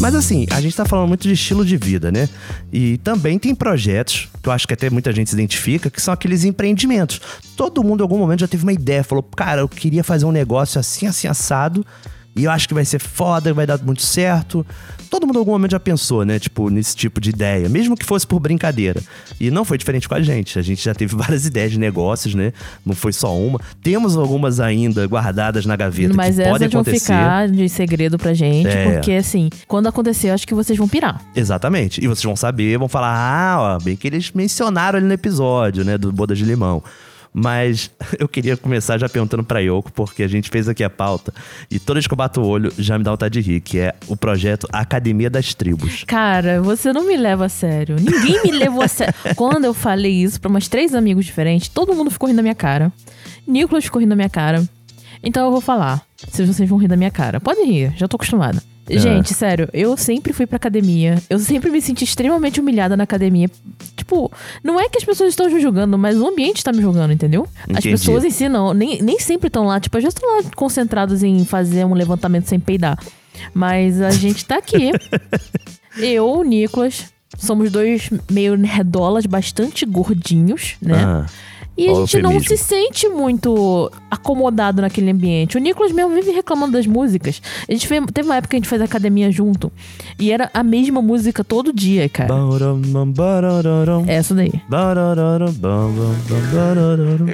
Mas 0.00 0.14
assim, 0.14 0.46
a 0.50 0.60
gente 0.60 0.76
tá 0.76 0.84
falando 0.84 1.08
muito 1.08 1.22
de 1.22 1.32
estilo 1.32 1.64
de 1.64 1.76
vida, 1.76 2.12
né? 2.12 2.28
E 2.72 2.98
também 2.98 3.36
tem 3.36 3.52
projetos, 3.52 4.28
que 4.40 4.48
eu 4.48 4.52
acho 4.52 4.66
que 4.66 4.72
até 4.72 4.88
muita 4.88 5.12
gente 5.12 5.28
se 5.28 5.34
identifica, 5.34 5.90
que 5.90 6.00
são 6.00 6.14
aqueles 6.14 6.44
empreendimentos. 6.44 7.20
Todo 7.56 7.82
mundo 7.82 8.00
em 8.00 8.02
algum 8.02 8.18
momento 8.18 8.40
já 8.40 8.48
teve 8.48 8.62
uma 8.62 8.72
ideia, 8.72 9.02
falou, 9.02 9.22
cara, 9.22 9.62
eu 9.62 9.68
queria 9.68 10.04
fazer 10.04 10.24
um 10.24 10.30
negócio 10.30 10.78
assim, 10.78 11.06
assim, 11.06 11.26
assado, 11.26 11.84
e 12.36 12.44
eu 12.44 12.50
acho 12.50 12.68
que 12.68 12.74
vai 12.74 12.84
ser 12.84 13.00
foda, 13.00 13.52
vai 13.52 13.66
dar 13.66 13.78
muito 13.82 14.02
certo. 14.02 14.64
Todo 15.10 15.26
mundo 15.26 15.36
em 15.36 15.38
algum 15.40 15.52
momento 15.52 15.72
já 15.72 15.80
pensou, 15.80 16.24
né? 16.24 16.38
Tipo, 16.38 16.70
nesse 16.70 16.94
tipo 16.96 17.20
de 17.20 17.30
ideia, 17.30 17.68
mesmo 17.68 17.96
que 17.96 18.04
fosse 18.04 18.26
por 18.26 18.38
brincadeira. 18.40 19.00
E 19.40 19.50
não 19.50 19.64
foi 19.64 19.78
diferente 19.78 20.08
com 20.08 20.14
a 20.14 20.20
gente. 20.22 20.58
A 20.58 20.62
gente 20.62 20.82
já 20.84 20.94
teve 20.94 21.14
várias 21.16 21.46
ideias 21.46 21.72
de 21.72 21.78
negócios, 21.78 22.34
né? 22.34 22.52
Não 22.84 22.94
foi 22.94 23.12
só 23.12 23.36
uma. 23.36 23.60
Temos 23.82 24.16
algumas 24.16 24.60
ainda 24.60 25.06
guardadas 25.06 25.64
na 25.66 25.76
gaveta 25.76 26.14
Mas 26.14 26.36
que 26.36 26.44
podem 26.44 26.68
vão 26.68 26.80
acontecer. 26.80 27.00
ficar 27.00 27.48
de 27.48 27.68
segredo 27.68 28.18
pra 28.18 28.34
gente, 28.34 28.68
É. 28.68 28.92
porque 28.92 29.12
assim, 29.12 29.48
quando 29.66 29.86
acontecer, 29.88 30.30
eu 30.30 30.34
acho 30.34 30.46
que 30.46 30.54
vocês 30.54 30.78
vão 30.78 30.88
pirar. 30.88 31.20
Exatamente. 31.34 32.02
E 32.02 32.06
vocês 32.06 32.24
vão 32.24 32.36
saber, 32.36 32.78
vão 32.78 32.88
falar, 32.88 33.14
ah, 33.16 33.76
ó, 33.76 33.82
bem 33.82 33.96
que 33.96 34.06
eles 34.06 34.30
mencionaram 34.34 34.98
ali 34.98 35.06
no 35.06 35.12
episódio, 35.14 35.84
né, 35.84 35.96
do 35.96 36.12
Boda 36.12 36.34
de 36.34 36.44
Limão. 36.44 36.82
Mas 37.38 37.90
eu 38.18 38.28
queria 38.28 38.56
começar 38.56 38.98
já 38.98 39.08
perguntando 39.08 39.44
pra 39.44 39.60
Yoko, 39.60 39.92
porque 39.92 40.22
a 40.22 40.28
gente 40.28 40.50
fez 40.50 40.68
aqui 40.68 40.82
a 40.82 40.90
pauta, 40.90 41.32
e 41.70 41.78
toda 41.78 41.94
vez 41.94 42.06
que 42.06 42.12
eu 42.12 42.16
bato 42.16 42.40
o 42.40 42.46
olho 42.46 42.72
já 42.76 42.98
me 42.98 43.04
dá 43.04 43.12
vontade 43.12 43.40
de 43.40 43.52
rir, 43.52 43.60
que 43.60 43.78
é 43.78 43.94
o 44.08 44.16
projeto 44.16 44.66
Academia 44.72 45.30
das 45.30 45.54
Tribos. 45.54 46.04
Cara, 46.04 46.60
você 46.60 46.92
não 46.92 47.06
me 47.06 47.16
leva 47.16 47.46
a 47.46 47.48
sério. 47.48 47.96
Ninguém 47.96 48.42
me 48.42 48.50
levou 48.58 48.82
a 48.82 48.88
sério. 48.88 49.14
Quando 49.36 49.64
eu 49.64 49.74
falei 49.74 50.12
isso 50.12 50.40
pra 50.40 50.50
umas 50.50 50.68
três 50.68 50.94
amigos 50.94 51.24
diferentes, 51.24 51.68
todo 51.68 51.94
mundo 51.94 52.10
ficou 52.10 52.28
rindo 52.28 52.38
da 52.38 52.42
minha 52.42 52.54
cara. 52.54 52.92
Nicolas 53.46 53.84
ficou 53.84 54.00
rindo 54.00 54.10
da 54.10 54.16
minha 54.16 54.28
cara. 54.28 54.62
Então 55.22 55.44
eu 55.46 55.52
vou 55.52 55.60
falar. 55.60 56.02
Se 56.28 56.44
vocês 56.44 56.68
vão 56.68 56.78
rir 56.78 56.88
da 56.88 56.96
minha 56.96 57.10
cara. 57.10 57.40
Podem 57.40 57.66
rir, 57.66 57.92
já 57.96 58.08
tô 58.08 58.16
acostumada. 58.16 58.62
Gente, 58.90 59.34
sério, 59.34 59.68
eu 59.72 59.96
sempre 59.96 60.32
fui 60.32 60.46
pra 60.46 60.56
academia. 60.56 61.20
Eu 61.28 61.38
sempre 61.38 61.70
me 61.70 61.80
senti 61.80 62.04
extremamente 62.04 62.60
humilhada 62.60 62.96
na 62.96 63.04
academia. 63.04 63.50
Tipo, 63.96 64.32
não 64.62 64.80
é 64.80 64.88
que 64.88 64.98
as 64.98 65.04
pessoas 65.04 65.30
estão 65.30 65.50
me 65.50 65.60
julgando, 65.60 65.98
mas 65.98 66.16
o 66.18 66.26
ambiente 66.26 66.64
tá 66.64 66.72
me 66.72 66.80
julgando, 66.80 67.12
entendeu? 67.12 67.46
As 67.64 67.70
Entendi. 67.70 67.90
pessoas 67.90 68.24
em 68.24 68.30
si 68.30 68.48
não, 68.48 68.72
nem, 68.72 69.02
nem 69.02 69.18
sempre 69.18 69.48
estão 69.48 69.66
lá. 69.66 69.78
Tipo, 69.78 69.98
às 69.98 70.04
vezes 70.04 70.16
estão 70.16 70.36
lá 70.36 70.42
concentrados 70.56 71.22
em 71.22 71.44
fazer 71.44 71.84
um 71.84 71.94
levantamento 71.94 72.46
sem 72.46 72.58
peidar. 72.58 72.98
Mas 73.52 74.00
a 74.00 74.10
gente 74.10 74.44
tá 74.44 74.56
aqui. 74.56 74.90
eu, 75.98 76.26
o 76.26 76.42
Nicolas, 76.42 77.12
somos 77.36 77.70
dois 77.70 78.10
meio 78.30 78.56
nerdolas, 78.56 79.26
bastante 79.26 79.84
gordinhos, 79.84 80.76
né? 80.80 81.02
Ah, 81.04 81.26
E 81.78 81.88
a 81.88 81.94
gente 81.94 82.20
não 82.20 82.40
se 82.40 82.56
sente 82.56 83.08
muito 83.08 83.90
acomodado 84.10 84.82
naquele 84.82 85.10
ambiente. 85.10 85.56
O 85.56 85.60
Nicolas 85.60 85.92
mesmo 85.92 86.12
vive 86.12 86.32
reclamando 86.32 86.72
das 86.72 86.86
músicas. 86.86 87.40
A 87.68 87.72
gente 87.72 87.86
fez, 87.86 88.04
teve 88.12 88.28
uma 88.28 88.36
época 88.36 88.50
que 88.50 88.56
a 88.56 88.58
gente 88.58 88.68
fez 88.68 88.82
academia 88.82 89.30
junto. 89.30 89.70
E 90.18 90.32
era 90.32 90.50
a 90.52 90.62
mesma 90.64 91.00
música 91.00 91.44
todo 91.44 91.72
dia, 91.72 92.08
cara. 92.08 92.28
É 94.08 94.14
essa 94.14 94.34
daí. 94.34 94.52
bararam, 95.14 95.52
bam, 95.52 95.92
bam, 95.92 96.14
bam, 96.28 96.40
bararam. 96.52 97.26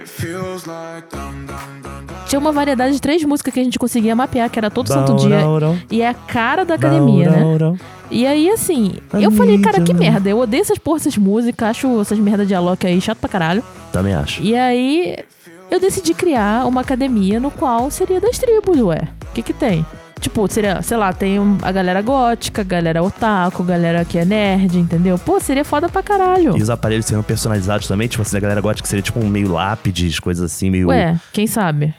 Tinha 2.35 2.41
uma 2.41 2.51
variedade 2.51 2.95
de 2.95 3.01
três 3.01 3.23
músicas 3.23 3.55
que 3.55 3.61
a 3.61 3.63
gente 3.63 3.79
conseguia 3.79 4.17
mapear, 4.17 4.51
que 4.51 4.59
era 4.59 4.69
todo 4.69 4.89
santo 4.89 5.15
dia. 5.15 5.37
Bararam, 5.39 5.79
E 5.89 6.03
é 6.03 6.09
a 6.09 6.15
cara 6.15 6.65
da 6.65 6.75
academia, 6.75 7.31
né? 7.31 7.45
bararam. 7.45 7.79
E 8.11 8.27
aí, 8.27 8.51
assim, 8.51 8.95
eu 9.13 9.31
falei, 9.31 9.57
cara, 9.61 9.81
que 9.81 9.95
merda. 9.95 10.29
Eu 10.29 10.41
odeio 10.41 10.61
essas 10.61 10.77
porra, 10.77 10.97
essas 10.97 11.17
músicas, 11.17 11.69
acho 11.69 12.01
essas 12.01 12.19
merda 12.19 12.45
de 12.45 12.53
Alok 12.53 12.85
aí 12.89 13.01
chato 13.01 13.19
pra 13.19 13.29
caralho. 13.29 13.63
Também 13.93 14.15
acho. 14.15 14.43
E 14.43 14.57
aí, 14.57 15.17
eu 15.71 15.79
decidi 15.79 16.13
criar 16.13 16.67
uma 16.67 16.81
academia 16.81 17.39
no 17.39 17.53
qual 17.53 17.89
seria 17.89 18.21
das 18.21 18.37
tribos, 18.37 18.81
ué. 18.81 19.03
O 19.31 19.33
que 19.33 19.41
que 19.41 19.53
tem? 19.53 19.87
Tipo, 20.19 20.51
seria, 20.51 20.83
sei 20.83 20.97
lá, 20.97 21.13
tem 21.13 21.39
a 21.63 21.71
galera 21.71 22.03
gótica, 22.03 22.63
a 22.63 22.65
galera 22.65 23.01
otaku, 23.01 23.63
a 23.63 23.67
galera 23.67 24.05
que 24.05 24.19
é 24.19 24.25
nerd, 24.25 24.77
entendeu? 24.77 25.17
Pô, 25.21 25.39
seria 25.39 25.65
foda 25.65 25.89
pra 25.89 26.03
caralho. 26.03 26.57
E 26.57 26.63
os 26.63 26.71
aparelhos 26.71 27.07
seriam 27.07 27.23
personalizados 27.23 27.87
também, 27.87 28.09
tipo 28.09 28.23
assim, 28.23 28.37
a 28.37 28.41
galera 28.41 28.61
que 28.75 28.89
seria 28.89 29.03
tipo 29.03 29.21
um 29.21 29.29
meio 29.29 29.53
lápides, 29.53 30.19
coisas 30.19 30.51
assim, 30.53 30.69
meio. 30.69 30.89
Ué, 30.89 31.17
quem 31.33 31.47
sabe? 31.47 31.95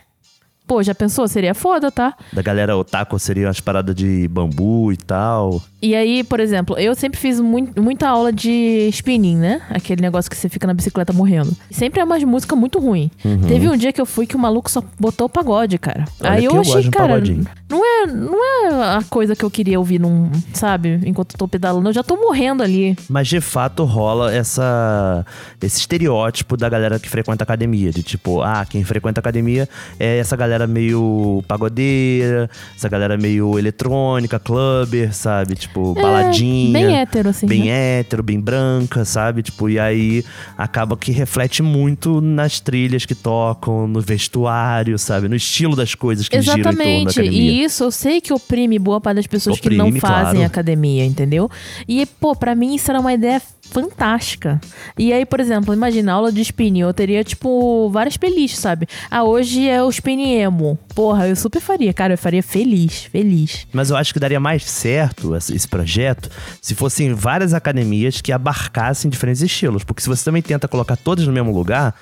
Pô, 0.67 0.81
já 0.81 0.95
pensou? 0.95 1.27
Seria 1.27 1.53
foda, 1.53 1.91
tá? 1.91 2.15
Da 2.33 2.41
galera 2.41 2.75
otaku 2.75 3.19
seria 3.19 3.47
umas 3.47 3.59
paradas 3.59 3.95
de 3.95 4.27
bambu 4.27 4.91
e 4.91 4.97
tal. 4.97 5.61
E 5.81 5.93
aí, 5.93 6.23
por 6.23 6.39
exemplo, 6.39 6.75
eu 6.79 6.95
sempre 6.95 7.19
fiz 7.19 7.39
muito, 7.39 7.79
muita 7.81 8.07
aula 8.07 8.33
de 8.33 8.89
spinning, 8.91 9.37
né? 9.37 9.61
Aquele 9.69 10.01
negócio 10.01 10.31
que 10.31 10.35
você 10.35 10.49
fica 10.49 10.65
na 10.65 10.73
bicicleta 10.73 11.13
morrendo. 11.13 11.55
Sempre 11.69 11.99
é 11.99 12.03
umas 12.03 12.23
músicas 12.23 12.57
muito 12.57 12.79
ruim. 12.79 13.11
Teve 13.47 13.69
um 13.69 13.77
dia 13.77 13.93
que 13.93 14.01
eu 14.01 14.05
fui 14.05 14.25
que 14.25 14.35
o 14.35 14.39
maluco 14.39 14.69
só 14.71 14.81
botou 14.99 15.29
pagode, 15.29 15.77
cara. 15.77 16.05
Olha 16.19 16.31
aí 16.31 16.45
eu 16.45 16.55
eu 16.55 16.61
achei, 16.61 16.87
um 16.87 16.91
cara, 16.91 17.21
não 17.69 17.85
é, 17.85 18.07
não 18.07 18.43
é 18.43 18.97
a 18.97 19.03
coisa 19.09 19.35
que 19.35 19.43
eu 19.43 19.51
queria 19.51 19.77
ouvir 19.77 19.99
num, 19.99 20.31
sabe, 20.53 20.99
enquanto 21.05 21.33
eu 21.33 21.37
tô 21.37 21.47
pedalando. 21.47 21.89
Eu 21.89 21.93
já 21.93 22.03
tô 22.03 22.15
morrendo 22.15 22.63
ali. 22.63 22.97
Mas 23.09 23.27
de 23.27 23.41
fato 23.41 23.83
rola 23.83 24.33
essa 24.33 25.25
esse 25.61 25.79
estereótipo 25.79 26.55
da 26.55 26.69
galera 26.69 26.99
que 26.99 27.09
frequenta 27.09 27.43
academia. 27.43 27.91
De 27.91 28.01
tipo, 28.01 28.41
ah, 28.41 28.65
quem 28.67 28.83
frequenta 28.83 29.19
academia 29.19 29.67
é 29.99 30.17
essa 30.17 30.35
galera 30.35 30.54
meio 30.65 31.43
pagodeira, 31.47 32.49
essa 32.75 32.87
galera 32.87 33.17
meio 33.17 33.59
eletrônica, 33.59 34.39
clubber, 34.39 35.13
sabe? 35.13 35.55
Tipo, 35.55 35.93
baladinha. 35.93 36.79
É, 36.79 36.85
bem 36.85 36.95
hétero, 36.97 37.29
assim, 37.29 37.45
Bem 37.45 37.65
né? 37.65 37.99
hétero, 37.99 38.23
bem 38.23 38.39
branca, 38.39 39.03
sabe? 39.03 39.43
Tipo, 39.43 39.69
e 39.69 39.77
aí 39.77 40.23
acaba 40.57 40.95
que 40.95 41.11
reflete 41.11 41.61
muito 41.61 42.21
nas 42.21 42.59
trilhas 42.59 43.05
que 43.05 43.13
tocam, 43.13 43.87
no 43.87 43.99
vestuário, 44.01 44.97
sabe? 44.97 45.27
No 45.27 45.35
estilo 45.35 45.75
das 45.75 45.93
coisas 45.95 46.29
que 46.29 46.41
giram 46.41 46.57
em 46.59 46.63
torno 46.63 46.77
da 46.77 46.83
Exatamente. 46.83 47.19
academia. 47.19 47.51
E 47.51 47.63
isso 47.63 47.83
eu 47.83 47.91
sei 47.91 48.21
que 48.21 48.33
oprime 48.33 48.79
boa 48.79 49.01
parte 49.01 49.17
das 49.17 49.27
pessoas 49.27 49.59
que 49.59 49.69
não 49.69 49.85
Oprime, 49.85 49.99
fazem 49.99 50.35
claro. 50.35 50.45
academia, 50.45 51.05
entendeu? 51.05 51.49
E, 51.87 52.05
pô, 52.05 52.35
pra 52.35 52.55
mim 52.55 52.75
isso 52.75 52.89
era 52.91 52.99
uma 52.99 53.13
ideia 53.13 53.41
fantástica. 53.69 54.59
E 54.97 55.11
aí, 55.11 55.25
por 55.25 55.39
exemplo, 55.39 55.73
imagina, 55.73 56.13
aula 56.13 56.31
de 56.31 56.41
spinning, 56.41 56.81
eu 56.81 56.93
teria, 56.93 57.23
tipo, 57.23 57.89
várias 57.89 58.17
playlists, 58.17 58.59
sabe? 58.59 58.87
Ah, 59.09 59.23
hoje 59.23 59.67
é 59.67 59.83
o 59.83 59.89
spinning 59.89 60.35
emo. 60.35 60.79
Porra, 60.93 61.27
eu 61.27 61.35
super 61.35 61.61
faria, 61.61 61.93
cara, 61.93 62.13
eu 62.13 62.17
faria 62.17 62.41
feliz, 62.41 63.03
feliz. 63.03 63.67
Mas 63.73 63.89
eu 63.89 63.97
acho 63.97 64.13
que 64.13 64.19
daria 64.19 64.39
mais 64.39 64.63
certo 64.63 65.35
esse 65.35 65.67
projeto 65.67 66.29
se 66.61 66.73
fossem 66.73 67.13
várias 67.13 67.53
academias 67.53 68.21
que 68.21 68.31
abarcassem 68.31 69.09
diferentes 69.11 69.41
estilos. 69.41 69.83
Porque 69.83 70.01
se 70.01 70.07
você 70.07 70.23
também 70.23 70.41
tenta 70.41 70.67
colocar 70.67 70.95
todas 70.95 71.27
no 71.27 71.33
mesmo 71.33 71.53
lugar, 71.53 71.95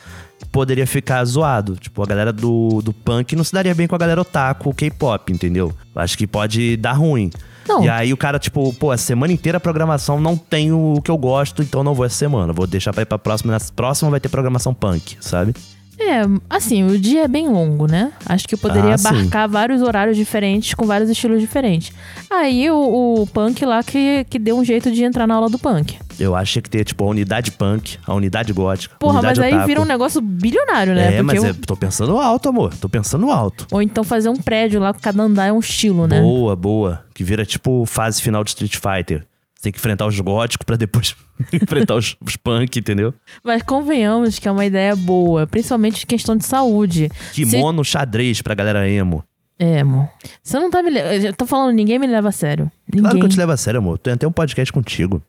poderia 0.51 0.85
ficar 0.85 1.23
zoado. 1.25 1.75
Tipo, 1.75 2.03
a 2.03 2.05
galera 2.05 2.31
do, 2.31 2.81
do 2.83 2.93
punk 2.93 3.35
não 3.35 3.43
se 3.43 3.53
daria 3.53 3.73
bem 3.73 3.87
com 3.87 3.95
a 3.95 3.97
galera 3.97 4.21
otaku, 4.21 4.73
K-pop, 4.73 5.31
entendeu? 5.31 5.73
Acho 5.95 6.17
que 6.17 6.27
pode 6.27 6.77
dar 6.77 6.93
ruim. 6.93 7.31
Não. 7.67 7.83
E 7.83 7.89
aí 7.89 8.13
o 8.13 8.17
cara, 8.17 8.39
tipo, 8.39 8.73
pô, 8.73 8.91
a 8.91 8.97
semana 8.97 9.31
inteira 9.31 9.57
a 9.57 9.61
programação 9.61 10.19
não 10.19 10.35
tem 10.35 10.71
o 10.71 11.01
que 11.03 11.09
eu 11.09 11.17
gosto, 11.17 11.61
então 11.61 11.83
não 11.83 11.93
vou 11.93 12.05
essa 12.05 12.15
semana. 12.15 12.53
Vou 12.53 12.67
deixar 12.67 12.93
pra 12.93 13.03
ir 13.03 13.05
pra 13.05 13.17
próxima. 13.17 13.51
Na 13.51 13.59
próxima 13.75 14.11
vai 14.11 14.19
ter 14.19 14.29
programação 14.29 14.73
punk, 14.73 15.17
sabe? 15.21 15.53
É, 15.99 16.21
assim, 16.49 16.83
o 16.83 16.97
dia 16.99 17.23
é 17.23 17.27
bem 17.27 17.47
longo, 17.47 17.87
né? 17.87 18.11
Acho 18.25 18.47
que 18.47 18.55
eu 18.55 18.59
poderia 18.59 18.95
Ah, 18.95 18.97
sim. 18.97 19.07
abarcar 19.07 19.47
vários 19.47 19.81
horários 19.81 20.17
diferentes, 20.17 20.73
com 20.73 20.85
vários 20.85 21.09
estilos 21.09 21.39
diferentes. 21.39 21.93
Aí 22.29 22.69
o, 22.69 23.21
o 23.21 23.27
punk 23.27 23.63
lá 23.63 23.81
que, 23.83 24.25
que 24.29 24.37
deu 24.39 24.57
um 24.57 24.65
jeito 24.65 24.91
de 24.91 25.03
entrar 25.03 25.27
na 25.27 25.35
aula 25.35 25.49
do 25.49 25.59
punk. 25.59 25.97
Eu 26.19 26.35
acho 26.35 26.61
que 26.61 26.69
ter, 26.69 26.83
tipo, 26.83 27.03
a 27.03 27.07
unidade 27.07 27.51
punk, 27.51 27.97
a 28.05 28.13
unidade 28.13 28.51
gótica. 28.53 28.95
Porra, 28.99 29.13
unidade 29.19 29.39
mas 29.39 29.47
aí 29.47 29.53
otaku. 29.53 29.67
vira 29.67 29.81
um 29.81 29.85
negócio 29.85 30.21
bilionário, 30.21 30.93
né? 30.93 31.15
É, 31.17 31.21
mas 31.21 31.41
eu- 31.43 31.49
é, 31.49 31.53
tô 31.53 31.75
pensando 31.75 32.17
alto, 32.17 32.49
amor. 32.49 32.73
Tô 32.75 32.89
pensando 32.89 33.31
alto. 33.31 33.65
Ou 33.71 33.81
então 33.81 34.03
fazer 34.03 34.29
um 34.29 34.35
prédio 34.35 34.79
lá, 34.79 34.93
cada 34.93 35.23
andar 35.23 35.47
é 35.47 35.51
um 35.53 35.59
estilo, 35.59 36.05
né? 36.07 36.19
Boa, 36.21 36.55
boa. 36.55 37.03
Que 37.13 37.23
vira 37.23 37.45
tipo 37.45 37.85
fase 37.85 38.21
final 38.21 38.43
de 38.43 38.49
Street 38.51 38.75
Fighter. 38.75 39.25
Tem 39.63 39.71
que 39.71 39.79
enfrentar 39.79 40.05
os 40.05 40.19
góticos 40.19 40.65
pra 40.65 40.75
depois 40.75 41.15
enfrentar 41.53 41.95
os, 41.95 42.17
os 42.19 42.35
punk, 42.35 42.77
entendeu? 42.77 43.13
Mas 43.41 43.63
convenhamos 43.63 44.37
que 44.37 44.45
é 44.45 44.51
uma 44.51 44.65
ideia 44.65 44.93
boa, 44.93 45.47
principalmente 45.47 46.03
em 46.03 46.05
questão 46.05 46.35
de 46.35 46.45
saúde. 46.45 47.09
Kimono 47.31 47.81
xadrez 47.81 48.41
pra 48.41 48.53
galera 48.53 48.89
emo. 48.89 49.23
Se... 49.57 49.65
É, 49.65 49.79
amor. 49.79 50.09
Você 50.43 50.59
não 50.59 50.69
tá 50.69 50.83
me. 50.83 50.91
Eu 50.91 51.33
tô 51.33 51.45
falando, 51.45 51.73
ninguém 51.73 51.97
me 51.97 52.05
leva 52.05 52.27
a 52.27 52.31
sério. 52.33 52.69
Ninguém. 52.85 53.03
Claro 53.03 53.19
que 53.19 53.25
eu 53.25 53.29
te 53.29 53.37
levo 53.37 53.53
a 53.53 53.57
sério, 53.57 53.77
amor. 53.77 53.97
Tem 53.99 54.13
até 54.13 54.27
um 54.27 54.33
podcast 54.33 54.73
contigo. 54.73 55.23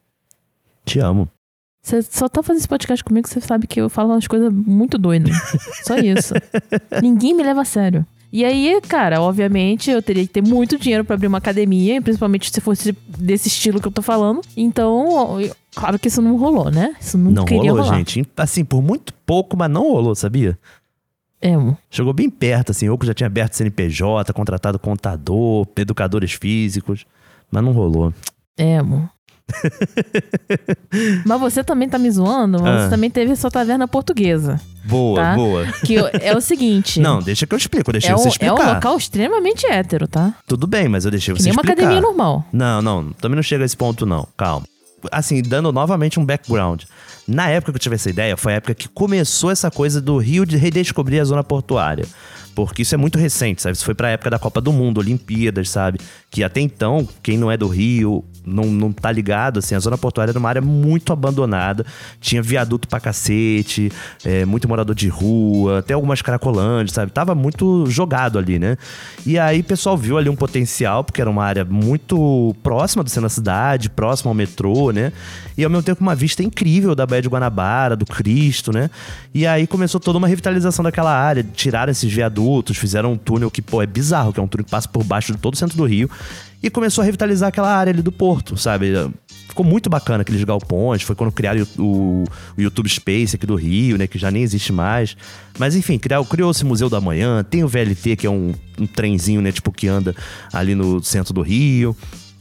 Te 0.84 0.98
amo. 0.98 1.30
Você 1.80 2.02
só 2.02 2.28
tá 2.28 2.42
fazendo 2.42 2.58
esse 2.58 2.68
podcast 2.68 3.04
comigo, 3.04 3.28
você 3.28 3.40
sabe 3.40 3.68
que 3.68 3.80
eu 3.80 3.88
falo 3.88 4.10
umas 4.10 4.26
coisas 4.26 4.52
muito 4.52 4.98
doidas. 4.98 5.36
Só 5.84 5.96
isso. 5.98 6.34
Ninguém 7.00 7.34
me 7.34 7.44
leva 7.44 7.60
a 7.60 7.64
sério. 7.64 8.04
E 8.36 8.44
aí, 8.44 8.80
cara, 8.88 9.20
obviamente 9.22 9.92
eu 9.92 10.02
teria 10.02 10.26
que 10.26 10.32
ter 10.32 10.42
muito 10.42 10.76
dinheiro 10.76 11.04
pra 11.04 11.14
abrir 11.14 11.28
uma 11.28 11.38
academia, 11.38 12.02
principalmente 12.02 12.50
se 12.52 12.60
fosse 12.60 12.90
desse 13.06 13.46
estilo 13.46 13.80
que 13.80 13.86
eu 13.86 13.92
tô 13.92 14.02
falando. 14.02 14.40
Então, 14.56 15.40
eu- 15.40 15.54
claro 15.72 15.96
que 16.00 16.08
isso 16.08 16.20
não 16.20 16.36
rolou, 16.36 16.68
né? 16.68 16.96
Isso 17.00 17.16
não, 17.16 17.30
Não 17.30 17.44
rolou, 17.44 17.76
rolar. 17.76 17.96
gente. 17.96 18.26
Assim, 18.36 18.64
por 18.64 18.82
muito 18.82 19.14
pouco, 19.24 19.56
mas 19.56 19.70
não 19.70 19.82
rolou, 19.92 20.16
sabia? 20.16 20.58
É. 21.40 21.52
Chegou 21.88 22.12
bem 22.12 22.28
perto, 22.28 22.72
assim. 22.72 22.86
Eu 22.86 22.98
que 22.98 23.06
já 23.06 23.14
tinha 23.14 23.28
aberto 23.28 23.52
CNPJ, 23.52 24.32
contratado 24.32 24.80
contador, 24.80 25.64
educadores 25.76 26.32
físicos. 26.32 27.06
Mas 27.52 27.62
não 27.62 27.70
rolou. 27.70 28.12
É, 28.56 28.78
amor. 28.78 29.08
Mas 31.24 31.40
você 31.40 31.62
também 31.64 31.88
tá 31.88 31.98
me 31.98 32.10
zoando, 32.10 32.60
mas 32.62 32.68
Ah. 32.68 32.84
você 32.84 32.90
também 32.90 33.10
teve 33.10 33.34
sua 33.36 33.50
taverna 33.50 33.86
portuguesa. 33.86 34.60
Boa, 34.84 35.20
Tá. 35.20 35.34
boa. 35.34 35.66
Que 35.84 35.96
é 36.20 36.36
o 36.36 36.40
seguinte. 36.40 37.00
Não, 37.00 37.20
deixa 37.20 37.46
que 37.46 37.54
eu 37.54 37.58
explico. 37.58 37.90
Eu 37.90 37.92
deixei 37.92 38.10
é 38.10 38.14
você 38.14 38.24
um, 38.24 38.26
é 38.26 38.30
explicar. 38.30 38.54
um 38.70 38.74
local 38.74 38.96
extremamente 38.96 39.66
hétero, 39.66 40.06
tá? 40.06 40.34
Tudo 40.46 40.66
bem, 40.66 40.88
mas 40.88 41.04
eu 41.04 41.10
deixei 41.10 41.34
Que 41.34 41.40
você 41.40 41.48
nem 41.48 41.52
uma 41.56 41.62
explicar. 41.62 41.82
academia 41.82 42.00
normal. 42.00 42.44
Não, 42.52 42.82
não, 42.82 43.12
também 43.12 43.36
não 43.36 43.42
chega 43.42 43.64
a 43.64 43.66
esse 43.66 43.76
ponto, 43.76 44.04
não. 44.06 44.26
Calma. 44.36 44.66
Assim, 45.12 45.42
dando 45.42 45.70
novamente 45.72 46.18
um 46.18 46.24
background. 46.24 46.82
Na 47.28 47.48
época 47.48 47.72
que 47.72 47.76
eu 47.76 47.80
tive 47.80 47.94
essa 47.94 48.08
ideia, 48.10 48.36
foi 48.36 48.52
a 48.52 48.56
época 48.56 48.74
que 48.74 48.88
começou 48.88 49.50
essa 49.50 49.70
coisa 49.70 50.00
do 50.00 50.16
Rio 50.18 50.44
de 50.46 50.56
redescobrir 50.56 51.20
a 51.20 51.24
zona 51.24 51.42
portuária. 51.44 52.06
Porque 52.54 52.82
isso 52.82 52.94
é 52.94 52.98
muito 52.98 53.18
recente, 53.18 53.62
sabe? 53.62 53.74
Isso 53.76 53.84
foi 53.84 53.94
pra 53.94 54.10
época 54.10 54.30
da 54.30 54.38
Copa 54.38 54.60
do 54.60 54.72
Mundo, 54.72 54.98
Olimpíadas, 54.98 55.68
sabe? 55.68 55.98
Que 56.30 56.44
até 56.44 56.60
então, 56.60 57.08
quem 57.22 57.36
não 57.36 57.50
é 57.50 57.56
do 57.56 57.68
Rio, 57.68 58.24
não, 58.46 58.64
não 58.64 58.92
tá 58.92 59.10
ligado, 59.10 59.58
assim, 59.58 59.74
a 59.74 59.78
zona 59.78 59.96
portuária 59.96 60.30
era 60.30 60.38
uma 60.38 60.48
área 60.48 60.62
muito 60.62 61.12
abandonada. 61.12 61.84
Tinha 62.20 62.42
viaduto 62.42 62.86
pra 62.86 63.00
cacete, 63.00 63.90
é, 64.24 64.44
muito 64.44 64.68
morador 64.68 64.94
de 64.94 65.08
rua, 65.08 65.78
até 65.78 65.94
algumas 65.94 66.20
cracolândias, 66.22 66.92
sabe? 66.92 67.10
Tava 67.10 67.34
muito 67.34 67.86
jogado 67.86 68.38
ali, 68.38 68.58
né? 68.58 68.76
E 69.26 69.38
aí 69.38 69.60
o 69.60 69.64
pessoal 69.64 69.96
viu 69.96 70.18
ali 70.18 70.28
um 70.28 70.36
potencial, 70.36 71.02
porque 71.02 71.20
era 71.20 71.30
uma 71.30 71.44
área 71.44 71.64
muito 71.64 72.54
próxima 72.62 73.02
do 73.02 73.10
centro 73.10 73.22
da 73.22 73.28
cidade, 73.28 73.88
próxima 73.88 74.30
ao 74.30 74.34
metrô, 74.34 74.90
né? 74.90 75.12
E 75.56 75.64
ao 75.64 75.70
mesmo 75.70 75.82
tempo 75.82 76.00
uma 76.00 76.14
vista 76.14 76.42
incrível 76.42 76.94
da 76.94 77.06
Baía 77.06 77.22
de 77.22 77.28
Guanabara, 77.28 77.96
do 77.96 78.04
Cristo, 78.04 78.72
né? 78.72 78.90
E 79.32 79.46
aí 79.46 79.66
começou 79.66 80.00
toda 80.00 80.18
uma 80.18 80.28
revitalização 80.28 80.82
daquela 80.82 81.12
área, 81.12 81.44
tiraram 81.54 81.90
esses 81.90 82.12
viadutos, 82.12 82.43
fizeram 82.76 83.12
um 83.12 83.16
túnel 83.16 83.50
que, 83.50 83.60
pô, 83.62 83.80
é 83.82 83.86
bizarro, 83.86 84.32
que 84.32 84.40
é 84.40 84.42
um 84.42 84.46
túnel 84.48 84.64
que 84.64 84.70
passa 84.70 84.88
por 84.88 85.02
baixo 85.04 85.32
de 85.32 85.38
todo 85.38 85.54
o 85.54 85.56
centro 85.56 85.76
do 85.76 85.84
Rio. 85.84 86.08
E 86.62 86.70
começou 86.70 87.02
a 87.02 87.04
revitalizar 87.04 87.50
aquela 87.50 87.74
área 87.74 87.92
ali 87.92 88.00
do 88.00 88.10
porto, 88.10 88.56
sabe? 88.56 88.92
Ficou 89.48 89.64
muito 89.66 89.90
bacana 89.90 90.22
aqueles 90.22 90.42
galpões. 90.44 91.02
Foi 91.02 91.14
quando 91.14 91.30
criaram 91.30 91.66
o, 91.78 91.82
o- 91.82 92.24
o 92.56 92.60
YouTube 92.60 92.88
Space 92.88 93.36
aqui 93.36 93.44
do 93.46 93.54
Rio, 93.54 93.98
né? 93.98 94.06
Que 94.06 94.18
já 94.18 94.30
nem 94.30 94.42
existe 94.42 94.72
mais. 94.72 95.14
Mas 95.58 95.76
enfim, 95.76 95.98
criou- 95.98 96.24
criou-se 96.24 96.64
Museu 96.64 96.88
da 96.88 97.00
Manhã. 97.02 97.44
Tem 97.44 97.62
o 97.62 97.68
VLT, 97.68 98.16
que 98.16 98.26
é 98.26 98.30
um, 98.30 98.54
um 98.80 98.86
trenzinho, 98.86 99.42
né? 99.42 99.52
Tipo, 99.52 99.70
que 99.70 99.86
anda 99.86 100.16
ali 100.52 100.74
no 100.74 101.02
centro 101.04 101.34
do 101.34 101.42
Rio. 101.42 101.94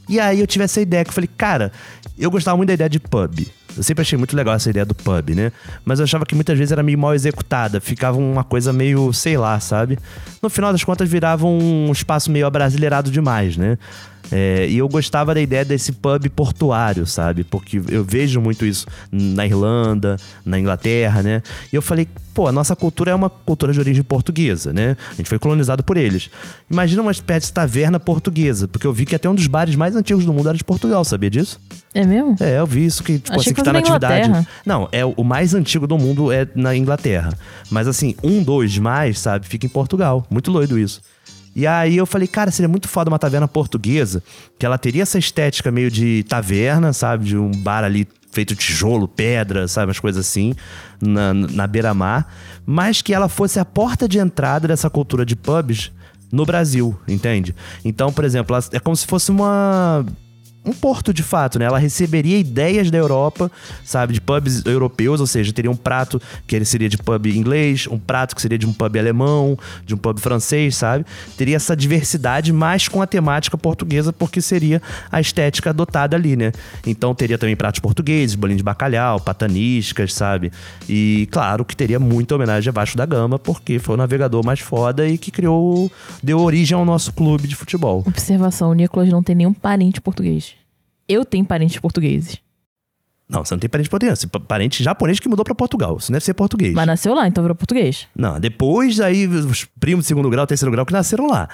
E 0.07 0.19
aí 0.19 0.39
eu 0.39 0.47
tive 0.47 0.65
essa 0.65 0.81
ideia 0.81 1.03
que 1.03 1.09
eu 1.09 1.13
falei, 1.13 1.29
cara, 1.37 1.71
eu 2.17 2.29
gostava 2.29 2.57
muito 2.57 2.67
da 2.67 2.73
ideia 2.73 2.89
de 2.89 2.99
pub. 2.99 3.47
Eu 3.75 3.81
sempre 3.81 4.01
achei 4.01 4.17
muito 4.17 4.35
legal 4.35 4.53
essa 4.53 4.69
ideia 4.69 4.85
do 4.85 4.93
pub, 4.93 5.29
né? 5.29 5.51
Mas 5.83 5.99
eu 5.99 6.03
achava 6.03 6.25
que 6.25 6.35
muitas 6.35 6.57
vezes 6.57 6.71
era 6.71 6.83
meio 6.83 6.97
mal 6.97 7.15
executada, 7.15 7.81
ficava 7.81 8.17
uma 8.17 8.43
coisa 8.43 8.71
meio, 8.71 9.11
sei 9.13 9.37
lá, 9.37 9.59
sabe? 9.59 9.97
No 10.41 10.49
final 10.49 10.71
das 10.71 10.83
contas 10.83 11.09
virava 11.09 11.47
um 11.47 11.91
espaço 11.91 12.29
meio 12.29 12.45
abrasileirado 12.45 13.09
demais, 13.09 13.57
né? 13.57 13.77
É, 14.35 14.67
e 14.67 14.79
eu 14.79 14.89
gostava 14.89 15.35
da 15.35 15.39
ideia 15.39 15.63
desse 15.63 15.91
pub 15.91 16.27
portuário, 16.29 17.05
sabe? 17.05 17.43
Porque 17.43 17.79
eu 17.87 18.03
vejo 18.03 18.41
muito 18.41 18.65
isso 18.65 18.87
na 19.11 19.45
Irlanda, 19.45 20.17
na 20.43 20.59
Inglaterra, 20.59 21.21
né? 21.21 21.43
E 21.71 21.75
eu 21.75 21.83
falei, 21.83 22.07
pô, 22.33 22.47
a 22.47 22.51
nossa 22.51 22.75
cultura 22.75 23.11
é 23.11 23.15
uma 23.15 23.29
cultura 23.29 23.71
de 23.71 23.79
origem 23.79 24.01
portuguesa, 24.01 24.73
né? 24.73 24.97
A 25.11 25.13
gente 25.13 25.29
foi 25.29 25.37
colonizado 25.37 25.83
por 25.83 25.97
eles. 25.97 26.31
Imagina 26.67 27.03
uma 27.03 27.11
espécie 27.11 27.45
de 27.47 27.53
taverna 27.53 27.99
portuguesa, 27.99 28.67
porque 28.67 28.87
eu 28.87 28.91
vi 28.91 29.05
que 29.05 29.15
até 29.15 29.29
um 29.29 29.35
dos 29.35 29.45
bares 29.45 29.75
mais 29.75 29.95
antigos 29.95 30.25
do 30.25 30.33
mundo 30.33 30.49
era 30.49 30.57
de 30.57 30.63
Portugal, 30.63 31.05
sabia 31.05 31.29
disso? 31.29 31.61
É 31.93 32.03
mesmo? 32.03 32.35
É, 32.39 32.57
eu 32.57 32.65
vi 32.65 32.85
isso 32.87 33.03
que, 33.03 33.19
tipo 33.19 33.33
Achei 33.33 33.41
assim, 33.41 33.49
que 33.53 33.61
que 33.61 33.63
tá 33.63 33.71
na 33.71 33.79
atividade. 33.79 34.29
Inglaterra. 34.29 34.47
Não, 34.65 34.89
é 34.91 35.05
o 35.05 35.23
mais 35.23 35.53
antigo 35.53 35.85
do 35.85 35.95
mundo 35.95 36.31
é 36.31 36.47
na 36.55 36.75
Inglaterra. 36.75 37.37
Mas 37.69 37.87
assim, 37.87 38.15
um, 38.23 38.41
dois 38.41 38.79
mais, 38.79 39.19
sabe, 39.19 39.45
fica 39.47 39.67
em 39.67 39.69
Portugal. 39.69 40.25
Muito 40.27 40.51
doido 40.51 40.79
isso. 40.79 41.01
E 41.55 41.67
aí 41.67 41.97
eu 41.97 42.05
falei, 42.05 42.27
cara, 42.27 42.51
seria 42.51 42.67
muito 42.67 42.87
foda 42.87 43.09
uma 43.09 43.19
taverna 43.19 43.47
portuguesa, 43.47 44.23
que 44.57 44.65
ela 44.65 44.77
teria 44.77 45.03
essa 45.03 45.17
estética 45.17 45.71
meio 45.71 45.91
de 45.91 46.23
taverna, 46.23 46.93
sabe? 46.93 47.25
De 47.25 47.37
um 47.37 47.51
bar 47.51 47.83
ali 47.83 48.07
feito 48.31 48.55
tijolo, 48.55 49.07
pedra, 49.07 49.67
sabe? 49.67 49.87
Umas 49.87 49.99
coisas 49.99 50.25
assim, 50.25 50.55
na, 50.99 51.33
na 51.33 51.67
beira-mar. 51.67 52.27
Mas 52.65 53.01
que 53.01 53.13
ela 53.13 53.29
fosse 53.29 53.59
a 53.59 53.65
porta 53.65 54.07
de 54.07 54.17
entrada 54.17 54.67
dessa 54.67 54.89
cultura 54.89 55.25
de 55.25 55.35
pubs 55.35 55.91
no 56.31 56.45
Brasil, 56.45 56.99
entende? 57.07 57.55
Então, 57.85 58.11
por 58.11 58.25
exemplo, 58.25 58.57
é 58.71 58.79
como 58.79 58.95
se 58.95 59.05
fosse 59.05 59.29
uma 59.29 60.03
um 60.65 60.71
porto 60.71 61.13
de 61.13 61.21
fato, 61.21 61.59
né? 61.59 61.65
Ela 61.65 61.77
receberia 61.77 62.37
ideias 62.37 62.89
da 62.89 62.97
Europa, 62.97 63.51
sabe, 63.83 64.13
de 64.13 64.21
pubs 64.21 64.65
europeus, 64.65 65.19
ou 65.19 65.27
seja, 65.27 65.51
teria 65.51 65.69
um 65.69 65.75
prato 65.75 66.21
que 66.47 66.63
seria 66.63 66.87
de 66.87 66.97
pub 66.97 67.25
inglês, 67.27 67.87
um 67.89 67.99
prato 67.99 68.35
que 68.35 68.41
seria 68.41 68.57
de 68.57 68.65
um 68.65 68.73
pub 68.73 68.95
alemão, 68.97 69.57
de 69.85 69.93
um 69.93 69.97
pub 69.97 70.19
francês, 70.19 70.75
sabe? 70.75 71.05
Teria 71.37 71.57
essa 71.57 71.75
diversidade, 71.75 72.53
mas 72.53 72.87
com 72.87 73.01
a 73.01 73.07
temática 73.07 73.57
portuguesa, 73.57 74.13
porque 74.13 74.41
seria 74.41 74.81
a 75.11 75.19
estética 75.19 75.71
adotada 75.71 76.15
ali, 76.15 76.35
né? 76.35 76.51
Então 76.85 77.13
teria 77.13 77.37
também 77.37 77.55
pratos 77.55 77.79
portugueses, 77.79 78.35
bolinho 78.35 78.57
de 78.57 78.63
bacalhau, 78.63 79.19
pataniscas, 79.19 80.13
sabe? 80.13 80.51
E 80.87 81.27
claro 81.31 81.65
que 81.65 81.75
teria 81.75 81.99
muita 81.99 82.35
homenagem 82.35 82.69
a 82.69 82.73
Vasco 82.73 82.97
da 82.97 83.05
Gama, 83.05 83.37
porque 83.37 83.79
foi 83.79 83.95
o 83.95 83.97
navegador 83.97 84.45
mais 84.45 84.59
foda 84.59 85.07
e 85.07 85.17
que 85.17 85.31
criou, 85.31 85.91
deu 86.21 86.39
origem 86.39 86.77
ao 86.77 86.85
nosso 86.85 87.11
clube 87.11 87.47
de 87.47 87.55
futebol. 87.55 88.03
Observação: 88.07 88.69
o 88.69 88.73
Nicolas 88.73 89.09
não 89.09 89.21
tem 89.21 89.35
nenhum 89.35 89.53
parente 89.53 89.99
português. 89.99 90.52
Eu 91.07 91.25
tenho 91.25 91.45
parentes 91.45 91.77
portugueses. 91.79 92.37
Não, 93.27 93.43
você 93.43 93.53
não 93.53 93.59
tem 93.59 93.69
parente 93.69 93.89
português, 93.89 94.19
você 94.19 94.27
tem 94.27 94.41
parente 94.41 94.83
japonês 94.83 95.19
que 95.19 95.27
mudou 95.27 95.43
pra 95.45 95.55
Portugal. 95.55 95.97
Isso 95.97 96.11
não 96.11 96.15
deve 96.15 96.25
ser 96.25 96.33
português. 96.33 96.73
Mas 96.73 96.85
nasceu 96.85 97.13
lá, 97.13 97.27
então 97.27 97.43
virou 97.43 97.55
português. 97.55 98.07
Não, 98.15 98.39
depois 98.39 98.99
aí 98.99 99.25
os 99.27 99.65
primos 99.79 100.03
de 100.03 100.07
segundo 100.07 100.29
grau, 100.29 100.45
terceiro 100.45 100.71
grau 100.71 100.85
que 100.85 100.93
nasceram 100.93 101.27
lá. 101.27 101.47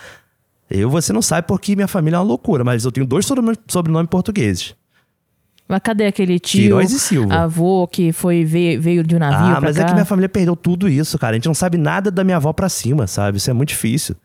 Eu, 0.70 0.90
você 0.90 1.14
não 1.14 1.22
sabe 1.22 1.48
porque 1.48 1.76
minha 1.76 1.88
família 1.88 2.18
é 2.18 2.20
uma 2.20 2.26
loucura, 2.26 2.64
mas 2.64 2.86
eu 2.86 2.92
tenho 2.92 3.06
dois 3.06 3.26
sobrenomes 3.26 3.60
sobrenome 3.68 4.08
portugueses. 4.08 4.76
Mas 5.68 5.82
cadê 5.84 6.08
aquele 6.08 6.40
tio, 6.40 6.82
e 6.82 7.32
avô 7.32 7.88
que 7.88 8.12
foi 8.12 8.44
veio, 8.44 8.82
veio 8.82 9.04
de 9.04 9.16
um 9.16 9.20
navio 9.20 9.56
Ah, 9.56 9.62
mas 9.62 9.78
cá? 9.78 9.84
é 9.84 9.86
que 9.86 9.94
minha 9.94 10.06
família 10.06 10.28
perdeu 10.28 10.56
tudo 10.56 10.90
isso, 10.90 11.18
cara. 11.20 11.34
A 11.34 11.36
gente 11.36 11.46
não 11.46 11.54
sabe 11.54 11.78
nada 11.78 12.10
da 12.10 12.24
minha 12.24 12.38
avó 12.38 12.52
pra 12.52 12.68
cima, 12.68 13.06
sabe? 13.06 13.38
Isso 13.38 13.52
é 13.52 13.54
muito 13.54 13.70
difícil. 13.70 14.16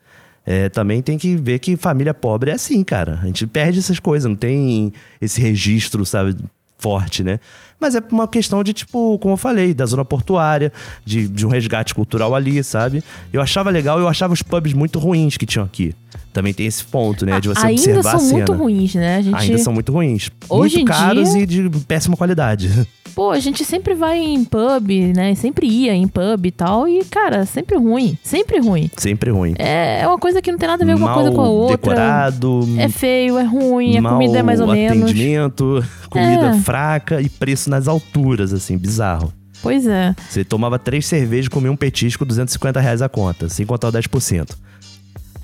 É, 0.45 0.69
também 0.69 1.01
tem 1.01 1.17
que 1.17 1.35
ver 1.35 1.59
que 1.59 1.75
família 1.75 2.13
pobre 2.13 2.51
é 2.51 2.53
assim, 2.53 2.83
cara. 2.83 3.19
A 3.21 3.25
gente 3.25 3.47
perde 3.47 3.79
essas 3.79 3.99
coisas, 3.99 4.29
não 4.29 4.35
tem 4.35 4.93
esse 5.19 5.41
registro, 5.41 6.05
sabe, 6.05 6.35
forte, 6.77 7.23
né? 7.23 7.39
Mas 7.79 7.93
é 7.95 8.01
uma 8.11 8.27
questão 8.27 8.63
de, 8.63 8.73
tipo, 8.73 9.19
como 9.19 9.33
eu 9.33 9.37
falei, 9.37 9.73
da 9.73 9.85
zona 9.85 10.05
portuária, 10.05 10.71
de, 11.05 11.27
de 11.27 11.45
um 11.45 11.49
resgate 11.49 11.93
cultural 11.93 12.33
ali, 12.33 12.63
sabe? 12.63 13.03
Eu 13.33 13.41
achava 13.41 13.69
legal, 13.69 13.99
eu 13.99 14.07
achava 14.07 14.33
os 14.33 14.41
pubs 14.41 14.73
muito 14.73 14.97
ruins 14.97 15.35
que 15.37 15.45
tinham 15.45 15.65
aqui. 15.65 15.93
Também 16.31 16.53
tem 16.53 16.65
esse 16.65 16.83
ponto, 16.83 17.25
né? 17.25 17.39
De 17.41 17.49
você 17.49 17.65
Ainda 17.65 17.81
observar 17.81 18.11
são 18.11 18.19
a 18.19 18.19
cena. 18.23 18.33
muito 18.37 18.53
ruins, 18.53 18.95
né? 18.95 19.21
Gente, 19.21 19.35
Ainda 19.35 19.57
são 19.57 19.73
muito 19.73 19.91
ruins. 19.91 20.29
Hoje 20.49 20.77
muito 20.77 20.87
caros 20.89 21.33
dia- 21.33 21.43
e 21.43 21.45
de 21.45 21.69
péssima 21.85 22.15
qualidade. 22.15 22.69
Pô, 23.15 23.31
a 23.31 23.39
gente 23.39 23.63
sempre 23.63 23.93
vai 23.93 24.19
em 24.19 24.43
pub, 24.43 24.89
né? 25.15 25.33
Sempre 25.35 25.67
ia 25.67 25.93
em 25.93 26.05
pub 26.05 26.45
e 26.45 26.51
tal. 26.51 26.85
E, 26.85 27.01
cara, 27.05 27.45
sempre 27.45 27.77
ruim. 27.77 28.17
Sempre 28.21 28.59
ruim. 28.59 28.91
Sempre 28.97 29.31
ruim. 29.31 29.55
É, 29.57 30.01
é 30.01 30.07
uma 30.07 30.17
coisa 30.17 30.41
que 30.41 30.51
não 30.51 30.59
tem 30.59 30.67
nada 30.67 30.83
a 30.83 30.85
ver 30.85 30.95
uma 30.95 31.05
Mal 31.05 31.15
coisa 31.15 31.31
com 31.31 31.39
a 31.41 31.47
outra. 31.47 31.77
decorado, 31.77 32.59
É 32.77 32.89
feio, 32.89 33.37
é 33.37 33.43
ruim, 33.43 33.97
a 33.97 34.01
comida 34.01 34.39
é 34.39 34.43
mais 34.43 34.59
ou 34.59 34.67
menos. 34.67 35.03
atendimento, 35.03 35.81
comida 36.09 36.47
É. 36.47 36.53
fraca 36.59 37.21
e 37.21 37.29
preço 37.29 37.64
nas 37.69 37.87
alturas, 37.87 38.53
assim, 38.53 38.77
bizarro. 38.77 39.33
Pois 39.61 39.87
é. 39.87 40.15
Você 40.29 40.43
tomava 40.43 40.77
três 40.77 41.05
cervejas 41.05 41.47
e 41.47 41.49
comia 41.49 41.71
um 41.71 41.75
petisco, 41.75 42.25
250 42.25 42.79
reais 42.79 43.01
a 43.01 43.09
conta, 43.09 43.49
sem 43.49 43.65
contar 43.65 43.87
o 43.87 43.91
10%. 43.91 44.51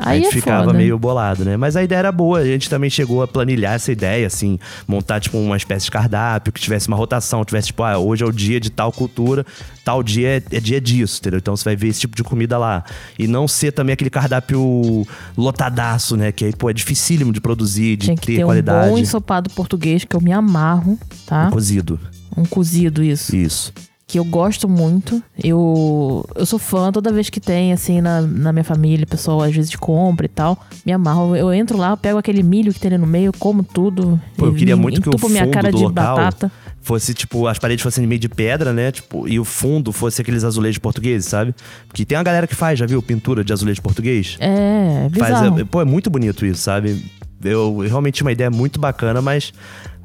Aí 0.03 0.19
a 0.19 0.23
gente 0.23 0.29
é 0.29 0.31
ficava 0.31 0.65
foda. 0.65 0.77
meio 0.77 0.97
bolado, 0.97 1.45
né? 1.45 1.55
Mas 1.57 1.75
a 1.75 1.83
ideia 1.83 1.99
era 1.99 2.11
boa. 2.11 2.39
A 2.39 2.45
gente 2.45 2.69
também 2.69 2.89
chegou 2.89 3.21
a 3.21 3.27
planilhar 3.27 3.73
essa 3.73 3.91
ideia, 3.91 4.27
assim, 4.27 4.57
montar, 4.87 5.19
tipo, 5.19 5.37
uma 5.37 5.55
espécie 5.57 5.85
de 5.85 5.91
cardápio, 5.91 6.51
que 6.51 6.59
tivesse 6.59 6.87
uma 6.87 6.97
rotação, 6.97 7.45
tivesse, 7.45 7.67
tipo, 7.67 7.83
ah, 7.83 7.97
hoje 7.97 8.23
é 8.23 8.25
o 8.25 8.31
dia 8.31 8.59
de 8.59 8.69
tal 8.69 8.91
cultura, 8.91 9.45
tal 9.85 10.01
dia 10.01 10.37
é, 10.37 10.57
é 10.57 10.59
dia 10.59 10.81
disso, 10.81 11.19
entendeu? 11.19 11.37
Então 11.39 11.55
você 11.55 11.63
vai 11.63 11.75
ver 11.75 11.87
esse 11.89 11.99
tipo 11.99 12.15
de 12.15 12.23
comida 12.23 12.57
lá. 12.57 12.83
E 13.17 13.27
não 13.27 13.47
ser 13.47 13.71
também 13.71 13.93
aquele 13.93 14.09
cardápio 14.09 15.05
lotadaço, 15.37 16.17
né? 16.17 16.31
Que 16.31 16.45
aí, 16.45 16.55
pô, 16.55 16.69
é 16.69 16.73
dificílimo 16.73 17.31
de 17.31 17.39
produzir, 17.41 17.95
de 17.97 18.05
Tinha 18.05 18.15
que 18.17 18.27
ter, 18.27 18.35
ter 18.37 18.43
um 18.43 18.47
qualidade. 18.47 18.89
bom 18.89 18.97
ensopado 18.97 19.49
português, 19.51 20.03
que 20.03 20.15
eu 20.15 20.21
me 20.21 20.31
amarro, 20.31 20.97
tá? 21.25 21.49
Cozido. 21.51 21.99
Um 22.35 22.45
cozido, 22.45 23.03
isso. 23.03 23.35
Isso. 23.35 23.73
Que 24.12 24.19
eu 24.19 24.26
gosto 24.26 24.67
muito. 24.67 25.24
Eu, 25.41 26.26
eu 26.36 26.45
sou 26.45 26.60
fã 26.60 26.91
toda 26.91 27.13
vez 27.13 27.30
que 27.30 27.39
tem, 27.39 27.71
assim, 27.71 28.02
na, 28.02 28.19
na 28.21 28.52
minha 28.52 28.63
família, 28.63 29.06
o 29.06 29.08
pessoal 29.08 29.41
às 29.41 29.56
vezes 29.56 29.74
compra 29.78 30.26
e 30.26 30.30
tal. 30.30 30.58
Me 30.86 30.91
amarro. 30.91 31.34
Eu 31.34 31.54
entro 31.54 31.78
lá, 31.78 31.95
pego 31.95 32.17
aquele 32.19 32.43
milho 32.43 32.74
que 32.74 32.80
tem 32.80 32.89
ali 32.89 32.97
no 32.97 33.08
meio, 33.08 33.32
como 33.39 33.63
tudo. 33.63 34.19
Pô, 34.36 34.47
eu 34.47 34.54
queria 34.54 34.76
muito 34.76 35.02
que 35.02 35.08
o 35.08 35.12
entupo 35.12 35.30
minha 35.30 35.45
fundo 35.45 35.54
cara 35.54 35.71
do 35.71 35.78
de 35.78 35.84
local 35.84 36.17
batata. 36.17 36.52
fosse, 36.82 37.13
tipo, 37.13 37.47
as 37.47 37.58
paredes 37.58 37.82
fossem 37.82 38.06
meio 38.06 38.19
de 38.19 38.28
pedra, 38.28 38.74
né? 38.74 38.91
Tipo, 38.91 39.30
e 39.30 39.39
o 39.39 39.45
fundo 39.45 39.93
fosse 39.93 40.21
aqueles 40.21 40.43
azulejos 40.43 40.80
portugueses, 40.80 41.30
sabe? 41.30 41.56
Porque 41.88 42.04
tem 42.04 42.17
uma 42.17 42.24
galera 42.26 42.45
que 42.47 42.56
faz, 42.56 42.78
já 42.78 42.86
viu, 42.86 43.02
pintura 43.02 43.45
de 43.45 43.54
azulejo 43.54 43.82
português? 43.82 44.36
É, 44.41 45.06
é 45.06 45.10
Faz, 45.17 45.36
bizarro. 45.39 45.60
é- 45.62 45.63
pô, 45.63 45.80
é 45.80 45.86
muito 45.86 46.10
bonito 46.10 46.45
isso, 46.45 46.62
sabe? 46.63 47.02
Eu, 47.43 47.78
eu 47.82 47.88
realmente 47.89 48.15
tinha 48.15 48.26
uma 48.26 48.32
ideia 48.32 48.52
muito 48.52 48.80
bacana, 48.80 49.19
mas 49.21 49.52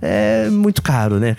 é 0.02 0.48
muito 0.50 0.82
caro, 0.82 1.18
né? 1.18 1.37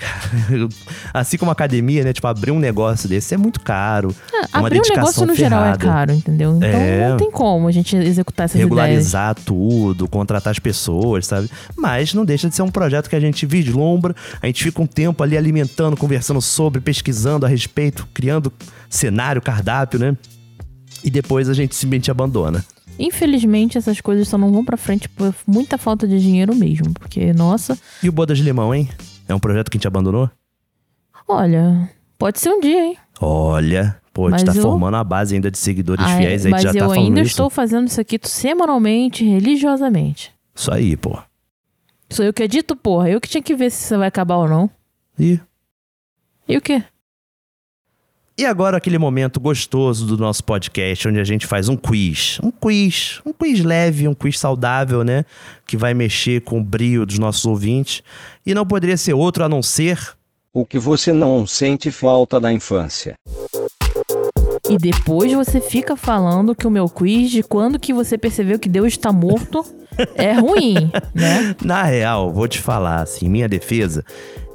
assim 1.14 1.38
como 1.38 1.52
academia, 1.52 2.04
né? 2.04 2.14
Tipo, 2.14 2.28
abrir 2.28 2.52
um 2.52 2.60
negócio 2.60 3.08
desse 3.08 3.34
é 3.34 3.38
muito 3.38 3.60
caro. 3.60 4.14
é 4.34 4.58
uma 4.58 4.68
Abrir 4.68 4.80
um 4.80 4.82
dedicação 4.82 5.02
negócio 5.04 5.26
no 5.28 5.36
geral 5.36 5.60
é 5.62 5.64
ferrada. 5.66 5.86
caro, 5.86 6.12
entendeu? 6.14 6.56
Então 6.58 6.70
É. 6.70 7.10
não 7.10 7.18
tem 7.18 7.32
como 7.32 7.68
a 7.68 7.72
gente 7.72 7.96
executar 7.96 8.46
essas 8.46 8.56
ideias. 8.56 8.70
regularizar 8.70 9.36
tudo, 9.36 10.08
contratar 10.08 10.52
as 10.52 10.60
pessoas, 10.60 11.26
sabe? 11.28 11.50
Mas 11.76 12.14
não 12.14 12.26
deixa 12.26 12.50
de 12.50 12.56
ser 12.56 12.62
um 12.64 12.72
projeto 12.72 13.10
que 13.10 13.16
a 13.16 13.20
gente 13.20 13.46
vislumbra, 13.46 14.16
a 14.42 14.48
gente 14.48 14.64
fica 14.64 14.82
um 14.82 14.88
tempo 14.88 15.22
ali 15.24 15.38
alimentando, 15.38 15.96
conversando 15.96 16.42
sobre, 16.42 16.82
pesquisando 16.82 17.46
a 17.46 17.50
respeito, 17.50 18.08
criando 18.14 18.52
cenário, 18.90 19.42
cardápio, 19.42 20.00
né? 20.00 20.16
E 21.04 21.10
depois 21.12 21.48
a 21.48 21.54
gente 21.54 21.76
simplesmente 21.76 22.10
abandona. 22.10 22.64
Infelizmente, 23.00 23.78
essas 23.78 24.02
coisas 24.02 24.28
só 24.28 24.38
não 24.38 24.52
vão 24.52 24.64
pra 24.66 24.78
frente 24.78 25.08
por 25.10 25.34
muita 25.46 25.78
falta 25.78 26.08
de 26.08 26.20
dinheiro 26.20 26.56
mesmo. 26.56 26.94
Porque, 26.94 27.32
nossa, 27.34 27.78
E 28.04 28.10
o 28.10 28.12
Bodas 28.12 28.38
de 28.38 28.44
Limão, 28.44 28.74
hein? 28.74 28.90
É 29.28 29.36
um 29.36 29.40
projeto 29.40 29.70
que 29.70 29.78
a 29.78 29.80
gente 29.80 29.88
abandonou? 29.88 30.30
olha, 31.28 31.90
pode 32.18 32.40
ser 32.40 32.50
um 32.50 32.60
dia, 32.62 32.86
hein? 32.86 32.98
Olha, 33.20 33.98
pô, 34.14 34.28
a 34.28 34.32
Mas 34.32 34.42
gente 34.42 34.52
tá 34.54 34.58
eu- 34.58 34.62
formando 34.64 34.94
uma 34.96 35.04
base 35.04 35.36
ainda 35.36 35.52
de 35.52 35.58
seguidores 35.58 36.06
Ah, 36.06 36.18
fiéis 36.18 36.46
aí, 36.46 36.52
mas 36.52 36.62
que 36.62 36.68
já 36.68 36.74
tá 36.74 36.80
eu 36.80 36.90
falando 36.90 37.06
ainda 37.06 37.22
isso. 37.22 37.30
estou 37.32 37.50
fazendo 37.50 37.88
isso 37.88 38.00
aqui 38.00 38.18
semanalmente, 38.24 39.26
religiosamente. 39.26 40.32
Isso 40.56 40.72
aí, 40.72 40.96
pô. 40.96 41.18
Sou 42.10 42.24
eu 42.24 42.32
que 42.34 42.44
edito, 42.44 42.76
porra. 42.76 43.10
Eu 43.10 43.20
que 43.20 43.28
tinha 43.28 43.42
que 43.44 43.54
ver 43.56 43.70
se 43.70 43.84
você 43.84 43.98
vai 43.98 44.08
acabar 44.08 44.38
ou 44.38 44.48
não. 44.48 44.70
E 45.20 45.40
E 46.48 46.56
o 46.56 46.62
quê? 46.62 46.82
E 48.40 48.46
agora 48.46 48.78
aquele 48.78 49.00
momento 49.00 49.40
gostoso 49.40 50.06
do 50.06 50.16
nosso 50.16 50.44
podcast, 50.44 51.08
onde 51.08 51.20
a 51.20 51.24
gente 51.24 51.48
faz 51.48 51.68
um 51.70 51.76
quiz. 51.76 52.40
Um 52.44 52.52
quiz, 52.52 53.20
um 53.26 53.34
quiz 53.34 53.64
leve, 53.64 54.08
um 54.08 54.14
quiz 54.14 54.38
saudável, 54.38 55.04
né? 55.04 55.26
Que 55.66 55.76
vai 55.76 55.96
mexer 55.96 56.42
com 56.42 56.60
o 56.60 56.64
brio 56.64 57.04
dos 57.04 57.18
nossos 57.18 57.44
ouvintes. 57.48 58.04
E 58.46 58.54
não 58.54 58.64
poderia 58.64 58.96
ser 58.96 59.14
outro 59.14 59.44
a 59.44 59.50
não 59.50 59.64
ser... 59.64 60.00
O 60.54 60.64
que 60.64 60.78
você 60.78 61.12
não 61.12 61.48
sente 61.48 61.90
falta 61.90 62.40
da 62.40 62.54
infância. 62.54 63.16
E 64.70 64.78
depois 64.78 65.34
você 65.34 65.60
fica 65.60 65.96
falando 65.96 66.54
que 66.54 66.68
o 66.68 66.72
meu 66.72 66.88
quiz 66.88 67.32
de 67.32 67.42
quando 67.42 67.80
que 67.80 67.92
você 67.92 68.20
percebeu 68.20 68.60
que 68.60 68.70
Deus 68.70 68.94
está 68.94 69.12
morto 69.12 69.66
é 70.14 70.34
ruim, 70.34 70.92
né? 71.16 71.56
Na 71.66 71.82
real, 71.82 72.32
vou 72.32 72.48
te 72.48 72.60
falar, 72.60 73.02
assim, 73.02 73.28
minha 73.28 73.50
defesa... 73.50 74.06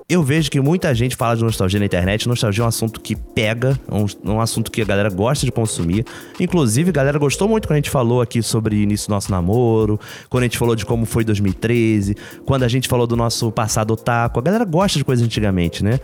Eu 0.08 0.22
vejo 0.22 0.50
que 0.50 0.60
muita 0.60 0.94
gente 0.94 1.16
fala 1.16 1.36
de 1.36 1.44
nostalgia 1.44 1.78
na 1.78 1.86
internet. 1.86 2.28
Nostalgia 2.28 2.62
é 2.62 2.64
um 2.64 2.68
assunto 2.68 3.00
que 3.00 3.14
pega, 3.14 3.78
é 3.90 3.94
um, 3.94 4.06
um 4.32 4.40
assunto 4.40 4.70
que 4.70 4.82
a 4.82 4.84
galera 4.84 5.08
gosta 5.08 5.46
de 5.46 5.52
consumir. 5.52 6.04
Inclusive, 6.40 6.90
a 6.90 6.92
galera 6.92 7.18
gostou 7.18 7.48
muito 7.48 7.68
quando 7.68 7.74
a 7.74 7.76
gente 7.76 7.90
falou 7.90 8.20
aqui 8.20 8.42
sobre 8.42 8.76
início 8.82 9.08
do 9.08 9.12
nosso 9.12 9.30
namoro, 9.30 9.98
quando 10.28 10.42
a 10.42 10.46
gente 10.46 10.58
falou 10.58 10.74
de 10.74 10.84
como 10.84 11.06
foi 11.06 11.24
2013, 11.24 12.16
quando 12.44 12.64
a 12.64 12.68
gente 12.68 12.88
falou 12.88 13.06
do 13.06 13.16
nosso 13.16 13.50
passado 13.52 13.92
otaku. 13.92 14.40
A 14.40 14.42
galera 14.42 14.64
gosta 14.64 14.98
de 14.98 15.04
coisas 15.04 15.24
antigamente, 15.24 15.84
né? 15.84 16.00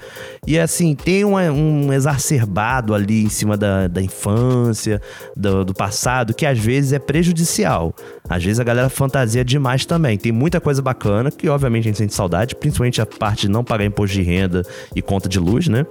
E 0.46 0.58
assim, 0.58 0.94
tem 0.94 1.24
um, 1.24 1.36
um 1.36 1.92
exacerbado 1.92 2.94
ali 2.94 3.24
em 3.24 3.28
cima 3.28 3.56
da, 3.56 3.88
da 3.88 4.00
infância, 4.00 5.02
do, 5.36 5.64
do 5.64 5.74
passado, 5.74 6.32
que 6.32 6.46
às 6.46 6.58
vezes 6.58 6.92
é 6.92 6.98
prejudicial. 6.98 7.94
Às 8.28 8.44
vezes 8.44 8.60
a 8.60 8.64
galera 8.64 8.88
fantasia 8.88 9.44
demais 9.44 9.84
também. 9.84 10.16
Tem 10.16 10.32
muita 10.32 10.60
coisa 10.60 10.80
bacana, 10.80 11.30
que 11.30 11.48
obviamente 11.48 11.84
a 11.84 11.88
gente 11.88 11.98
sente 11.98 12.14
saudade, 12.14 12.54
principalmente 12.54 13.00
a 13.00 13.06
parte 13.06 13.42
de 13.42 13.48
não 13.48 13.64
pagar 13.64 13.87
imposto 13.88 14.14
de 14.16 14.22
renda 14.22 14.62
e 14.94 15.02
conta 15.02 15.28
de 15.28 15.38
luz, 15.38 15.66
né? 15.68 15.84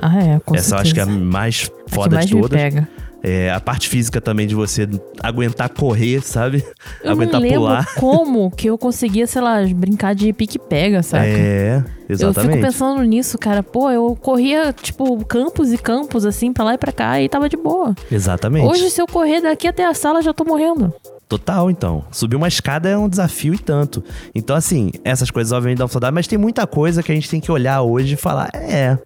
Ah, 0.00 0.18
é, 0.22 0.38
com 0.40 0.54
Essa 0.56 0.76
eu 0.76 0.78
acho 0.80 0.94
que 0.94 1.00
é 1.00 1.02
a 1.02 1.06
certeza. 1.06 1.24
mais 1.26 1.70
A 1.86 1.94
foda 1.94 2.08
que 2.10 2.14
mais 2.14 2.26
de 2.26 2.34
me 2.34 2.40
todas. 2.42 2.60
pega. 2.60 2.88
É, 3.22 3.50
a 3.52 3.60
parte 3.60 3.86
física 3.86 4.18
também 4.18 4.46
de 4.46 4.54
você 4.54 4.88
aguentar 5.22 5.68
correr, 5.68 6.22
sabe? 6.22 6.64
Eu 7.04 7.10
aguentar 7.12 7.34
não 7.38 7.46
lembro 7.46 7.60
pular. 7.60 7.94
como 7.96 8.50
que 8.50 8.66
eu 8.70 8.78
conseguia, 8.78 9.26
sei 9.26 9.42
lá, 9.42 9.58
brincar 9.76 10.14
de 10.14 10.32
pique-pega, 10.32 11.02
saca? 11.02 11.26
É, 11.26 11.84
Eu 12.08 12.14
exatamente. 12.14 12.52
fico 12.54 12.66
pensando 12.66 13.02
nisso, 13.02 13.36
cara. 13.36 13.62
Pô, 13.62 13.90
eu 13.90 14.16
corria, 14.16 14.72
tipo, 14.72 15.22
campos 15.26 15.70
e 15.70 15.76
campos, 15.76 16.24
assim, 16.24 16.50
pra 16.50 16.64
lá 16.64 16.74
e 16.74 16.78
pra 16.78 16.92
cá, 16.92 17.20
e 17.20 17.28
tava 17.28 17.46
de 17.46 17.58
boa. 17.58 17.94
Exatamente. 18.10 18.66
Hoje, 18.66 18.88
se 18.88 19.02
eu 19.02 19.06
correr 19.06 19.42
daqui 19.42 19.68
até 19.68 19.84
a 19.84 19.92
sala, 19.92 20.22
já 20.22 20.32
tô 20.32 20.42
morrendo. 20.46 20.90
Total, 21.30 21.70
então. 21.70 22.04
Subir 22.10 22.34
uma 22.34 22.48
escada 22.48 22.88
é 22.88 22.98
um 22.98 23.08
desafio 23.08 23.54
e 23.54 23.58
tanto. 23.58 24.02
Então, 24.34 24.56
assim, 24.56 24.90
essas 25.04 25.30
coisas 25.30 25.52
obviamente 25.52 25.78
dão 25.78 25.86
saudade, 25.86 26.12
mas 26.12 26.26
tem 26.26 26.36
muita 26.36 26.66
coisa 26.66 27.04
que 27.04 27.12
a 27.12 27.14
gente 27.14 27.30
tem 27.30 27.40
que 27.40 27.52
olhar 27.52 27.82
hoje 27.82 28.14
e 28.14 28.16
falar: 28.16 28.50
é, 28.52 28.98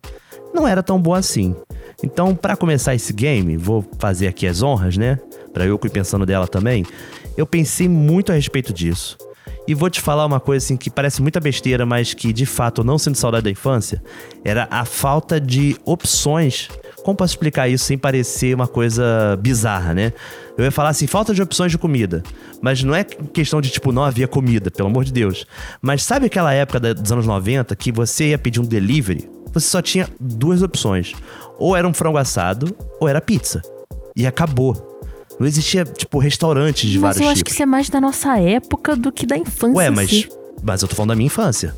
não 0.54 0.66
era 0.66 0.82
tão 0.82 0.98
bom 0.98 1.12
assim. 1.12 1.54
Então, 2.02 2.34
pra 2.34 2.56
começar 2.56 2.94
esse 2.94 3.12
game, 3.12 3.58
vou 3.58 3.84
fazer 3.98 4.26
aqui 4.26 4.46
as 4.46 4.62
honras, 4.62 4.96
né? 4.96 5.18
Pra 5.52 5.66
eu 5.66 5.78
ir 5.84 5.90
pensando 5.90 6.24
dela 6.24 6.48
também. 6.48 6.86
Eu 7.36 7.46
pensei 7.46 7.90
muito 7.90 8.32
a 8.32 8.34
respeito 8.36 8.72
disso. 8.72 9.18
E 9.68 9.74
vou 9.74 9.90
te 9.90 10.00
falar 10.00 10.24
uma 10.24 10.40
coisa 10.40 10.64
assim 10.64 10.78
que 10.78 10.88
parece 10.88 11.20
muita 11.20 11.40
besteira, 11.40 11.84
mas 11.84 12.14
que 12.14 12.32
de 12.32 12.46
fato 12.46 12.80
eu 12.80 12.84
não 12.86 12.96
sinto 12.96 13.18
saudade 13.18 13.44
da 13.44 13.50
infância, 13.50 14.02
era 14.42 14.66
a 14.70 14.86
falta 14.86 15.38
de 15.38 15.76
opções. 15.84 16.70
Como 17.04 17.14
posso 17.14 17.34
explicar 17.34 17.68
isso 17.68 17.84
sem 17.84 17.98
parecer 17.98 18.54
uma 18.54 18.66
coisa 18.66 19.38
bizarra, 19.38 19.92
né? 19.92 20.14
Eu 20.56 20.64
ia 20.64 20.70
falar 20.70 20.88
assim, 20.88 21.06
falta 21.06 21.34
de 21.34 21.42
opções 21.42 21.70
de 21.70 21.76
comida. 21.76 22.22
Mas 22.62 22.82
não 22.82 22.94
é 22.94 23.04
questão 23.04 23.60
de, 23.60 23.68
tipo, 23.68 23.92
não 23.92 24.02
havia 24.02 24.26
comida, 24.26 24.70
pelo 24.70 24.88
amor 24.88 25.04
de 25.04 25.12
Deus. 25.12 25.44
Mas 25.82 26.02
sabe 26.02 26.26
aquela 26.26 26.54
época 26.54 26.94
dos 26.94 27.12
anos 27.12 27.26
90 27.26 27.76
que 27.76 27.92
você 27.92 28.30
ia 28.30 28.38
pedir 28.38 28.58
um 28.58 28.64
delivery? 28.64 29.28
Você 29.52 29.68
só 29.68 29.82
tinha 29.82 30.08
duas 30.18 30.62
opções. 30.62 31.12
Ou 31.58 31.76
era 31.76 31.86
um 31.86 31.92
frango 31.92 32.16
assado, 32.16 32.74
ou 32.98 33.06
era 33.06 33.20
pizza. 33.20 33.60
E 34.16 34.26
acabou. 34.26 35.02
Não 35.38 35.46
existia, 35.46 35.84
tipo, 35.84 36.18
restaurantes 36.18 36.88
de 36.88 36.98
Mas 36.98 37.16
vários 37.16 37.20
eu 37.20 37.26
acho 37.26 37.36
tipos. 37.36 37.52
que 37.52 37.54
isso 37.56 37.62
é 37.62 37.66
mais 37.66 37.90
da 37.90 38.00
nossa 38.00 38.38
época 38.38 38.96
do 38.96 39.12
que 39.12 39.26
da 39.26 39.36
infância. 39.36 39.76
Ué, 39.76 39.90
mas, 39.90 40.08
si. 40.08 40.28
mas 40.62 40.80
eu 40.80 40.88
tô 40.88 40.96
falando 40.96 41.10
da 41.10 41.16
minha 41.16 41.26
infância. 41.26 41.74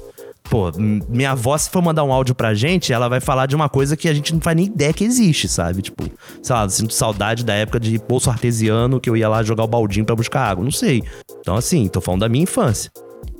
Pô, 0.50 0.70
minha 1.08 1.32
avó, 1.32 1.56
se 1.58 1.68
for 1.68 1.82
mandar 1.82 2.04
um 2.04 2.12
áudio 2.12 2.34
pra 2.34 2.54
gente, 2.54 2.92
ela 2.92 3.08
vai 3.08 3.20
falar 3.20 3.46
de 3.46 3.56
uma 3.56 3.68
coisa 3.68 3.96
que 3.96 4.08
a 4.08 4.14
gente 4.14 4.32
não 4.32 4.40
faz 4.40 4.56
nem 4.56 4.66
ideia 4.66 4.92
que 4.92 5.04
existe, 5.04 5.48
sabe? 5.48 5.82
Tipo, 5.82 6.04
sei 6.42 6.54
lá, 6.54 6.68
sinto 6.68 6.94
saudade 6.94 7.44
da 7.44 7.54
época 7.54 7.80
de 7.80 7.98
poço 7.98 8.30
artesiano 8.30 9.00
que 9.00 9.10
eu 9.10 9.16
ia 9.16 9.28
lá 9.28 9.42
jogar 9.42 9.64
o 9.64 9.68
baldinho 9.68 10.06
pra 10.06 10.14
buscar 10.14 10.42
água. 10.42 10.64
Não 10.64 10.70
sei. 10.70 11.02
Então, 11.40 11.56
assim, 11.56 11.88
tô 11.88 12.00
falando 12.00 12.20
da 12.20 12.28
minha 12.28 12.44
infância. 12.44 12.90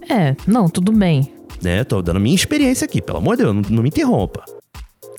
É, 0.09 0.35
não, 0.47 0.69
tudo 0.69 0.93
bem. 0.93 1.33
Né? 1.63 1.85
Tô 1.85 2.03
dando 2.03 2.21
minha 2.21 2.35
experiência 2.35 2.85
aqui, 2.85 3.01
pelo 3.01 3.19
amor 3.19 3.37
de 3.37 3.45
Deus, 3.45 3.55
não, 3.55 3.63
não 3.77 3.83
me 3.83 3.89
interrompa. 3.89 4.45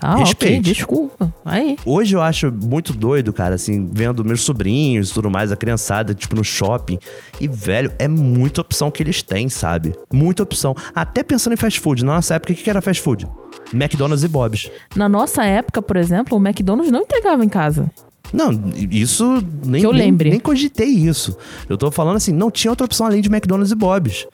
Ah, 0.02 0.14
ok, 0.16 0.26
Respeite. 0.26 0.62
desculpa. 0.62 1.34
Aí. 1.44 1.78
Hoje 1.86 2.16
eu 2.16 2.22
acho 2.22 2.52
muito 2.52 2.94
doido, 2.94 3.32
cara, 3.34 3.56
assim, 3.56 3.90
vendo 3.92 4.24
meus 4.24 4.42
sobrinhos 4.42 5.10
e 5.10 5.14
tudo 5.14 5.30
mais, 5.30 5.52
a 5.52 5.56
criançada, 5.56 6.14
tipo, 6.14 6.36
no 6.36 6.44
shopping. 6.44 7.00
E, 7.40 7.48
velho, 7.48 7.92
é 7.98 8.08
muita 8.08 8.62
opção 8.62 8.92
que 8.92 9.02
eles 9.02 9.22
têm, 9.22 9.50
sabe? 9.50 9.94
Muita 10.14 10.44
opção. 10.44 10.76
Até 10.94 11.24
pensando 11.24 11.54
em 11.54 11.58
fast 11.58 11.80
food. 11.80 12.04
Na 12.06 12.16
nossa 12.16 12.36
época, 12.36 12.54
o 12.54 12.56
que 12.56 12.70
era 12.70 12.82
fast 12.82 13.02
food? 13.02 13.28
McDonald's 13.74 14.24
e 14.24 14.28
Bob's. 14.28 14.70
Na 14.96 15.10
nossa 15.10 15.44
época, 15.44 15.82
por 15.82 15.98
exemplo, 15.98 16.38
o 16.38 16.42
McDonald's 16.46 16.92
não 16.92 17.02
entregava 17.02 17.44
em 17.44 17.50
casa. 17.50 17.90
Não, 18.34 18.52
isso 18.92 19.42
nem, 19.66 19.80
Que 19.82 19.88
eu 19.88 19.94
nem, 19.94 20.02
lembre. 20.04 20.30
nem 20.30 20.40
cogitei 20.40 20.88
isso. 20.90 21.38
Eu 21.70 21.78
tô 21.78 21.90
falando 21.90 22.18
assim, 22.18 22.34
não 22.34 22.52
tinha 22.52 22.70
outra 22.72 22.86
opção 22.86 23.06
além 23.06 23.22
de 23.22 23.30
McDonald's 23.30 23.72
e 23.72 23.76
Bob's. 23.76 24.28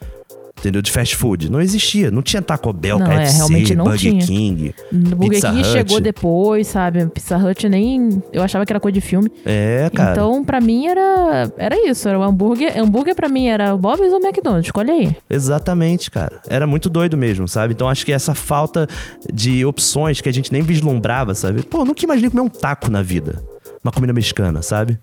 Entendeu? 0.63 0.81
De 0.81 0.91
fast 0.93 1.17
food. 1.17 1.51
Não 1.51 1.59
existia. 1.59 2.09
Não 2.09 2.21
tinha 2.21 2.41
Taco 2.41 2.71
Bell, 2.71 2.97
Não, 2.97 3.11
é, 3.11 3.25
KFC, 3.25 3.35
realmente 3.35 3.75
não 3.75 3.83
Burger 3.83 4.11
tinha. 4.13 4.25
King. 4.25 4.73
O 4.93 4.95
Burger 4.95 5.29
Pizza 5.31 5.49
King 5.49 5.59
Hut. 5.59 5.67
chegou 5.71 5.99
depois, 5.99 6.67
sabe? 6.67 7.05
Pizza 7.07 7.35
Hut 7.37 7.67
nem. 7.67 8.23
Eu 8.31 8.41
achava 8.41 8.65
que 8.65 8.71
era 8.71 8.79
coisa 8.79 8.93
de 8.93 9.01
filme. 9.01 9.29
É, 9.45 9.91
cara. 9.93 10.11
Então, 10.13 10.41
pra 10.41 10.61
mim, 10.61 10.87
era, 10.87 11.51
era 11.57 11.75
isso. 11.89 12.07
Era 12.07 12.17
o 12.17 12.23
hambúrguer. 12.23 12.79
Hambúrguer 12.79 13.13
pra 13.13 13.27
mim 13.27 13.47
era 13.47 13.75
o 13.75 13.77
Bob's 13.77 14.13
ou 14.13 14.19
o 14.21 14.25
McDonald's. 14.25 14.67
Escolhe 14.67 14.89
aí. 14.89 15.17
Exatamente, 15.29 16.09
cara. 16.09 16.39
Era 16.47 16.65
muito 16.65 16.89
doido 16.89 17.17
mesmo, 17.17 17.45
sabe? 17.45 17.73
Então 17.73 17.89
acho 17.89 18.05
que 18.05 18.13
essa 18.13 18.33
falta 18.33 18.87
de 19.33 19.65
opções 19.65 20.21
que 20.21 20.29
a 20.29 20.33
gente 20.33 20.49
nem 20.49 20.61
vislumbrava, 20.61 21.35
sabe? 21.35 21.61
Pô, 21.63 21.83
nunca 21.83 22.05
imaginei 22.05 22.29
comer 22.29 22.43
um 22.43 22.47
taco 22.49 22.89
na 22.89 23.01
vida. 23.01 23.43
Uma 23.83 23.91
comida 23.91 24.13
mexicana, 24.13 24.61
sabe? 24.61 24.97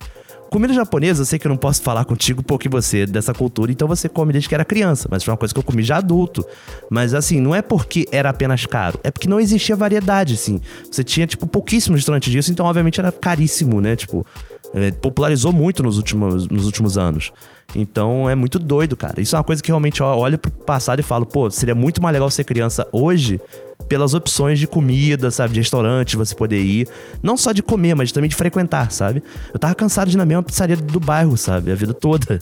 Comida 0.50 0.74
japonesa, 0.74 1.22
eu 1.22 1.26
sei 1.26 1.38
que 1.38 1.46
eu 1.46 1.48
não 1.48 1.56
posso 1.56 1.80
falar 1.80 2.04
contigo 2.04 2.42
porque 2.42 2.68
você 2.68 3.02
é 3.02 3.06
dessa 3.06 3.32
cultura, 3.32 3.70
então 3.70 3.86
você 3.86 4.08
come 4.08 4.32
desde 4.32 4.48
que 4.48 4.54
era 4.54 4.64
criança, 4.64 5.06
mas 5.08 5.22
foi 5.22 5.30
uma 5.30 5.38
coisa 5.38 5.54
que 5.54 5.60
eu 5.60 5.62
comi 5.62 5.80
já 5.80 5.98
adulto. 5.98 6.44
Mas 6.90 7.14
assim, 7.14 7.40
não 7.40 7.54
é 7.54 7.62
porque 7.62 8.04
era 8.10 8.30
apenas 8.30 8.66
caro, 8.66 8.98
é 9.04 9.12
porque 9.12 9.28
não 9.28 9.38
existia 9.38 9.76
variedade, 9.76 10.34
assim. 10.34 10.60
Você 10.90 11.04
tinha, 11.04 11.24
tipo, 11.24 11.46
pouquíssimos 11.46 12.00
restaurantes 12.00 12.32
disso, 12.32 12.50
então 12.50 12.66
obviamente 12.66 12.98
era 12.98 13.12
caríssimo, 13.12 13.80
né? 13.80 13.94
Tipo, 13.94 14.26
é, 14.74 14.90
popularizou 14.90 15.52
muito 15.52 15.84
nos 15.84 15.96
últimos, 15.96 16.48
nos 16.48 16.66
últimos 16.66 16.98
anos. 16.98 17.32
Então 17.74 18.28
é 18.28 18.34
muito 18.34 18.58
doido, 18.58 18.96
cara. 18.96 19.20
Isso 19.20 19.36
é 19.36 19.38
uma 19.38 19.44
coisa 19.44 19.62
que 19.62 19.68
realmente 19.68 20.00
eu 20.00 20.06
olho 20.06 20.38
pro 20.38 20.50
passado 20.50 21.00
e 21.00 21.02
falo, 21.02 21.24
pô, 21.24 21.50
seria 21.50 21.74
muito 21.74 22.02
mais 22.02 22.12
legal 22.12 22.30
ser 22.30 22.44
criança 22.44 22.86
hoje 22.92 23.40
pelas 23.88 24.14
opções 24.14 24.58
de 24.58 24.66
comida, 24.66 25.30
sabe? 25.30 25.54
De 25.54 25.60
restaurante, 25.60 26.16
você 26.16 26.34
poder 26.34 26.60
ir. 26.60 26.86
Não 27.22 27.36
só 27.36 27.52
de 27.52 27.62
comer, 27.62 27.94
mas 27.94 28.12
também 28.12 28.28
de 28.28 28.36
frequentar, 28.36 28.90
sabe? 28.92 29.22
Eu 29.52 29.58
tava 29.58 29.74
cansado 29.74 30.08
de 30.08 30.16
ir 30.16 30.18
na 30.18 30.24
mesma 30.24 30.42
pizzaria 30.42 30.76
do 30.76 31.00
bairro, 31.00 31.36
sabe? 31.36 31.72
A 31.72 31.74
vida 31.74 31.92
toda. 31.92 32.38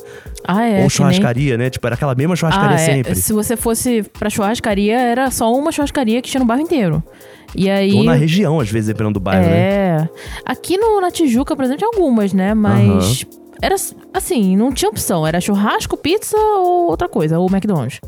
Ah, 0.47 0.65
é. 0.65 0.69
Ou 0.69 0.75
que 0.75 0.81
nem- 0.81 0.91
churrascaria, 0.91 1.57
né? 1.57 1.71
Tipo, 1.71 1.87
era 1.87 1.95
aquela 1.95 2.15
mesma 2.15 2.37
churrascaria 2.37 2.77
ah, 2.77 2.81
é. 2.81 2.85
sempre. 2.85 3.15
Se 3.15 3.33
você 3.33 3.57
fosse 3.57 4.03
pra 4.19 4.29
churrascaria, 4.29 4.99
era 4.99 5.31
só 5.31 5.53
uma 5.55 5.73
churrascaria 5.73 6.21
que 6.21 6.31
tinha 6.31 6.41
no 6.41 6.47
bairro 6.47 6.63
inteiro. 6.63 7.03
E 7.55 7.71
aí. 7.71 7.95
Ou 7.95 8.05
na 8.05 8.15
região, 8.15 8.61
às 8.61 8.71
vezes, 8.71 8.89
dependendo 8.89 9.15
do 9.15 9.21
bairro, 9.21 9.47
né? 9.47 9.59
É. 9.59 10.09
Aqui 10.45 10.77
no, 10.77 11.01
na 11.01 11.11
Tijuca, 11.11 11.57
por 11.57 11.65
exemplo, 11.65 11.79
tinha 11.79 11.91
algumas, 11.95 12.33
né? 12.33 12.53
Mas. 12.53 13.25
Era 13.61 13.75
assim, 14.13 14.57
não 14.57 14.73
tinha 14.73 14.89
opção. 14.89 15.27
Era 15.27 15.41
churrasco, 15.41 15.97
pizza 15.97 16.37
ou 16.37 16.89
outra 16.91 17.09
coisa, 17.09 17.39
ou 17.39 17.49
McDonald's. 17.49 18.01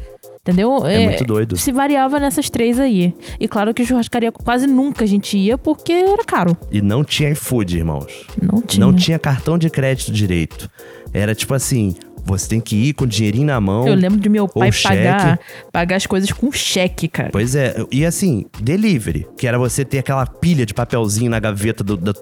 Entendeu? 0.42 0.86
É 0.86 1.04
muito 1.04 1.24
doido. 1.24 1.56
Se 1.56 1.70
variava 1.70 2.18
nessas 2.18 2.48
três 2.48 2.78
aí. 2.78 3.14
E 3.38 3.46
claro 3.46 3.74
que 3.74 3.84
churrascaria 3.84 4.32
quase 4.32 4.66
nunca 4.66 5.04
a 5.04 5.06
gente 5.06 5.36
ia 5.36 5.58
porque 5.58 5.92
era 5.92 6.24
caro. 6.24 6.56
E 6.70 6.80
não 6.80 7.04
tinha 7.04 7.30
iFood, 7.30 7.76
irmãos. 7.76 8.26
Não 8.40 8.62
tinha. 8.62 8.86
Não 8.86 8.94
tinha 8.94 9.18
cartão 9.18 9.58
de 9.58 9.68
crédito 9.68 10.10
direito. 10.10 10.70
Era 11.12 11.34
tipo 11.34 11.52
assim, 11.52 11.94
você 12.24 12.48
tem 12.48 12.60
que 12.60 12.76
ir 12.76 12.92
com 12.94 13.04
o 13.04 13.06
dinheirinho 13.06 13.46
na 13.46 13.60
mão. 13.60 13.86
Eu 13.86 13.94
lembro 13.94 14.18
de 14.18 14.28
meu 14.28 14.46
pai 14.48 14.70
cheque. 14.72 14.94
pagar, 14.96 15.40
pagar 15.72 15.96
as 15.96 16.06
coisas 16.06 16.30
com 16.32 16.50
cheque, 16.52 17.08
cara. 17.08 17.30
Pois 17.32 17.54
é, 17.54 17.74
e 17.90 18.04
assim, 18.04 18.44
delivery, 18.60 19.26
que 19.38 19.46
era 19.46 19.58
você 19.58 19.84
ter 19.84 19.98
aquela 19.98 20.26
pilha 20.26 20.64
de 20.66 20.74
papelzinho 20.74 21.30
na 21.30 21.38
gaveta 21.40 21.82
do. 21.84 21.96
da- 21.96 22.12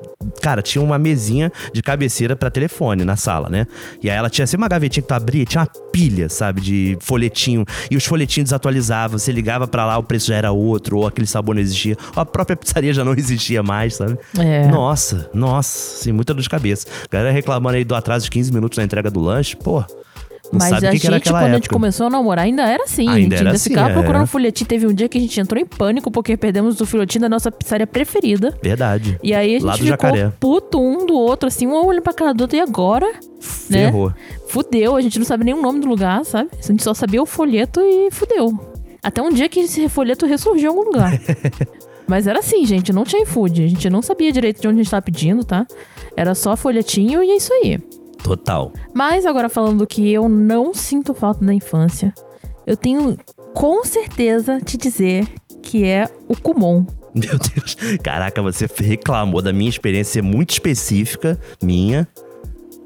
Cara, 0.43 0.63
tinha 0.63 0.83
uma 0.83 0.99
mesinha 0.99 1.51
de 1.73 1.83
cabeceira 1.83 2.37
pra 2.37 2.51
telefone 2.51 3.05
na 3.05 3.17
sala, 3.17 3.49
né? 3.49 3.67
E 4.03 4.09
aí 4.11 4.17
ela 4.17 4.31
tinha 4.31 4.45
assim 4.45 4.57
uma 4.57 4.69
gavetinha 4.69 5.03
que 5.03 5.09
tu 5.09 5.13
abria, 5.15 5.45
tinha 5.45 5.63
uma 5.63 5.91
pilha, 5.93 6.29
sabe, 6.29 6.61
de 6.61 6.97
folhetinho. 7.01 7.65
E 7.91 7.97
os 7.97 8.05
folhetinhos 8.05 8.47
desatualizavam, 8.51 9.19
você 9.19 9.33
ligava 9.33 9.67
pra 9.67 9.85
lá, 9.85 9.99
o 9.99 10.03
preço 10.03 10.29
já 10.29 10.37
era 10.37 10.53
outro, 10.53 10.99
ou 10.99 11.07
aquele 11.07 11.27
sabor 11.27 11.55
não 11.55 11.63
existia, 11.63 11.97
ou 12.15 12.23
a 12.23 12.27
própria 12.27 12.57
pizzaria 12.57 12.93
já 12.93 13.05
não 13.05 13.13
existia 13.19 13.63
mais, 13.63 13.97
sabe? 13.97 14.17
É. 14.39 14.67
Nossa, 14.69 15.29
nossa, 15.35 16.01
assim, 16.01 16.13
muita 16.13 16.33
dor 16.35 16.43
de 16.43 16.49
cabeça. 16.49 16.87
A 17.05 17.09
galera 17.11 17.33
reclamando 17.33 17.77
aí 17.77 17.85
do 17.85 17.95
atraso 17.95 18.25
de 18.25 18.31
15 18.31 18.53
minutos 18.53 18.79
na 18.79 18.85
entrega 18.85 19.11
do 19.11 19.21
lanche, 19.21 19.57
pô. 19.57 19.85
Não 20.53 20.59
Mas 20.59 20.73
a 20.73 20.77
que, 20.77 20.99
que 20.99 21.07
gente, 21.07 21.15
aquela 21.15 21.41
quando 21.41 21.51
a 21.51 21.55
gente 21.55 21.65
época. 21.65 21.75
começou 21.75 22.07
a 22.07 22.11
namorar, 22.11 22.45
ainda 22.45 22.63
era 22.63 22.85
assim. 22.85 23.09
Ainda 23.09 23.13
a 23.13 23.21
gente 23.21 23.35
ainda 23.37 23.51
assim, 23.51 23.71
ficava 23.71 23.91
é. 23.91 23.93
procurando 23.93 24.27
folhetim. 24.27 24.65
Teve 24.65 24.87
um 24.87 24.95
dia 24.95 25.09
que 25.09 25.19
a 25.19 25.21
gente 25.21 25.39
entrou 25.41 25.61
em 25.61 25.67
pânico 25.67 26.11
porque 26.11 26.37
perdemos 26.37 26.81
o 26.81 26.87
folhetim 26.87 27.19
da 27.19 27.29
nossa 27.29 27.51
pizzaria 27.51 27.87
preferida. 27.87 28.57
Verdade. 28.63 29.19
E 29.23 29.35
aí 29.35 29.57
a 29.57 29.65
Lá 29.65 29.73
gente 29.73 29.87
do 29.87 29.93
ficou 29.93 30.09
Jacaré. 30.11 30.33
puto 30.41 30.81
um 30.81 31.07
do 31.07 31.15
outro, 31.15 31.49
assim, 31.49 31.67
um 31.67 31.75
olhando 31.87 32.03
pra 32.03 32.13
cara 32.13 32.33
do 32.33 32.43
outro. 32.43 32.57
E 32.57 32.61
agora? 32.61 33.07
Né? 33.69 33.87
Ferrou. 33.87 34.13
Fudeu, 34.49 34.97
a 34.97 35.01
gente 35.01 35.19
não 35.19 35.27
sabe 35.27 35.45
nem 35.45 35.55
o 35.55 35.61
nome 35.61 35.81
do 35.81 35.87
lugar, 35.89 36.25
sabe? 36.25 36.51
A 36.59 36.67
gente 36.67 36.83
só 36.83 36.95
sabia 36.95 37.23
o 37.23 37.27
folheto 37.27 37.81
e 37.81 38.11
fudeu. 38.11 38.59
Até 39.03 39.23
um 39.23 39.31
dia 39.31 39.49
que 39.49 39.61
esse 39.61 39.89
folheto 39.89 40.27
ressurgiu 40.27 40.73
em 40.73 40.77
algum 40.77 40.91
lugar. 40.91 41.13
Mas 42.09 42.27
era 42.27 42.39
assim, 42.39 42.65
gente, 42.65 42.91
não 42.91 43.05
tinha 43.05 43.23
iFood. 43.23 43.65
A 43.65 43.69
gente 43.69 43.91
não 43.91 44.01
sabia 44.01 44.33
direito 44.33 44.63
de 44.63 44.67
onde 44.67 44.81
a 44.81 44.83
gente 44.83 44.91
tava 44.91 45.03
pedindo, 45.03 45.45
tá? 45.45 45.67
Era 46.17 46.35
só 46.35 46.57
folhetinho 46.57 47.23
e 47.23 47.31
é 47.31 47.37
isso 47.37 47.53
aí. 47.53 47.79
Total. 48.23 48.73
Mas 48.93 49.25
agora 49.25 49.49
falando 49.49 49.79
do 49.79 49.87
que 49.87 50.13
eu 50.13 50.29
não 50.29 50.75
sinto 50.75 51.15
falta 51.15 51.45
da 51.45 51.55
infância, 51.55 52.13
eu 52.67 52.77
tenho 52.77 53.17
com 53.55 53.85
certeza 53.85 54.61
te 54.61 54.77
dizer 54.77 55.27
que 55.63 55.85
é 55.85 56.09
o 56.29 56.37
Kumon. 56.37 56.85
Meu 57.15 57.39
Deus. 57.39 57.77
Caraca, 58.03 58.43
você 58.43 58.67
reclamou 58.79 59.43
da 59.43 59.53
minha 59.53 59.71
experiência 59.71 60.23
muito 60.23 60.51
específica, 60.51 61.39
minha. 61.63 62.07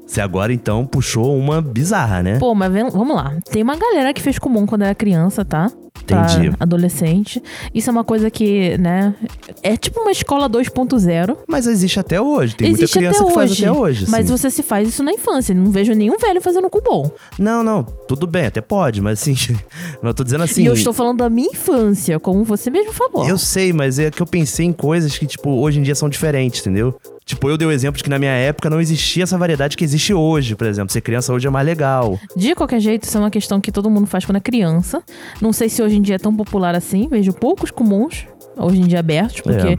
Você 0.05 0.21
agora 0.21 0.53
então 0.53 0.85
puxou 0.85 1.37
uma 1.37 1.61
bizarra, 1.61 2.21
né? 2.21 2.39
Pô, 2.39 2.53
mas 2.53 2.71
vamos 2.91 3.15
lá. 3.15 3.35
Tem 3.49 3.63
uma 3.63 3.75
galera 3.75 4.13
que 4.13 4.21
fez 4.21 4.37
Kumon 4.37 4.65
quando 4.65 4.83
era 4.83 4.93
criança, 4.93 5.43
tá? 5.43 5.71
Pra 6.05 6.25
Entendi. 6.25 6.51
adolescente. 6.59 7.41
Isso 7.73 7.89
é 7.89 7.91
uma 7.91 8.03
coisa 8.03 8.29
que, 8.29 8.77
né? 8.77 9.15
É 9.61 9.77
tipo 9.77 10.01
uma 10.01 10.11
escola 10.11 10.49
2.0. 10.49 11.37
Mas 11.47 11.65
existe 11.65 11.99
até 11.99 12.19
hoje. 12.19 12.55
Tem 12.55 12.67
Existe 12.71 12.81
muita 12.81 12.99
criança 12.99 13.23
que 13.25 13.33
faz 13.33 13.51
hoje, 13.51 13.65
até 13.65 13.79
hoje. 13.79 14.05
Mas 14.09 14.29
você 14.29 14.49
se 14.49 14.63
faz 14.63 14.89
isso 14.89 15.01
na 15.01 15.13
infância. 15.13 15.55
Não 15.55 15.71
vejo 15.71 15.93
nenhum 15.93 16.17
velho 16.17 16.41
fazendo 16.41 16.69
Kumon. 16.69 17.09
Não, 17.39 17.63
não, 17.63 17.83
tudo 17.83 18.27
bem, 18.27 18.47
até 18.47 18.59
pode, 18.59 19.01
mas 19.01 19.21
assim. 19.21 19.35
eu 20.03 20.13
tô 20.13 20.23
dizendo 20.23 20.43
assim. 20.43 20.63
e 20.63 20.65
eu 20.65 20.73
estou 20.73 20.91
falando 20.91 21.19
da 21.19 21.29
minha 21.29 21.49
infância, 21.49 22.19
como 22.19 22.43
você 22.43 22.69
mesmo 22.69 22.91
falou. 22.91 23.27
Eu 23.27 23.37
sei, 23.37 23.71
mas 23.71 23.97
é 23.97 24.11
que 24.11 24.21
eu 24.21 24.27
pensei 24.27 24.65
em 24.65 24.73
coisas 24.73 25.17
que, 25.17 25.25
tipo, 25.25 25.49
hoje 25.51 25.79
em 25.79 25.83
dia 25.83 25.95
são 25.95 26.09
diferentes, 26.09 26.59
entendeu? 26.61 26.99
Tipo, 27.25 27.49
eu 27.49 27.57
dei 27.57 27.65
o 27.67 27.71
exemplo 27.71 27.97
de 27.97 28.03
que 28.03 28.09
na 28.09 28.19
minha 28.19 28.33
época 28.33 28.69
não 28.69 28.81
existia 28.81 29.23
essa 29.23 29.37
variedade 29.37 29.77
que 29.77 29.83
existe 29.83 30.13
hoje, 30.13 30.55
por 30.55 30.67
exemplo. 30.67 30.91
Ser 30.91 30.99
criança 30.99 31.31
hoje 31.31 31.47
é 31.47 31.49
mais 31.49 31.65
legal. 31.65 32.19
De 32.35 32.53
qualquer 32.53 32.81
jeito, 32.81 33.03
isso 33.03 33.17
é 33.17 33.19
uma 33.21 33.31
questão 33.31 33.61
que 33.61 33.71
todo 33.71 33.89
mundo 33.89 34.07
faz 34.07 34.25
quando 34.25 34.37
é 34.37 34.41
criança. 34.41 35.01
Não 35.41 35.53
sei 35.53 35.69
se 35.69 35.81
hoje 35.83 35.97
em 35.97 36.01
dia 36.01 36.15
é 36.15 36.19
tão 36.19 36.35
popular 36.35 36.75
assim. 36.75 37.07
Vejo 37.07 37.33
poucos 37.33 37.69
comuns 37.71 38.25
hoje 38.57 38.81
em 38.81 38.87
dia 38.87 38.99
abertos, 38.99 39.41
porque 39.41 39.67
É. 39.69 39.77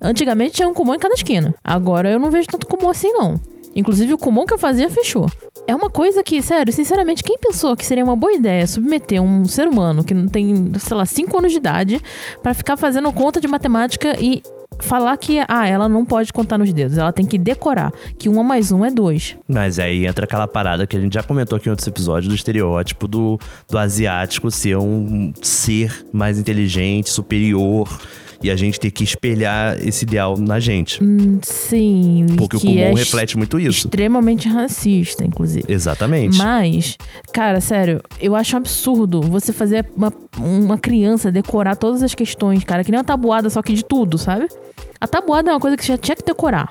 antigamente 0.00 0.54
tinha 0.54 0.68
um 0.68 0.74
comum 0.74 0.94
em 0.94 0.98
cada 0.98 1.14
esquina. 1.14 1.54
Agora 1.64 2.10
eu 2.10 2.18
não 2.18 2.30
vejo 2.30 2.48
tanto 2.48 2.66
comum 2.66 2.88
assim, 2.90 3.12
não. 3.12 3.40
Inclusive 3.74 4.12
o 4.14 4.18
comum 4.18 4.44
que 4.46 4.52
eu 4.52 4.58
fazia 4.58 4.90
fechou. 4.90 5.30
É 5.66 5.74
uma 5.74 5.88
coisa 5.88 6.22
que, 6.24 6.42
sério, 6.42 6.72
sinceramente, 6.72 7.22
quem 7.22 7.38
pensou 7.38 7.76
que 7.76 7.86
seria 7.86 8.02
uma 8.02 8.16
boa 8.16 8.32
ideia 8.32 8.66
submeter 8.66 9.22
um 9.22 9.44
ser 9.44 9.68
humano 9.68 10.02
que 10.02 10.12
não 10.12 10.26
tem, 10.26 10.72
sei 10.78 10.96
lá, 10.96 11.06
5 11.06 11.38
anos 11.38 11.52
de 11.52 11.58
idade 11.58 12.00
pra 12.42 12.52
ficar 12.52 12.76
fazendo 12.76 13.12
conta 13.12 13.40
de 13.40 13.46
matemática 13.46 14.16
e 14.18 14.42
falar 14.80 15.16
que, 15.16 15.38
ah, 15.48 15.66
ela 15.66 15.88
não 15.88 16.04
pode 16.04 16.32
contar 16.32 16.58
nos 16.58 16.72
dedos, 16.72 16.98
ela 16.98 17.12
tem 17.12 17.26
que 17.26 17.38
decorar 17.38 17.92
que 18.18 18.28
uma 18.28 18.42
mais 18.42 18.72
um 18.72 18.84
é 18.84 18.90
dois. 18.90 19.36
Mas 19.48 19.78
aí 19.78 20.06
entra 20.06 20.24
aquela 20.24 20.46
parada 20.46 20.86
que 20.86 20.96
a 20.96 21.00
gente 21.00 21.14
já 21.14 21.22
comentou 21.22 21.56
aqui 21.56 21.68
em 21.68 21.70
outros 21.70 21.86
episódios 21.86 22.28
do 22.28 22.34
estereótipo 22.34 23.06
do, 23.06 23.38
do 23.68 23.78
asiático 23.78 24.50
ser 24.50 24.76
um 24.76 25.32
ser 25.42 26.06
mais 26.12 26.38
inteligente, 26.38 27.10
superior. 27.10 27.88
E 28.42 28.50
a 28.50 28.56
gente 28.56 28.80
ter 28.80 28.90
que 28.90 29.04
espelhar 29.04 29.76
esse 29.86 30.04
ideal 30.04 30.36
na 30.38 30.58
gente. 30.58 30.98
Sim. 31.42 32.26
Porque 32.36 32.56
o 32.56 32.60
Kumon 32.60 32.78
é 32.78 32.94
reflete 32.94 33.36
muito 33.36 33.58
isso. 33.58 33.86
extremamente 33.86 34.48
racista, 34.48 35.24
inclusive. 35.24 35.64
Exatamente. 35.68 36.38
Mas, 36.38 36.96
cara, 37.32 37.60
sério, 37.60 38.00
eu 38.20 38.34
acho 38.34 38.56
um 38.56 38.58
absurdo 38.58 39.20
você 39.20 39.52
fazer 39.52 39.86
uma, 39.94 40.12
uma 40.38 40.78
criança 40.78 41.30
decorar 41.30 41.76
todas 41.76 42.02
as 42.02 42.14
questões, 42.14 42.64
cara, 42.64 42.82
que 42.82 42.90
nem 42.90 42.98
uma 42.98 43.04
tabuada, 43.04 43.50
só 43.50 43.62
que 43.62 43.74
de 43.74 43.84
tudo, 43.84 44.16
sabe? 44.16 44.48
A 45.00 45.06
tabuada 45.06 45.50
é 45.50 45.54
uma 45.54 45.60
coisa 45.60 45.76
que 45.76 45.84
você 45.84 45.92
já 45.92 45.98
tinha 45.98 46.16
que 46.16 46.24
decorar. 46.24 46.70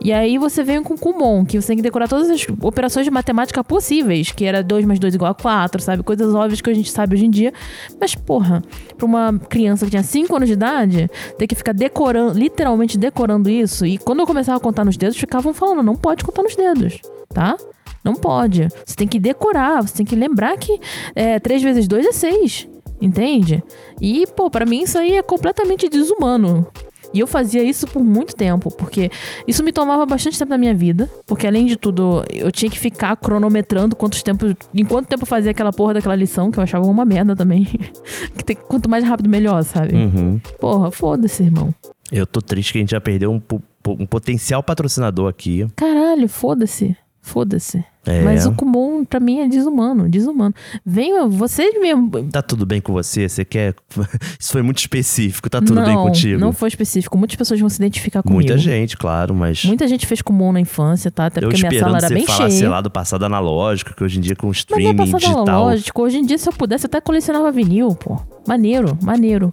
E 0.00 0.12
aí 0.12 0.38
você 0.38 0.62
vem 0.62 0.82
com 0.82 0.94
o 0.94 0.98
Kumon, 0.98 1.44
que 1.44 1.60
você 1.60 1.68
tem 1.68 1.76
que 1.76 1.82
decorar 1.82 2.08
todas 2.08 2.30
as 2.30 2.46
operações 2.62 3.04
de 3.04 3.10
matemática 3.10 3.64
possíveis, 3.64 4.30
que 4.30 4.44
era 4.44 4.62
2 4.62 4.84
mais 4.84 4.98
2 5.00 5.14
igual 5.14 5.32
a 5.32 5.34
4, 5.34 5.82
sabe? 5.82 6.02
Coisas 6.02 6.34
óbvias 6.34 6.60
que 6.60 6.70
a 6.70 6.74
gente 6.74 6.90
sabe 6.90 7.16
hoje 7.16 7.26
em 7.26 7.30
dia. 7.30 7.52
Mas, 8.00 8.14
porra, 8.14 8.62
pra 8.96 9.04
uma 9.04 9.38
criança 9.48 9.84
que 9.84 9.90
tinha 9.90 10.02
5 10.02 10.34
anos 10.36 10.48
de 10.48 10.54
idade, 10.54 11.10
ter 11.36 11.46
que 11.46 11.54
ficar 11.54 11.72
decorando, 11.72 12.38
literalmente 12.38 12.96
decorando 12.96 13.50
isso. 13.50 13.84
E 13.84 13.98
quando 13.98 14.20
eu 14.20 14.26
começava 14.26 14.58
a 14.58 14.60
contar 14.60 14.84
nos 14.84 14.96
dedos, 14.96 15.16
ficavam 15.16 15.52
falando, 15.52 15.82
não 15.82 15.96
pode 15.96 16.22
contar 16.24 16.42
nos 16.42 16.54
dedos, 16.54 17.00
tá? 17.28 17.56
Não 18.04 18.14
pode. 18.14 18.68
Você 18.86 18.94
tem 18.94 19.08
que 19.08 19.18
decorar, 19.18 19.82
você 19.82 19.96
tem 19.96 20.06
que 20.06 20.14
lembrar 20.14 20.56
que 20.56 20.80
é, 21.14 21.40
3 21.40 21.62
vezes 21.62 21.88
2 21.88 22.06
é 22.06 22.12
6. 22.12 22.68
Entende? 23.00 23.62
E, 24.00 24.26
pô, 24.34 24.50
pra 24.50 24.66
mim 24.66 24.82
isso 24.82 24.98
aí 24.98 25.16
é 25.16 25.22
completamente 25.22 25.88
desumano. 25.88 26.66
E 27.12 27.20
eu 27.20 27.26
fazia 27.26 27.62
isso 27.62 27.86
por 27.86 28.02
muito 28.02 28.34
tempo, 28.34 28.70
porque 28.70 29.10
isso 29.46 29.64
me 29.64 29.72
tomava 29.72 30.04
bastante 30.04 30.38
tempo 30.38 30.50
da 30.50 30.58
minha 30.58 30.74
vida. 30.74 31.08
Porque 31.26 31.46
além 31.46 31.66
de 31.66 31.76
tudo, 31.76 32.24
eu 32.30 32.50
tinha 32.52 32.70
que 32.70 32.78
ficar 32.78 33.16
cronometrando 33.16 33.96
quantos 33.96 34.22
tempos. 34.22 34.54
Em 34.74 34.84
quanto 34.84 35.08
tempo 35.08 35.22
eu 35.22 35.26
fazia 35.26 35.50
aquela 35.50 35.72
porra 35.72 35.94
daquela 35.94 36.16
lição, 36.16 36.50
que 36.50 36.58
eu 36.58 36.62
achava 36.62 36.86
uma 36.86 37.04
merda 37.04 37.34
também. 37.34 37.64
que 38.36 38.44
tem, 38.44 38.56
quanto 38.56 38.88
mais 38.88 39.04
rápido, 39.04 39.28
melhor, 39.28 39.62
sabe? 39.64 39.94
Uhum. 39.94 40.40
Porra, 40.60 40.90
foda-se, 40.90 41.42
irmão. 41.42 41.74
Eu 42.10 42.26
tô 42.26 42.40
triste 42.40 42.72
que 42.72 42.78
a 42.78 42.80
gente 42.80 42.90
já 42.90 43.00
perdeu 43.00 43.30
um, 43.30 43.40
um 43.86 44.06
potencial 44.06 44.62
patrocinador 44.62 45.28
aqui. 45.28 45.66
Caralho, 45.76 46.28
foda-se. 46.28 46.96
Foda-se. 47.28 47.84
É. 48.06 48.22
Mas 48.22 48.46
o 48.46 48.52
Kumon, 48.52 49.04
pra 49.04 49.20
mim, 49.20 49.40
é 49.40 49.48
desumano, 49.48 50.08
desumano. 50.08 50.54
Venha, 50.84 51.26
vocês 51.26 51.78
mesmo. 51.78 52.10
Tá 52.30 52.40
tudo 52.40 52.64
bem 52.64 52.80
com 52.80 52.90
você? 52.90 53.28
Você 53.28 53.44
quer. 53.44 53.74
Isso 54.40 54.50
foi 54.50 54.62
muito 54.62 54.78
específico, 54.78 55.50
tá 55.50 55.60
tudo 55.60 55.74
não, 55.74 55.84
bem 55.84 55.94
contigo? 55.94 56.40
Não 56.40 56.50
foi 56.54 56.70
específico. 56.70 57.18
Muitas 57.18 57.36
pessoas 57.36 57.60
vão 57.60 57.68
se 57.68 57.76
identificar 57.76 58.22
comigo. 58.22 58.40
Muita 58.40 58.56
gente, 58.56 58.96
claro, 58.96 59.34
mas. 59.34 59.62
Muita 59.66 59.86
gente 59.86 60.06
fez 60.06 60.22
Kumon 60.22 60.52
na 60.52 60.60
infância, 60.60 61.10
tá? 61.10 61.26
Até 61.26 61.40
eu 61.44 61.50
porque 61.50 61.68
minha 61.68 61.78
sala 61.78 61.98
era 61.98 62.08
bem 62.08 62.24
falar, 62.24 62.38
cheia. 62.38 62.50
sei 62.50 62.68
lá, 62.68 62.80
do 62.80 62.90
passado 62.90 63.26
analógico, 63.26 63.94
que 63.94 64.02
hoje 64.02 64.16
em 64.16 64.22
dia 64.22 64.34
com 64.34 64.46
Mas 64.46 64.56
é 64.56 64.60
streaming 64.60 64.96
passado 64.96 65.20
digital. 65.20 65.42
analógico. 65.42 66.02
Hoje 66.02 66.16
em 66.16 66.24
dia, 66.24 66.38
se 66.38 66.48
eu 66.48 66.52
pudesse, 66.54 66.86
eu 66.86 66.88
até 66.88 67.02
colecionava 67.02 67.52
vinil, 67.52 67.94
pô. 67.94 68.18
Maneiro, 68.46 68.96
maneiro. 69.02 69.52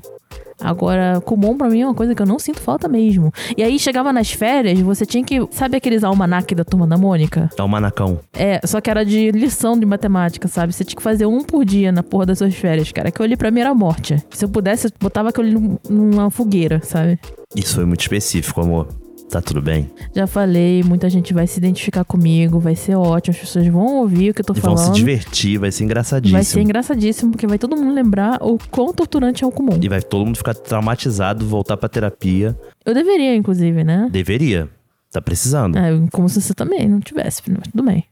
Agora, 0.60 1.22
Kumon 1.22 1.58
pra 1.58 1.70
mim 1.70 1.82
é 1.82 1.86
uma 1.86 1.94
coisa 1.94 2.16
que 2.16 2.22
eu 2.22 2.26
não 2.26 2.40
sinto 2.40 2.60
falta 2.60 2.88
mesmo. 2.88 3.32
E 3.58 3.64
aí, 3.64 3.78
chegava 3.78 4.12
nas 4.14 4.32
férias, 4.32 4.80
você 4.80 5.06
tinha 5.06 5.24
que... 5.24 5.46
Sabe 5.52 5.78
aqueles 5.78 6.04
almanac 6.04 6.54
da 6.56 6.64
Turma 6.64 6.88
da 6.88 6.98
Mônica? 6.98 7.50
É 7.58 7.64
o 7.64 7.68
Manacão. 7.68 8.20
É, 8.34 8.60
só 8.66 8.80
que 8.80 8.90
era 8.90 9.04
de 9.04 9.32
lição 9.32 9.78
de 9.78 9.86
matemática, 9.86 10.48
sabe? 10.48 10.74
Você 10.74 10.84
tinha 10.84 10.98
que 10.98 11.04
fazer 11.04 11.26
um 11.26 11.44
por 11.44 11.66
dia 11.66 11.92
na 11.92 12.04
porra 12.04 12.28
das 12.28 12.38
suas 12.38 12.56
férias, 12.56 12.92
cara. 12.92 13.10
Aquilo 13.10 13.26
ali 13.26 13.38
pra 13.38 13.52
mim 13.52 13.60
era 13.60 13.74
morte. 13.74 14.24
Se 14.30 14.46
eu 14.46 14.50
pudesse, 14.50 14.88
eu 14.88 14.92
botava 15.00 15.30
aquilo 15.30 15.80
numa 15.90 16.30
fogueira, 16.30 16.82
sabe? 16.84 17.20
Isso 17.56 17.76
foi 17.76 17.86
muito 17.86 18.02
específico, 18.02 18.62
amor. 18.62 18.88
Tá 19.30 19.42
tudo 19.42 19.62
bem. 19.62 19.90
Já 20.16 20.28
falei, 20.28 20.84
muita 20.84 21.10
gente 21.10 21.34
vai 21.34 21.46
se 21.48 21.58
identificar 21.58 22.06
comigo, 22.06 22.60
vai 22.60 22.76
ser 22.76 22.96
ótimo, 22.96 23.34
as 23.36 23.40
pessoas 23.42 23.68
vão 23.68 23.98
ouvir 23.98 24.30
o 24.30 24.34
que 24.34 24.42
eu 24.42 24.46
tô 24.46 24.54
E 24.54 24.60
vão 24.60 24.78
falando. 24.78 24.94
se 24.94 25.00
divertir, 25.00 25.58
vai 25.58 25.72
ser 25.72 25.84
engraçadíssimo. 25.84 26.38
Vai 26.38 26.44
ser 26.44 26.62
engraçadíssimo, 26.62 27.32
porque 27.32 27.48
vai 27.48 27.58
todo 27.58 27.76
mundo 27.76 27.94
lembrar 27.94 28.38
o 28.42 28.58
quão 28.72 28.94
torturante 28.94 29.44
é 29.44 29.48
o 29.48 29.52
comum. 29.52 29.78
E 29.82 29.90
vai 29.90 30.02
todo 30.02 30.26
mundo 30.26 30.38
ficar 30.38 30.54
traumatizado, 30.54 31.46
voltar 31.46 31.76
pra 31.76 31.90
terapia. 31.90 32.58
Eu 32.86 32.94
deveria, 32.94 33.36
inclusive, 33.36 33.84
né? 33.84 34.08
Deveria. 34.12 34.70
Tá 35.12 35.22
precisando. 35.22 35.78
É, 35.78 35.92
como 36.12 36.30
se 36.30 36.42
você 36.42 36.54
também 36.54 36.88
não 36.88 37.00
tivesse, 37.00 37.42
mas 37.50 37.68
tudo 37.72 37.84
bem. 37.84 38.06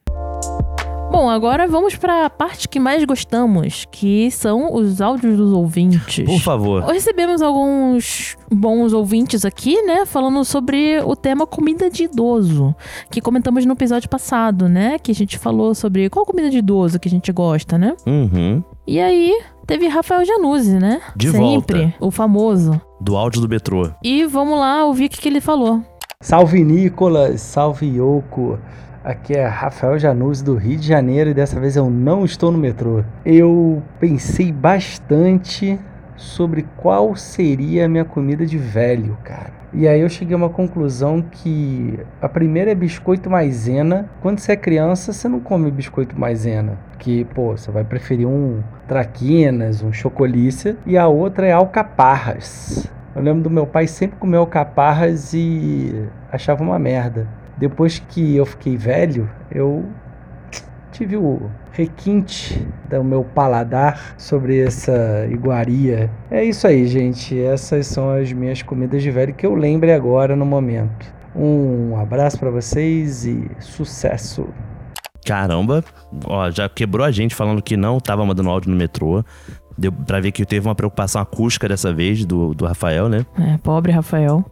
Bom, 1.14 1.30
agora 1.30 1.68
vamos 1.68 1.95
pra 1.95 2.28
parte 2.28 2.68
que 2.68 2.80
mais 2.80 3.03
gostamos, 3.05 3.86
que 3.91 4.32
são 4.32 4.74
os 4.74 4.99
áudios 4.99 5.38
dos 5.38 5.53
ouvintes. 5.53 6.26
Por 6.26 6.39
favor. 6.39 6.82
Recebemos 6.86 7.39
alguns 7.39 8.36
bons 8.51 8.93
ouvintes 8.93 9.45
aqui, 9.45 9.80
né? 9.84 10.07
Falando 10.07 10.43
sobre 10.43 10.99
o 11.05 11.16
tema 11.16 11.45
comida 11.45 11.88
de 11.88 12.05
idoso. 12.05 12.76
Que 13.11 13.22
comentamos 13.22 13.64
no 13.64 13.74
episódio 13.74 14.09
passado, 14.09 14.68
né? 14.68 14.97
Que 14.97 15.11
a 15.11 15.16
gente 15.16 15.38
falou 15.38 15.76
sobre 15.76 16.09
qual 16.09 16.26
comida 16.26 16.49
de 16.49 16.57
idoso 16.57 16.99
que 16.99 17.07
a 17.07 17.11
gente 17.11 17.32
gosta, 17.32 17.78
né? 17.78 17.93
Uhum. 18.07 18.64
E 18.88 18.99
aí, 18.99 19.39
teve 19.68 19.88
Rafael 19.88 20.26
Januzzi, 20.26 20.80
né? 20.80 20.99
De 21.16 21.30
Sempre, 21.30 21.82
volta. 21.82 21.95
o 21.99 22.09
famoso. 22.09 22.82
Do 22.99 23.16
áudio 23.16 23.39
do 23.39 23.47
metrô. 23.47 23.88
E 24.03 24.26
vamos 24.26 24.57
lá 24.57 24.84
ouvir 24.84 25.05
o 25.05 25.09
que, 25.09 25.22
que 25.22 25.30
ele 25.30 25.41
falou. 25.41 25.80
Salve 26.20 26.64
Nicolas, 26.64 27.39
salve 27.39 27.86
Yoko. 27.86 28.57
Aqui 29.04 29.34
é 29.34 29.45
Rafael 29.45 29.99
Januzzi 29.99 30.41
do 30.41 30.56
Rio 30.56 30.78
de 30.78 30.88
Janeiro 30.88 31.30
e 31.30 31.34
dessa 31.34 31.60
vez 31.60 31.76
eu 31.76 31.89
não 31.89 32.24
estou 32.24 32.54
no 32.54 32.58
metrô. 32.58 33.04
Eu 33.26 33.84
pensei 33.99 34.49
bastante 34.49 35.78
sobre 36.16 36.66
qual 36.78 37.14
seria 37.14 37.84
a 37.84 37.89
minha 37.89 38.06
comida 38.06 38.45
de 38.45 38.58
velho, 38.58 39.18
cara. 39.22 39.51
E 39.74 39.89
aí 39.89 39.99
eu 39.99 40.08
cheguei 40.08 40.34
a 40.34 40.38
uma 40.38 40.49
conclusão 40.49 41.22
que 41.22 41.99
a 42.22 42.30
primeira 42.30 42.72
é 42.72 42.76
biscoito 42.76 43.30
maisena. 43.30 44.10
Quando 44.22 44.39
você 44.39 44.54
é 44.54 44.56
criança, 44.56 45.12
você 45.12 45.28
não 45.28 45.41
come 45.41 45.70
biscoito 45.70 46.18
maisena. 46.18 46.78
Que, 46.97 47.26
pô, 47.26 47.58
você 47.58 47.70
vai 47.72 47.84
preferir 47.84 48.26
um 48.26 48.64
traquinas, 48.88 49.84
um 49.84 49.91
chocolícia. 49.91 50.78
E 50.86 50.97
a 50.97 51.10
outra 51.10 51.45
é 51.45 51.51
alcaparras. 51.51 52.89
Eu 53.14 53.22
lembro 53.22 53.43
do 53.43 53.49
meu 53.49 53.68
pai 53.68 53.86
sempre 53.86 54.18
comer 54.18 54.38
alcaparras 54.38 55.34
e 55.34 56.08
achava 56.32 56.64
uma 56.64 56.80
merda. 56.80 57.28
Depois 57.64 57.97
que 57.97 58.36
eu 58.36 58.45
fiquei 58.45 58.76
velho, 58.76 59.30
eu 59.49 59.86
tive 60.91 61.16
o 61.16 61.49
requinte 61.72 62.61
do 62.89 63.01
meu 63.05 63.24
paladar 63.24 64.16
sobre 64.18 64.59
essa 64.59 65.26
iguaria. 65.32 66.11
É 66.30 66.43
isso 66.43 66.68
aí, 66.68 66.86
gente. 66.86 67.39
Essas 67.39 67.88
são 67.88 68.09
as 68.09 68.34
minhas 68.34 68.61
comidas 68.61 69.01
de 69.01 69.09
velho 69.09 69.34
que 69.34 69.45
eu 69.45 69.55
lembre 69.55 69.93
agora 69.93 70.36
no 70.36 70.45
momento. 70.45 71.05
Um 71.34 71.97
abraço 71.97 72.38
pra 72.38 72.49
vocês 72.49 73.26
e 73.26 73.49
sucesso. 73.61 74.45
Caramba, 75.26 75.86
ó, 76.26 76.51
já 76.51 76.68
quebrou 76.68 77.05
a 77.05 77.11
gente 77.11 77.34
falando 77.34 77.61
que 77.61 77.78
não 77.78 77.97
tava 77.97 78.26
mandando 78.26 78.49
áudio 78.49 78.72
no 78.72 78.76
metrô. 78.76 79.24
Deu 79.78 79.89
pra 79.89 80.20
ver 80.20 80.34
que 80.34 80.45
teve 80.45 80.68
uma 80.68 80.76
preocupação 80.76 81.22
acústica 81.22 81.70
dessa 81.70 81.93
vez 81.93 82.26
do, 82.26 82.53
do 82.53 82.66
Rafael, 82.66 83.07
né? 83.07 83.26
É, 83.39 83.57
pobre 83.59 83.93
Rafael. 83.93 84.43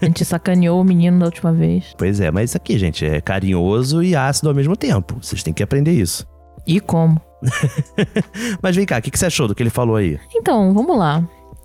A 0.00 0.04
gente 0.06 0.24
sacaneou 0.24 0.80
o 0.80 0.84
menino 0.84 1.18
da 1.18 1.26
última 1.26 1.52
vez. 1.52 1.94
Pois 1.96 2.20
é, 2.20 2.30
mas 2.30 2.50
isso 2.50 2.56
aqui, 2.56 2.78
gente, 2.78 3.04
é 3.04 3.20
carinhoso 3.20 4.02
e 4.02 4.14
ácido 4.16 4.48
ao 4.48 4.54
mesmo 4.54 4.76
tempo. 4.76 5.16
Vocês 5.20 5.42
têm 5.42 5.52
que 5.52 5.62
aprender 5.62 5.92
isso. 5.92 6.26
E 6.66 6.78
como? 6.80 7.20
Mas 8.62 8.76
vem 8.76 8.86
cá, 8.86 8.98
o 8.98 9.02
que, 9.02 9.10
que 9.10 9.18
você 9.18 9.26
achou 9.26 9.48
do 9.48 9.54
que 9.54 9.62
ele 9.62 9.70
falou 9.70 9.96
aí? 9.96 10.18
Então, 10.34 10.72
vamos 10.72 10.96
lá. 10.96 11.16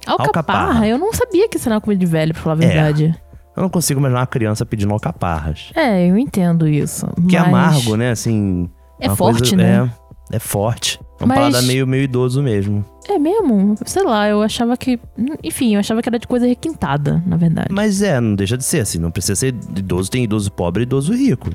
Alcaparra, 0.05 0.59
Alcaparra. 0.63 0.87
eu 0.87 0.97
não 0.97 1.13
sabia 1.13 1.47
que 1.47 1.57
isso 1.57 1.67
era 1.67 1.75
uma 1.75 1.81
comida 1.81 1.99
de 1.99 2.05
velho, 2.05 2.33
pra 2.33 2.41
falar 2.41 2.55
a 2.59 2.63
É. 2.63 2.67
verdade. 2.67 3.15
Eu 3.55 3.61
não 3.63 3.69
consigo 3.69 3.99
imaginar 3.99 4.21
uma 4.21 4.27
criança 4.27 4.65
pedindo 4.65 4.93
alcaparras. 4.93 5.71
É, 5.75 6.07
eu 6.09 6.17
entendo 6.17 6.67
isso. 6.67 7.07
Que 7.29 7.35
é 7.37 7.41
mas 7.41 7.49
amargo, 7.75 7.95
né? 7.95 8.11
Assim. 8.11 8.69
É 8.99 9.09
forte, 9.09 9.39
coisa- 9.39 9.55
né? 9.57 9.85
É, 9.85 10.06
é 10.31 10.39
forte. 10.39 10.99
É 11.19 11.23
um 11.23 11.27
Mas- 11.27 11.37
paladar 11.37 11.63
meio, 11.63 11.87
meio 11.87 12.03
idoso 12.03 12.41
mesmo. 12.43 12.85
É 13.09 13.17
mesmo? 13.17 13.75
Sei 13.85 14.03
lá, 14.03 14.27
eu 14.27 14.41
achava 14.41 14.75
que. 14.77 14.99
Enfim, 15.43 15.73
eu 15.73 15.79
achava 15.79 16.01
que 16.01 16.09
era 16.09 16.19
de 16.19 16.27
coisa 16.27 16.45
requintada, 16.45 17.23
na 17.25 17.37
verdade. 17.37 17.69
Mas 17.71 18.01
é, 18.01 18.19
não 18.19 18.35
deixa 18.35 18.57
de 18.57 18.63
ser 18.63 18.81
assim. 18.81 18.99
Não 18.99 19.09
precisa 19.11 19.35
ser 19.35 19.55
idoso, 19.75 20.11
tem 20.11 20.23
idoso 20.25 20.51
pobre 20.51 20.81
e 20.81 20.85
idoso 20.85 21.13
rico. 21.13 21.49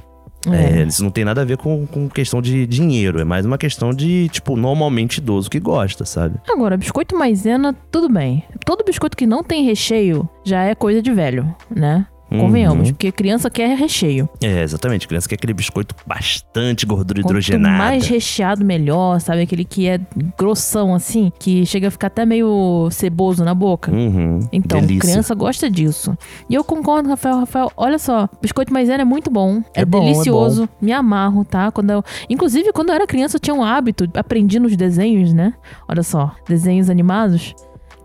É, 0.50 0.82
isso 0.82 1.04
não 1.04 1.10
tem 1.12 1.24
nada 1.24 1.42
a 1.42 1.44
ver 1.44 1.56
com, 1.56 1.86
com 1.86 2.08
questão 2.08 2.42
de 2.42 2.66
dinheiro. 2.66 3.20
É 3.20 3.24
mais 3.24 3.46
uma 3.46 3.56
questão 3.56 3.92
de, 3.94 4.28
tipo, 4.30 4.56
normalmente 4.56 5.18
idoso 5.18 5.48
que 5.48 5.60
gosta, 5.60 6.04
sabe? 6.04 6.34
Agora, 6.50 6.76
biscoito 6.76 7.16
maisena, 7.16 7.72
tudo 7.92 8.08
bem. 8.08 8.42
Todo 8.66 8.84
biscoito 8.84 9.16
que 9.16 9.24
não 9.26 9.44
tem 9.44 9.64
recheio 9.64 10.28
já 10.44 10.64
é 10.64 10.74
coisa 10.74 11.00
de 11.00 11.12
velho, 11.12 11.54
né? 11.70 12.06
Convenhamos, 12.40 12.88
Uhum. 12.88 12.94
porque 12.94 13.12
criança 13.12 13.50
quer 13.50 13.76
recheio. 13.76 14.28
É, 14.42 14.62
exatamente. 14.62 15.06
Criança 15.08 15.28
quer 15.28 15.34
aquele 15.36 15.52
biscoito 15.54 15.94
bastante 16.06 16.86
gordura 16.86 17.20
Quanto 17.20 17.30
hidrogenada. 17.30 17.76
mais 17.78 18.06
recheado, 18.06 18.64
melhor, 18.64 19.20
sabe? 19.20 19.42
Aquele 19.42 19.64
que 19.64 19.86
é 19.88 20.00
grossão, 20.38 20.94
assim, 20.94 21.32
que 21.38 21.64
chega 21.66 21.88
a 21.88 21.90
ficar 21.90 22.06
até 22.08 22.24
meio 22.24 22.88
ceboso 22.90 23.44
na 23.44 23.54
boca. 23.54 23.92
Uhum. 23.92 24.40
Então, 24.52 24.80
Delícia. 24.80 25.00
criança 25.10 25.34
gosta 25.34 25.70
disso. 25.70 26.16
E 26.48 26.54
eu 26.54 26.64
concordo, 26.64 27.08
Rafael. 27.08 27.38
Rafael, 27.40 27.70
olha 27.76 27.98
só, 27.98 28.28
biscoito 28.40 28.72
maisena 28.72 29.02
é 29.02 29.04
muito 29.04 29.30
bom. 29.30 29.62
É, 29.74 29.82
É 29.82 29.84
bom, 29.84 29.98
é 30.02 30.12
delicioso. 30.12 30.68
Me 30.80 30.92
amarro, 30.92 31.44
tá? 31.44 31.70
Quando 31.70 31.90
eu, 31.90 32.02
inclusive, 32.28 32.72
quando 32.72 32.90
eu 32.90 32.94
era 32.94 33.06
criança, 33.06 33.36
eu 33.36 33.40
tinha 33.40 33.54
um 33.54 33.62
hábito, 33.62 34.08
aprendi 34.14 34.58
nos 34.58 34.76
desenhos, 34.76 35.32
né? 35.32 35.54
Olha 35.88 36.02
só, 36.02 36.32
desenhos 36.48 36.88
animados. 36.90 37.54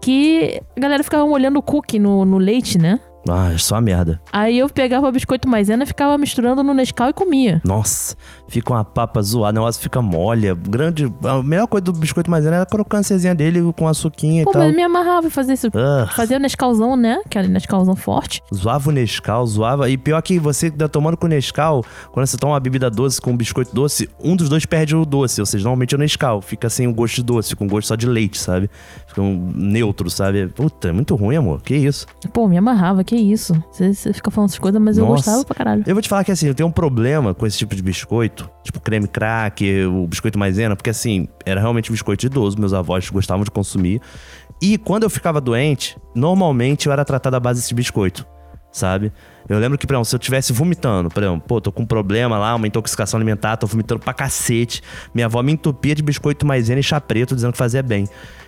Que 0.02 0.62
a 0.76 0.80
galera 0.80 1.04
ficava 1.04 1.26
molhando 1.28 1.60
o 1.60 1.62
cookie 1.62 2.00
no, 2.00 2.24
no 2.24 2.38
leite, 2.38 2.78
né? 2.78 3.00
Ah, 3.30 3.54
é 3.54 3.58
só 3.58 3.80
merda. 3.82 4.22
Aí 4.32 4.58
eu 4.58 4.70
pegava 4.70 5.12
biscoito 5.12 5.48
maisena, 5.48 5.86
ficava 5.86 6.18
misturando 6.18 6.64
no 6.64 6.74
Nescau 6.74 7.10
e 7.10 7.14
comia. 7.14 7.62
Nossa, 7.64 8.16
fica 8.48 8.74
uma 8.74 8.84
papa 8.84 9.22
zoada, 9.22 9.58
o 9.60 9.62
negócio 9.62 9.82
fica 9.82 10.02
mole. 10.02 10.54
Grande. 10.56 11.12
A 11.24 11.42
melhor 11.44 11.68
coisa 11.68 11.86
do 11.86 11.94
biscoito 11.94 12.30
maisena 12.30 12.56
era 12.58 12.64
a 12.64 12.66
crocânciazinha 12.66 13.34
dele 13.36 13.62
com 13.78 13.88
açuquinha 13.88 14.44
Pô, 14.44 14.52
e 14.52 14.54
tal. 14.54 14.62
mas 14.64 14.76
me 14.76 14.82
amarrava 14.84 15.28
em 15.28 15.30
fazer 15.30 15.54
isso. 15.54 15.68
Ah, 15.74 16.08
Fazia 16.16 16.38
o 16.38 16.40
Nescauzão, 16.40 16.96
né? 16.96 17.22
Aquele 17.26 17.48
Nescauzão 17.48 17.96
forte. 17.96 18.42
zoava 18.54 18.90
o 18.90 18.92
Nescau, 18.92 19.46
zoava. 19.46 19.90
E 19.90 19.98
pior 19.98 20.22
que 20.22 20.40
você 20.40 20.70
tá 20.72 20.88
tomando 20.88 21.18
com 21.18 21.26
o 21.26 21.30
Nescau, 21.30 21.84
quando 22.12 22.26
você 22.26 22.38
toma 22.38 22.54
uma 22.54 22.60
bebida 22.60 22.90
doce 22.90 23.20
com 23.22 23.32
um 23.32 23.38
biscoito 23.38 23.74
doce, 23.74 24.10
um 24.24 24.36
dos 24.36 24.50
dois 24.50 24.66
perde 24.66 24.96
o 24.96 25.06
doce. 25.06 25.40
Ou 25.40 25.46
seja, 25.46 25.64
normalmente 25.64 25.94
é 25.94 25.98
o 25.98 26.00
Nescau. 26.00 26.42
Fica 26.42 26.70
sem 26.70 26.88
o 26.88 26.94
gosto 26.94 27.16
de 27.16 27.24
doce, 27.24 27.56
com 27.56 27.68
gosto 27.68 27.88
só 27.88 27.96
de 27.96 28.08
leite, 28.08 28.38
sabe? 28.40 28.70
Fica 29.08 29.22
um 29.22 29.52
neutro, 29.56 30.10
sabe? 30.10 30.48
Puta, 30.48 30.90
é 30.90 30.92
muito 30.92 31.16
ruim, 31.16 31.36
amor. 31.36 31.62
Que 31.62 31.76
isso? 31.76 32.06
Pô, 32.34 32.48
me 32.48 32.58
amarrava, 32.58 33.04
que 33.04 33.16
isso. 33.16 33.54
Você, 33.72 34.14
fica 34.14 34.30
falando 34.32 34.50
essas 34.50 34.60
coisas, 34.60 34.82
mas 34.82 34.98
eu 34.98 35.06
Nossa. 35.06 35.16
gostava 35.18 35.46
pra 35.46 35.56
caralho. 35.56 35.84
Eu 35.86 35.96
vou 35.96 36.02
te 36.02 36.10
falar 36.10 36.24
que 36.24 36.32
assim, 36.32 36.48
eu 36.48 36.56
tenho 36.56 36.68
um 36.68 36.72
problema 36.72 37.34
com 37.34 37.46
esse 37.46 37.58
tipo 37.58 37.76
de 37.76 37.82
biscoito, 37.82 38.37
tipo 38.64 38.80
creme 38.80 39.08
crack, 39.08 39.86
o 39.86 40.08
biscoito 40.08 40.38
maisena, 40.38 40.76
porque 40.76 40.90
assim, 40.90 41.28
era 41.46 41.60
realmente 41.60 41.92
biscoito 41.92 42.26
idoso, 42.26 42.60
meus 42.60 42.74
avós 42.74 43.10
gostavam 43.10 43.44
de 43.44 43.52
consumir. 43.52 44.02
E 44.62 44.78
quando 44.78 45.04
eu 45.04 45.10
ficava 45.10 45.40
doente, 45.40 45.98
normalmente 46.16 46.88
eu 46.88 46.94
era 46.94 47.06
tratado 47.06 47.36
à 47.36 47.40
base 47.40 47.62
desse 47.62 47.74
biscoito, 47.74 48.26
sabe? 48.72 49.12
Eu 49.48 49.60
lembro 49.60 49.78
que, 49.78 49.88
por 49.88 49.94
exemplo, 49.94 50.06
se 50.06 50.16
eu 50.16 50.20
estivesse 50.20 50.52
vomitando, 50.52 51.10
por 51.10 51.24
exemplo, 51.24 51.44
pô, 51.48 51.62
tô 51.62 51.72
com 51.72 51.84
um 51.84 51.86
problema 51.86 52.38
lá, 52.38 52.54
uma 52.56 52.68
intoxicação 52.68 53.18
alimentar, 53.18 53.56
tô 53.56 53.66
vomitando 53.68 54.02
pra 54.02 54.14
cacete, 54.14 54.82
minha 55.14 55.28
avó 55.28 55.42
me 55.42 55.54
entupia 55.54 55.96
de 55.96 56.04
biscoito 56.04 56.46
maisena 56.46 56.80
e 56.80 56.84
chá 56.84 57.00
preto, 57.00 57.34
dizendo 57.34 57.54
que 57.54 57.58
fazia 57.58 57.82
bem. 57.82 58.08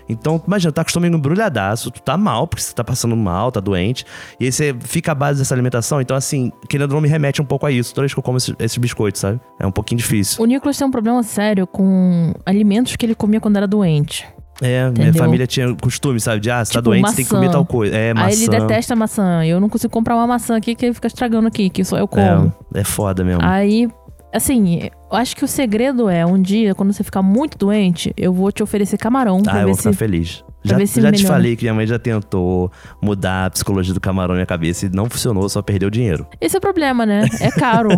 Então, 0.10 0.42
imagina, 0.46 0.72
tá 0.72 0.82
acostumado 0.82 1.16
embrulhadaço, 1.16 1.92
tu 1.92 2.02
tá 2.02 2.18
mal, 2.18 2.48
porque 2.48 2.64
você 2.64 2.74
tá 2.74 2.84
passando 2.84 3.16
mal, 3.16 3.52
tá 3.52 3.60
doente, 3.60 4.06
e 4.40 4.46
aí 4.46 4.52
você 4.52 4.76
fica 4.80 5.12
à 5.12 5.16
base 5.16 5.40
dessa 5.40 5.54
alimentação. 5.54 6.02
Então, 6.02 6.18
assim, 6.18 6.52
querendo 6.68 6.90
ou 6.92 6.96
não, 6.96 7.02
me 7.02 7.08
remete 7.08 7.42
um 7.42 7.46
pouco 7.46 7.66
a 7.66 7.72
isso, 7.72 7.94
toda 7.94 8.04
vez 8.04 8.14
que 8.14 8.20
eu 8.20 8.24
como 8.24 8.38
esses 8.38 8.56
esse 8.60 8.80
biscoitos, 8.80 9.22
sabe? 9.22 9.40
É 9.60 9.66
um 9.66 9.72
pouquinho 9.72 9.98
difícil. 10.00 10.42
O 10.42 10.46
Nicolas 10.46 10.78
tem 10.78 10.88
um 10.88 10.92
problema 10.92 11.22
sério 11.24 11.68
com 11.68 12.34
alimentos 12.46 12.96
que 12.96 13.06
ele 13.06 13.16
comia 13.16 13.40
quando 13.40 13.58
era 13.58 13.68
doente. 13.68 14.28
É, 14.62 14.90
minha 14.90 14.90
Entendeu? 14.90 15.24
família 15.24 15.48
tinha 15.48 15.74
costume, 15.76 16.20
sabe? 16.20 16.42
De, 16.42 16.52
ah, 16.52 16.64
você 16.66 16.74
tá 16.74 16.80
Tipo, 16.80 16.90
doente, 16.90 17.10
você 17.10 17.16
tem 17.16 17.26
que 17.26 17.32
comer 17.32 17.46
maçã. 17.46 17.54
tal 17.54 17.66
coisa. 17.66 17.96
É, 17.96 18.14
maçã. 18.14 18.28
Aí 18.28 18.34
ele 18.34 18.48
detesta 18.50 18.96
maçã. 18.96 19.46
Eu 19.46 19.60
não 19.60 19.70
consigo 19.70 19.92
comprar 19.92 20.16
uma 20.16 20.28
maçã 20.28 20.58
aqui 20.58 20.76
que 20.76 20.86
ele 20.86 20.94
fica 20.94 21.08
estragando 21.08 21.48
aqui, 21.48 21.70
que 21.70 21.84
só 21.86 21.98
eu 21.98 22.08
como. 22.08 22.54
É, 22.76 22.82
é 22.82 22.84
foda 22.84 23.24
mesmo. 23.24 23.42
Aí, 23.42 23.90
assim, 24.34 24.90
eu 25.12 25.18
acho 25.18 25.36
que 25.36 25.44
o 25.44 25.48
segredo 25.48 26.10
é, 26.10 26.26
um 26.26 26.42
dia, 26.42 26.76
quando 26.76 26.94
você 26.94 27.04
ficar 27.04 27.22
muito 27.22 27.58
doente, 27.58 28.14
eu 28.18 28.34
vou 28.34 28.52
te 28.52 28.62
oferecer 28.64 28.98
camarão 28.98 29.42
pra 29.42 29.54
Ah, 29.54 29.62
eu 29.62 29.68
vou 29.68 29.76
ficar 29.76 29.92
se. 29.92 29.98
feliz. 29.98 30.44
Já, 30.62 30.78
já 30.78 31.12
te 31.12 31.26
falei 31.26 31.56
que 31.56 31.64
minha 31.64 31.74
mãe 31.74 31.88
já 31.88 31.98
tentou 31.98 32.70
mudar 33.02 33.46
a 33.46 33.50
psicologia 33.50 33.94
do 33.94 34.00
camarão 34.02 34.34
na 34.34 34.40
minha 34.40 34.46
cabeça 34.46 34.86
e 34.86 34.90
não 34.90 35.10
funcionou, 35.10 35.48
só 35.48 35.62
perdeu 35.62 35.90
dinheiro. 35.90 36.28
Esse 36.42 36.58
é 36.58 36.58
o 36.58 36.62
problema, 36.62 37.06
né? 37.06 37.26
É 37.40 37.50
caro. 37.50 37.90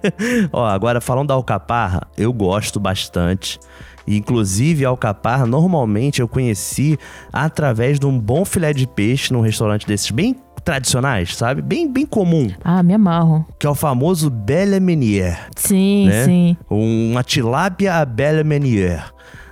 Ó, 0.52 0.66
agora 0.66 1.00
falando 1.00 1.28
da 1.28 1.34
alcaparra, 1.34 2.02
eu 2.18 2.30
gosto 2.30 2.78
bastante. 2.78 3.58
Inclusive, 4.06 4.84
a 4.84 4.88
alcaparra, 4.88 5.46
normalmente 5.46 6.20
eu 6.20 6.28
conheci 6.28 6.98
através 7.32 7.98
de 7.98 8.06
um 8.06 8.18
bom 8.18 8.44
filé 8.44 8.72
de 8.74 8.86
peixe 8.86 9.32
num 9.32 9.40
restaurante 9.40 9.86
desses 9.86 10.10
bem 10.10 10.36
tradicionais, 10.64 11.34
sabe? 11.36 11.62
Bem, 11.62 11.90
bem 11.90 12.04
comum, 12.06 12.48
ah, 12.64 12.82
me 12.82 12.94
amarro. 12.94 13.46
que 13.58 13.66
é 13.66 13.70
o 13.70 13.74
famoso 13.74 14.28
Belle 14.30 14.78
Meunier. 14.80 15.38
Sim, 15.56 16.06
Né? 16.08 16.24
sim. 16.24 16.56
Uma 16.68 17.22
tilápia 17.22 17.94
à 17.96 18.04
Belle 18.04 18.44
Meunier. 18.44 19.04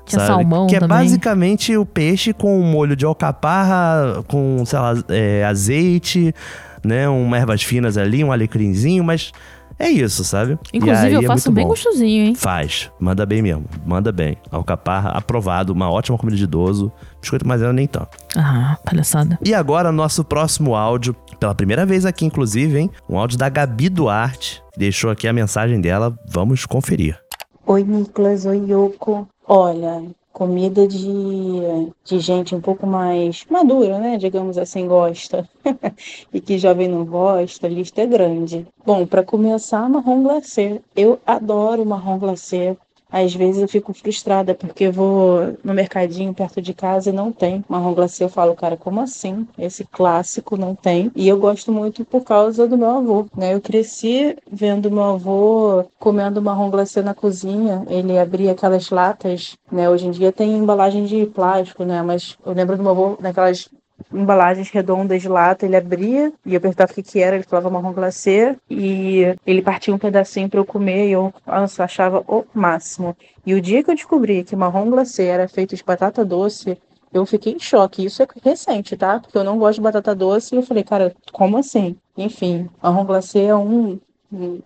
Tinha 0.06 0.20
sabe? 0.20 0.32
salmão 0.32 0.66
Que 0.66 0.76
é 0.76 0.80
também. 0.80 0.96
basicamente 0.98 1.76
o 1.76 1.84
peixe 1.84 2.32
com 2.32 2.58
um 2.58 2.64
molho 2.64 2.96
de 2.96 3.04
alcaparra, 3.04 4.22
com, 4.26 4.62
sei 4.64 4.78
lá, 4.78 4.94
é, 5.10 5.44
azeite, 5.44 6.34
né? 6.82 7.08
Umas 7.08 7.40
ervas 7.40 7.62
finas 7.62 7.98
ali, 7.98 8.24
um 8.24 8.32
alecrinzinho, 8.32 9.04
mas 9.04 9.32
é 9.78 9.88
isso, 9.88 10.24
sabe? 10.24 10.58
Inclusive, 10.72 11.14
eu 11.14 11.20
é 11.20 11.26
faço 11.26 11.48
muito 11.48 11.54
bem 11.54 11.64
bom. 11.64 11.70
gostosinho, 11.70 12.26
hein? 12.26 12.34
Faz, 12.34 12.90
manda 12.98 13.24
bem 13.24 13.40
mesmo, 13.40 13.64
manda 13.86 14.10
bem. 14.10 14.36
Alcaparra, 14.50 15.10
aprovado, 15.10 15.72
uma 15.72 15.90
ótima 15.90 16.18
comida 16.18 16.36
de 16.36 16.44
idoso. 16.44 16.90
Biscoito 17.20 17.46
maisena 17.46 17.72
nem 17.72 17.86
tanto. 17.86 18.16
Ah, 18.36 18.78
palhaçada. 18.84 19.38
E 19.44 19.54
agora, 19.54 19.92
nosso 19.92 20.24
próximo 20.24 20.74
áudio, 20.74 21.14
pela 21.38 21.54
primeira 21.54 21.86
vez 21.86 22.04
aqui, 22.04 22.24
inclusive, 22.24 22.78
hein? 22.78 22.90
Um 23.08 23.18
áudio 23.18 23.38
da 23.38 23.48
Gabi 23.48 23.88
Duarte. 23.88 24.62
Deixou 24.76 25.10
aqui 25.10 25.28
a 25.28 25.32
mensagem 25.32 25.80
dela, 25.80 26.16
vamos 26.28 26.66
conferir. 26.66 27.18
Oi, 27.66 27.84
Nicolas. 27.84 28.46
Oi, 28.46 28.58
Yoko. 28.70 29.28
Olha, 29.46 30.02
comida 30.38 30.86
de, 30.86 31.90
de 32.04 32.20
gente 32.20 32.54
um 32.54 32.60
pouco 32.60 32.86
mais 32.86 33.44
madura, 33.50 33.98
né? 33.98 34.16
Digamos 34.16 34.56
assim, 34.56 34.86
gosta. 34.86 35.48
e 36.32 36.40
que 36.40 36.56
jovem 36.56 36.86
não 36.86 37.04
gosta, 37.04 37.66
a 37.66 37.70
lista 37.70 38.02
é 38.02 38.06
grande. 38.06 38.64
Bom, 38.86 39.04
para 39.04 39.24
começar, 39.24 39.88
marrom 39.88 40.22
glacê. 40.22 40.80
Eu 40.94 41.18
adoro 41.26 41.84
marrom 41.84 42.20
glacê. 42.20 42.76
Às 43.10 43.34
vezes 43.34 43.62
eu 43.62 43.68
fico 43.68 43.92
frustrada 43.94 44.54
porque 44.54 44.84
eu 44.84 44.92
vou 44.92 45.56
no 45.64 45.74
mercadinho 45.74 46.34
perto 46.34 46.60
de 46.60 46.74
casa 46.74 47.10
e 47.10 47.12
não 47.12 47.32
tem 47.32 47.64
marrom 47.68 47.94
glacê. 47.94 48.24
Eu 48.24 48.28
falo, 48.28 48.54
cara, 48.54 48.76
como 48.76 49.00
assim? 49.00 49.46
Esse 49.58 49.84
clássico 49.84 50.56
não 50.56 50.74
tem. 50.74 51.10
E 51.16 51.26
eu 51.26 51.38
gosto 51.38 51.72
muito 51.72 52.04
por 52.04 52.22
causa 52.24 52.66
do 52.66 52.76
meu 52.76 52.90
avô, 52.90 53.26
né? 53.36 53.54
Eu 53.54 53.60
cresci 53.60 54.36
vendo 54.50 54.90
meu 54.90 55.04
avô 55.04 55.84
comendo 55.98 56.42
marrom 56.42 56.70
glacê 56.70 57.02
na 57.02 57.14
cozinha. 57.14 57.84
Ele 57.88 58.18
abria 58.18 58.52
aquelas 58.52 58.90
latas, 58.90 59.56
né? 59.70 59.88
Hoje 59.88 60.06
em 60.06 60.10
dia 60.10 60.32
tem 60.32 60.52
embalagem 60.56 61.04
de 61.04 61.26
plástico, 61.26 61.84
né? 61.84 62.02
Mas 62.02 62.36
eu 62.44 62.52
lembro 62.52 62.76
do 62.76 62.82
meu 62.82 62.92
avô 62.92 63.18
naquelas 63.20 63.68
embalagens 64.12 64.70
redondas 64.70 65.22
de 65.22 65.28
lata, 65.28 65.66
ele 65.66 65.76
abria 65.76 66.32
e 66.44 66.54
eu 66.54 66.60
perguntava 66.60 66.92
o 66.92 66.94
que 66.94 67.02
que 67.02 67.20
era, 67.20 67.36
ele 67.36 67.44
falava 67.44 67.70
marrom 67.70 67.92
glacê 67.92 68.56
e 68.70 69.36
ele 69.46 69.62
partia 69.62 69.94
um 69.94 69.98
pedacinho 69.98 70.48
para 70.48 70.60
eu 70.60 70.64
comer 70.64 71.08
e 71.08 71.12
eu 71.12 71.32
nossa, 71.46 71.84
achava 71.84 72.24
o 72.26 72.44
máximo. 72.54 73.16
E 73.44 73.54
o 73.54 73.60
dia 73.60 73.82
que 73.82 73.90
eu 73.90 73.94
descobri 73.94 74.44
que 74.44 74.56
marrom 74.56 74.90
glacê 74.90 75.24
era 75.24 75.48
feito 75.48 75.74
de 75.74 75.84
batata 75.84 76.24
doce, 76.24 76.78
eu 77.12 77.24
fiquei 77.26 77.54
em 77.54 77.58
choque. 77.58 78.04
Isso 78.04 78.22
é 78.22 78.26
recente, 78.42 78.96
tá? 78.96 79.20
Porque 79.20 79.36
eu 79.36 79.44
não 79.44 79.58
gosto 79.58 79.76
de 79.76 79.82
batata 79.82 80.14
doce 80.14 80.54
e 80.54 80.58
eu 80.58 80.62
falei, 80.62 80.84
cara, 80.84 81.14
como 81.32 81.56
assim? 81.56 81.96
Enfim, 82.16 82.68
marrom 82.82 83.04
glacê 83.04 83.44
é 83.44 83.56
um, 83.56 83.98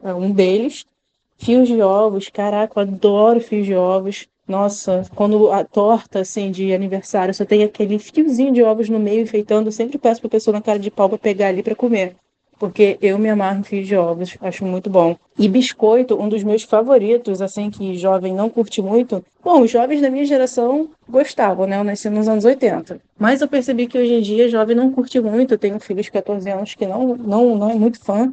é 0.02 0.14
um 0.14 0.30
deles. 0.32 0.84
Fios 1.38 1.66
de 1.66 1.82
ovos, 1.82 2.28
caraca, 2.28 2.72
eu 2.76 2.82
adoro 2.82 3.40
fios 3.40 3.66
de 3.66 3.74
ovos. 3.74 4.28
Nossa, 4.46 5.02
quando 5.14 5.52
a 5.52 5.64
torta, 5.64 6.20
assim, 6.20 6.50
de 6.50 6.74
aniversário, 6.74 7.32
só 7.32 7.44
tem 7.44 7.62
aquele 7.62 7.98
fiozinho 7.98 8.52
de 8.52 8.62
ovos 8.62 8.88
no 8.88 8.98
meio 8.98 9.22
enfeitando, 9.22 9.68
eu 9.68 9.72
sempre 9.72 9.98
peço 9.98 10.20
pra 10.20 10.30
pessoa 10.30 10.52
na 10.52 10.60
cara 10.60 10.78
de 10.78 10.90
pau 10.90 11.08
pra 11.08 11.18
pegar 11.18 11.48
ali 11.48 11.62
pra 11.62 11.74
comer. 11.74 12.16
Porque 12.58 12.96
eu 13.02 13.18
me 13.18 13.28
amarro 13.28 13.60
em 13.60 13.62
fios 13.64 13.88
de 13.88 13.96
ovos, 13.96 14.36
acho 14.40 14.64
muito 14.64 14.88
bom. 14.88 15.16
E 15.36 15.48
biscoito, 15.48 16.20
um 16.20 16.28
dos 16.28 16.44
meus 16.44 16.62
favoritos, 16.62 17.42
assim, 17.42 17.70
que 17.70 17.96
jovem 17.96 18.32
não 18.32 18.48
curte 18.48 18.80
muito. 18.80 19.24
Bom, 19.42 19.62
os 19.62 19.70
jovens 19.70 20.00
da 20.00 20.10
minha 20.10 20.24
geração 20.24 20.90
gostavam, 21.08 21.66
né? 21.66 21.78
Eu 21.78 21.84
nasci 21.84 22.08
nos 22.08 22.28
anos 22.28 22.44
80. 22.44 23.00
Mas 23.18 23.40
eu 23.40 23.48
percebi 23.48 23.88
que 23.88 23.98
hoje 23.98 24.14
em 24.14 24.20
dia 24.20 24.48
jovem 24.48 24.76
não 24.76 24.92
curte 24.92 25.20
muito. 25.20 25.54
Eu 25.54 25.58
tenho 25.58 25.74
um 25.74 25.80
filho 25.80 26.02
de 26.02 26.10
14 26.12 26.48
anos 26.50 26.74
que 26.74 26.86
não, 26.86 27.16
não, 27.16 27.56
não 27.56 27.70
é 27.70 27.74
muito 27.74 27.98
fã 27.98 28.32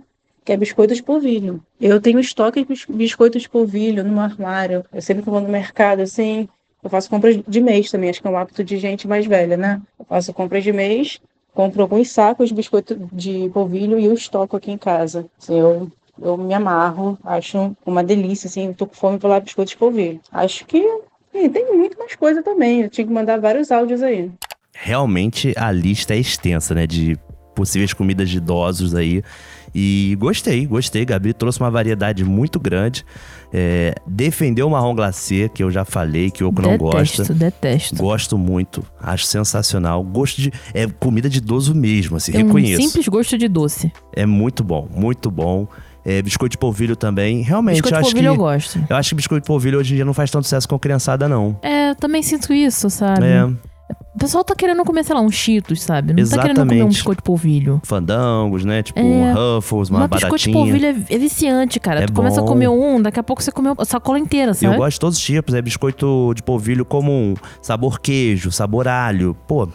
que 0.50 0.54
é 0.54 0.58
biscoito 0.58 0.95
de 0.95 1.04
polvilho. 1.04 1.62
Eu 1.80 2.02
tenho 2.02 2.20
estoque 2.20 2.62
de 2.62 2.68
bis- 2.68 2.88
biscoito 2.89 3.38
de 3.38 3.47
polvilho 3.47 4.04
no 4.04 4.20
armário. 4.20 4.84
Eu 4.91 5.00
sempre 5.00 5.24
vou 5.24 5.39
no 5.39 5.47
mercado, 5.47 6.00
assim, 6.00 6.50
eu 6.84 6.89
faço 6.89 7.08
compras 7.08 7.39
de 7.47 7.62
mês 7.62 7.91
também, 7.91 8.10
acho 8.10 8.20
que 8.20 8.28
é 8.28 8.32
um 8.32 8.38
hábito 8.38 8.64
de 8.64 8.76
gente 8.78 9.08
mais 9.08 9.28
velha, 9.28 9.56
né? 9.56 9.80
Eu 10.00 10.06
faço 10.06 10.34
compras 10.34 10.64
de 10.64 10.74
mês, 10.74 11.20
compro 11.54 11.84
alguns 11.84 12.10
sacos 12.10 12.50
de 12.50 12.56
biscoito 12.56 13.00
de 13.14 13.47
polvilho 13.54 14.00
e 14.00 14.06
eu 14.06 14.14
estoco 14.16 14.58
aqui 14.58 14.72
em 14.72 14.78
casa. 14.78 15.28
Assim, 15.39 15.60
eu, 15.60 15.88
eu 16.20 16.36
me 16.36 16.56
amarro, 16.56 17.16
acho 17.24 17.76
uma 17.86 18.04
delícia, 18.04 18.47
assim, 18.47 18.74
tô 18.74 18.88
com 18.88 18.95
fome 18.95 19.20
pela 19.20 19.39
biscoito 19.39 19.70
de 19.70 19.78
polvilho. 19.78 20.20
Acho 20.32 20.66
que 20.66 20.80
ih, 20.80 21.47
tem 21.47 21.72
muito 21.78 21.95
mais 22.00 22.16
coisa 22.16 22.41
também, 22.41 22.82
eu 22.82 22.89
tinha 22.89 23.06
que 23.06 23.14
mandar 23.14 23.39
vários 23.39 23.72
áudios 23.72 24.02
aí. 24.02 24.32
Realmente 24.74 25.54
a 25.56 25.72
lista 25.72 26.16
é 26.16 26.18
extensa, 26.18 26.74
né? 26.74 26.88
De 26.88 27.16
possíveis 27.54 27.93
comidas 27.93 28.30
de 28.30 28.38
idosos 28.38 28.95
aí. 28.95 29.22
E 29.74 30.16
gostei, 30.20 30.66
gostei. 30.66 31.06
Gabi 31.06 31.34
trouxe 31.34 31.60
uma 31.60 31.70
variedade 31.70 32.24
muito 32.24 32.60
grande. 32.60 33.06
É, 33.52 33.96
defendeu 34.06 34.68
o 34.68 34.70
marrom 34.70 34.94
glacê, 34.94 35.50
que 35.54 35.64
eu 35.64 35.72
já 35.72 35.84
falei, 35.84 36.30
que 36.30 36.44
o 36.44 36.48
Yoko 36.48 36.62
não 36.62 36.72
detesto, 36.78 37.18
gosta. 37.18 37.34
detesto. 37.34 37.96
Gosto 37.96 38.38
muito, 38.38 38.84
acho 39.02 39.26
sensacional. 39.26 40.04
Gosto 40.04 40.42
de. 40.42 40.52
É 40.74 40.88
comida 40.88 41.30
de 41.30 41.40
idoso 41.40 41.74
mesmo, 41.74 42.18
assim, 42.18 42.32
um 42.34 42.46
reconheço. 42.46 42.82
simples 42.82 43.08
gosto 43.08 43.38
de 43.38 43.48
doce. 43.48 43.92
É 44.16 44.26
muito 44.26 44.64
bom, 44.64 44.88
muito 44.96 45.32
bom. 45.32 45.68
É, 46.06 46.22
biscoito 46.22 46.54
de 46.54 46.58
polvilho 46.58 46.96
também. 46.96 47.42
Realmente, 47.42 47.76
Biscoito 47.76 47.96
eu 47.96 48.00
de 48.00 48.06
acho 48.06 48.12
polvilho 48.14 48.34
que. 48.34 48.40
eu 48.40 48.44
gosto. 48.44 48.86
Eu 48.90 48.96
acho 48.96 49.10
que 49.10 49.16
biscoito 49.16 49.44
de 49.44 49.48
polvilho 49.48 49.80
hoje 49.80 49.94
em 49.94 49.96
dia 49.98 50.06
não 50.06 50.14
faz 50.14 50.32
tanto 50.32 50.44
sucesso 50.46 50.68
com 50.68 50.76
a 50.76 50.80
criançada, 50.80 51.28
não. 51.28 51.60
É, 51.62 51.90
eu 51.92 51.96
também 51.96 52.24
sinto 52.24 52.54
isso, 52.54 52.90
sabe? 52.90 53.26
É, 53.26 53.48
O 54.20 54.26
pessoal 54.30 54.44
tá 54.44 54.54
querendo 54.54 54.84
comer, 54.84 55.06
sei 55.06 55.16
lá, 55.16 55.22
um 55.22 55.32
Cheetos, 55.32 55.82
sabe? 55.82 56.12
Não 56.12 56.28
tá 56.28 56.42
querendo 56.42 56.58
comer 56.58 56.72
um 56.72 56.76
Exatamente. 56.76 56.90
biscoito 56.90 57.22
de 57.22 57.24
polvilho. 57.26 57.80
fandangos, 57.86 58.66
né? 58.66 58.84
Tipo, 58.84 59.00
É. 59.00 59.02
um 59.04 59.34
Ruffles, 59.56 59.90
uma 59.90 60.00
Mas 60.00 60.10
biscoito 60.10 60.44
de 60.44 60.52
polvilho 60.52 60.86
é, 60.88 60.90
é 61.16 61.18
viciante, 61.18 61.80
cara. 61.80 62.04
É 62.04 62.06
tu 62.06 62.12
começa 62.12 62.40
a 62.40 62.42
bom. 62.42 62.50
comer 62.50 62.68
um, 62.68 63.02
daqui 63.02 63.18
a 63.18 63.24
pouco 63.24 63.42
você 63.42 63.50
comeu 63.50 63.74
a 63.78 63.86
sacola 63.86 64.20
inteira, 64.20 64.54
sabe? 64.54 64.74
Eu 64.74 64.78
gosto 64.78 64.96
de 64.96 65.00
todos 65.00 65.18
os 65.18 65.24
tipos. 65.24 65.54
É 65.56 65.62
biscoito 65.62 66.34
de 66.36 66.44
polvilho 66.44 66.84
comum, 66.84 67.34
sabor 67.62 67.98
queijo, 68.02 68.52
sabor 68.52 68.90
alho. 68.90 69.38
Pô, 69.48 69.70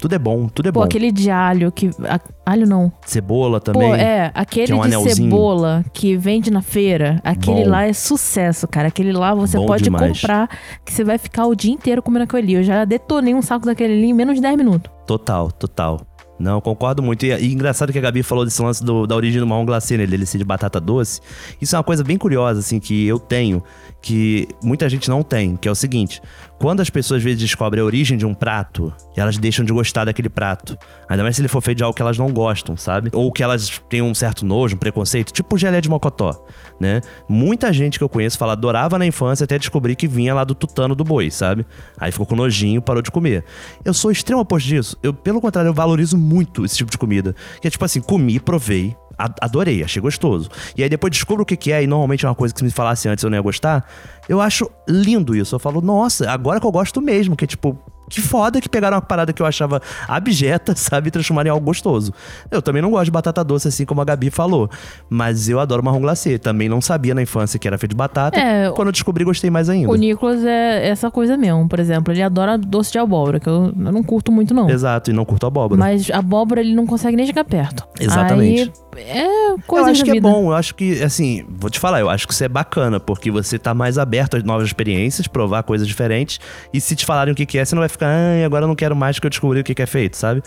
Tudo 0.00 0.14
é 0.14 0.18
bom, 0.18 0.48
tudo 0.48 0.68
é 0.68 0.72
Pô, 0.72 0.80
bom. 0.80 0.84
aquele 0.86 1.12
de 1.12 1.30
alho 1.30 1.70
que. 1.70 1.90
a- 2.08 2.20
alho 2.46 2.66
não. 2.66 2.90
Cebola 3.04 3.60
também. 3.60 3.88
Pô, 3.88 3.94
é, 3.94 4.30
aquele 4.34 4.72
é 4.72 4.74
um 4.74 4.80
de 4.80 4.86
anelzinho. 4.86 5.14
cebola 5.30 5.84
que 5.92 6.16
vende 6.16 6.50
na 6.50 6.62
feira, 6.62 7.20
aquele 7.22 7.64
Bom. 7.64 7.70
lá 7.70 7.86
é 7.86 7.92
sucesso, 7.92 8.66
cara. 8.66 8.88
Aquele 8.88 9.12
lá 9.12 9.34
você 9.34 9.58
Bom 9.58 9.66
pode 9.66 9.84
demais. 9.84 10.18
comprar, 10.20 10.48
que 10.84 10.92
você 10.92 11.04
vai 11.04 11.18
ficar 11.18 11.46
o 11.46 11.54
dia 11.54 11.72
inteiro 11.72 12.02
comendo 12.02 12.24
aquele 12.24 12.42
ali. 12.42 12.54
Eu 12.54 12.62
já 12.62 12.84
detonei 12.84 13.34
um 13.34 13.42
saco 13.42 13.66
daquele 13.66 13.92
ali 13.92 14.06
em 14.06 14.14
menos 14.14 14.36
de 14.36 14.40
10 14.40 14.56
minutos. 14.56 14.90
Total, 15.06 15.50
total. 15.52 16.00
Não, 16.38 16.58
concordo 16.58 17.02
muito. 17.02 17.26
E, 17.26 17.32
e 17.34 17.52
engraçado 17.52 17.92
que 17.92 17.98
a 17.98 18.00
Gabi 18.00 18.22
falou 18.22 18.46
desse 18.46 18.62
lance 18.62 18.82
do- 18.82 19.06
da 19.06 19.14
origem 19.14 19.38
do 19.38 19.46
marrom 19.46 19.66
glacê, 19.66 19.98
né? 19.98 20.06
Dele 20.06 20.24
ser 20.24 20.38
de 20.38 20.44
batata 20.44 20.80
doce. 20.80 21.20
Isso 21.60 21.76
é 21.76 21.78
uma 21.78 21.84
coisa 21.84 22.02
bem 22.02 22.16
curiosa, 22.16 22.60
assim, 22.60 22.80
que 22.80 23.06
eu 23.06 23.18
tenho, 23.18 23.62
que 24.02 24.48
muita 24.62 24.88
gente 24.88 25.08
não 25.08 25.22
tem, 25.22 25.56
que 25.56 25.68
é 25.68 25.70
o 25.70 25.74
seguinte. 25.74 26.22
Quando 26.58 26.80
as 26.80 26.90
pessoas 26.90 27.18
às 27.18 27.24
vezes 27.24 27.40
descobrem 27.40 27.82
a 27.82 27.84
origem 27.84 28.18
de 28.18 28.26
um 28.26 28.34
prato, 28.34 28.92
elas 29.16 29.38
deixam 29.38 29.64
de 29.64 29.72
gostar 29.72 30.04
daquele 30.04 30.28
prato. 30.28 30.76
Ainda 31.08 31.22
mais 31.22 31.36
se 31.36 31.42
ele 31.42 31.48
for 31.48 31.60
feito 31.60 31.78
de 31.78 31.84
algo 31.84 31.94
que 31.94 32.02
elas 32.02 32.18
não 32.18 32.30
gostam, 32.30 32.76
sabe? 32.76 33.10
Ou 33.12 33.32
que 33.32 33.42
elas 33.42 33.80
têm 33.88 34.02
um 34.02 34.14
certo 34.14 34.44
nojo, 34.44 34.76
um 34.76 34.78
preconceito, 34.78 35.32
tipo 35.32 35.56
gelé 35.56 35.80
de 35.80 35.88
mocotó, 35.88 36.44
né? 36.78 37.00
Muita 37.28 37.72
gente 37.72 37.98
que 37.98 38.04
eu 38.04 38.08
conheço 38.08 38.36
fala, 38.38 38.52
adorava 38.52 38.98
na 38.98 39.06
infância 39.06 39.44
até 39.44 39.58
descobrir 39.58 39.96
que 39.96 40.06
vinha 40.06 40.34
lá 40.34 40.44
do 40.44 40.54
tutano 40.54 40.94
do 40.94 41.04
boi, 41.04 41.30
sabe? 41.30 41.66
Aí 41.98 42.12
ficou 42.12 42.26
com 42.26 42.36
nojinho, 42.36 42.82
parou 42.82 43.02
de 43.02 43.10
comer. 43.10 43.44
Eu 43.84 43.94
sou 43.94 44.10
extremo 44.10 44.42
oposto 44.42 44.68
disso. 44.68 44.96
Eu, 45.02 45.12
pelo 45.12 45.40
contrário, 45.40 45.68
eu 45.68 45.74
valorizo 45.74 46.16
muito 46.16 46.64
esse 46.64 46.76
tipo 46.76 46.90
de 46.90 46.98
comida. 46.98 47.34
Que 47.60 47.68
é 47.68 47.70
tipo 47.70 47.84
assim, 47.84 48.00
comi, 48.00 48.38
provei, 48.38 48.94
adorei, 49.40 49.82
achei 49.82 50.00
gostoso. 50.00 50.50
E 50.76 50.82
aí 50.82 50.88
depois 50.88 51.10
descubro 51.10 51.42
o 51.42 51.46
que, 51.46 51.56
que 51.56 51.72
é, 51.72 51.82
e 51.82 51.86
normalmente 51.86 52.24
é 52.24 52.28
uma 52.28 52.34
coisa 52.34 52.54
que 52.54 52.60
se 52.60 52.64
me 52.64 52.70
falasse 52.70 53.08
antes 53.08 53.24
eu 53.24 53.30
não 53.30 53.36
ia 53.36 53.42
gostar. 53.42 53.88
Eu 54.28 54.40
acho 54.40 54.70
lindo 54.88 55.34
isso. 55.34 55.54
Eu 55.54 55.58
falo, 55.58 55.80
nossa, 55.80 56.30
agora 56.30 56.60
que 56.60 56.66
eu 56.66 56.72
gosto 56.72 57.00
mesmo, 57.00 57.36
que 57.36 57.44
é 57.44 57.48
tipo. 57.48 57.78
Que 58.10 58.20
foda 58.20 58.60
que 58.60 58.68
pegaram 58.68 58.96
uma 58.96 59.00
parada 59.00 59.32
que 59.32 59.40
eu 59.40 59.46
achava 59.46 59.80
abjeta, 60.06 60.74
sabe, 60.76 61.08
e 61.08 61.10
transformaram 61.10 61.48
em 61.48 61.50
algo 61.52 61.64
gostoso. 61.64 62.12
Eu 62.50 62.60
também 62.60 62.82
não 62.82 62.90
gosto 62.90 63.06
de 63.06 63.10
batata 63.10 63.42
doce, 63.42 63.68
assim 63.68 63.86
como 63.86 64.00
a 64.00 64.04
Gabi 64.04 64.30
falou. 64.30 64.68
Mas 65.08 65.48
eu 65.48 65.58
adoro 65.58 65.82
marrom 65.82 66.00
glacê. 66.00 66.38
Também 66.38 66.68
não 66.68 66.80
sabia 66.80 67.14
na 67.14 67.22
infância 67.22 67.58
que 67.58 67.66
era 67.66 67.78
feito 67.78 67.90
de 67.90 67.96
batata. 67.96 68.38
É, 68.38 68.70
Quando 68.72 68.88
eu 68.88 68.92
descobri, 68.92 69.24
gostei 69.24 69.48
mais 69.48 69.68
ainda. 69.68 69.90
O 69.90 69.94
Nicolas 69.94 70.44
é 70.44 70.88
essa 70.88 71.10
coisa 71.10 71.36
mesmo, 71.36 71.68
por 71.68 71.78
exemplo. 71.78 72.12
Ele 72.12 72.22
adora 72.22 72.58
doce 72.58 72.92
de 72.92 72.98
abóbora, 72.98 73.38
que 73.38 73.48
eu, 73.48 73.72
eu 73.74 73.92
não 73.92 74.02
curto 74.02 74.32
muito, 74.32 74.52
não. 74.52 74.68
Exato, 74.68 75.10
e 75.10 75.14
não 75.14 75.24
curto 75.24 75.46
abóbora. 75.46 75.78
Mas 75.78 76.10
abóbora 76.10 76.60
ele 76.60 76.74
não 76.74 76.86
consegue 76.86 77.16
nem 77.16 77.26
chegar 77.26 77.44
perto. 77.44 77.86
Exatamente. 77.98 78.62
Aí, 78.62 78.72
é 78.96 79.56
coisa 79.66 79.88
eu 79.88 79.92
acho 79.92 80.04
que 80.04 80.12
vida. 80.12 80.28
é 80.28 80.30
bom, 80.30 80.50
eu 80.50 80.54
acho 80.54 80.74
que, 80.74 81.02
assim, 81.02 81.44
vou 81.48 81.70
te 81.70 81.78
falar, 81.78 82.00
eu 82.00 82.10
acho 82.10 82.26
que 82.26 82.34
isso 82.34 82.44
é 82.44 82.48
bacana, 82.48 82.98
porque 82.98 83.30
você 83.30 83.58
tá 83.58 83.72
mais 83.72 83.98
aberto 83.98 84.36
a 84.36 84.40
novas 84.40 84.66
experiências, 84.66 85.26
provar 85.26 85.62
coisas 85.62 85.86
diferentes, 85.86 86.40
e 86.72 86.80
se 86.80 86.96
te 86.96 87.06
falarem 87.06 87.32
o 87.32 87.36
que 87.36 87.46
que 87.46 87.58
é, 87.58 87.64
você 87.64 87.74
não 87.74 87.80
vai 87.80 87.88
ficar, 87.88 87.99
ah, 88.04 88.44
agora 88.44 88.64
eu 88.64 88.68
não 88.68 88.74
quero 88.74 88.94
mais 88.96 89.18
que 89.18 89.26
eu 89.26 89.30
descobri 89.30 89.60
o 89.60 89.64
que 89.64 89.74
que 89.74 89.82
é 89.82 89.86
feito, 89.86 90.16
sabe? 90.16 90.42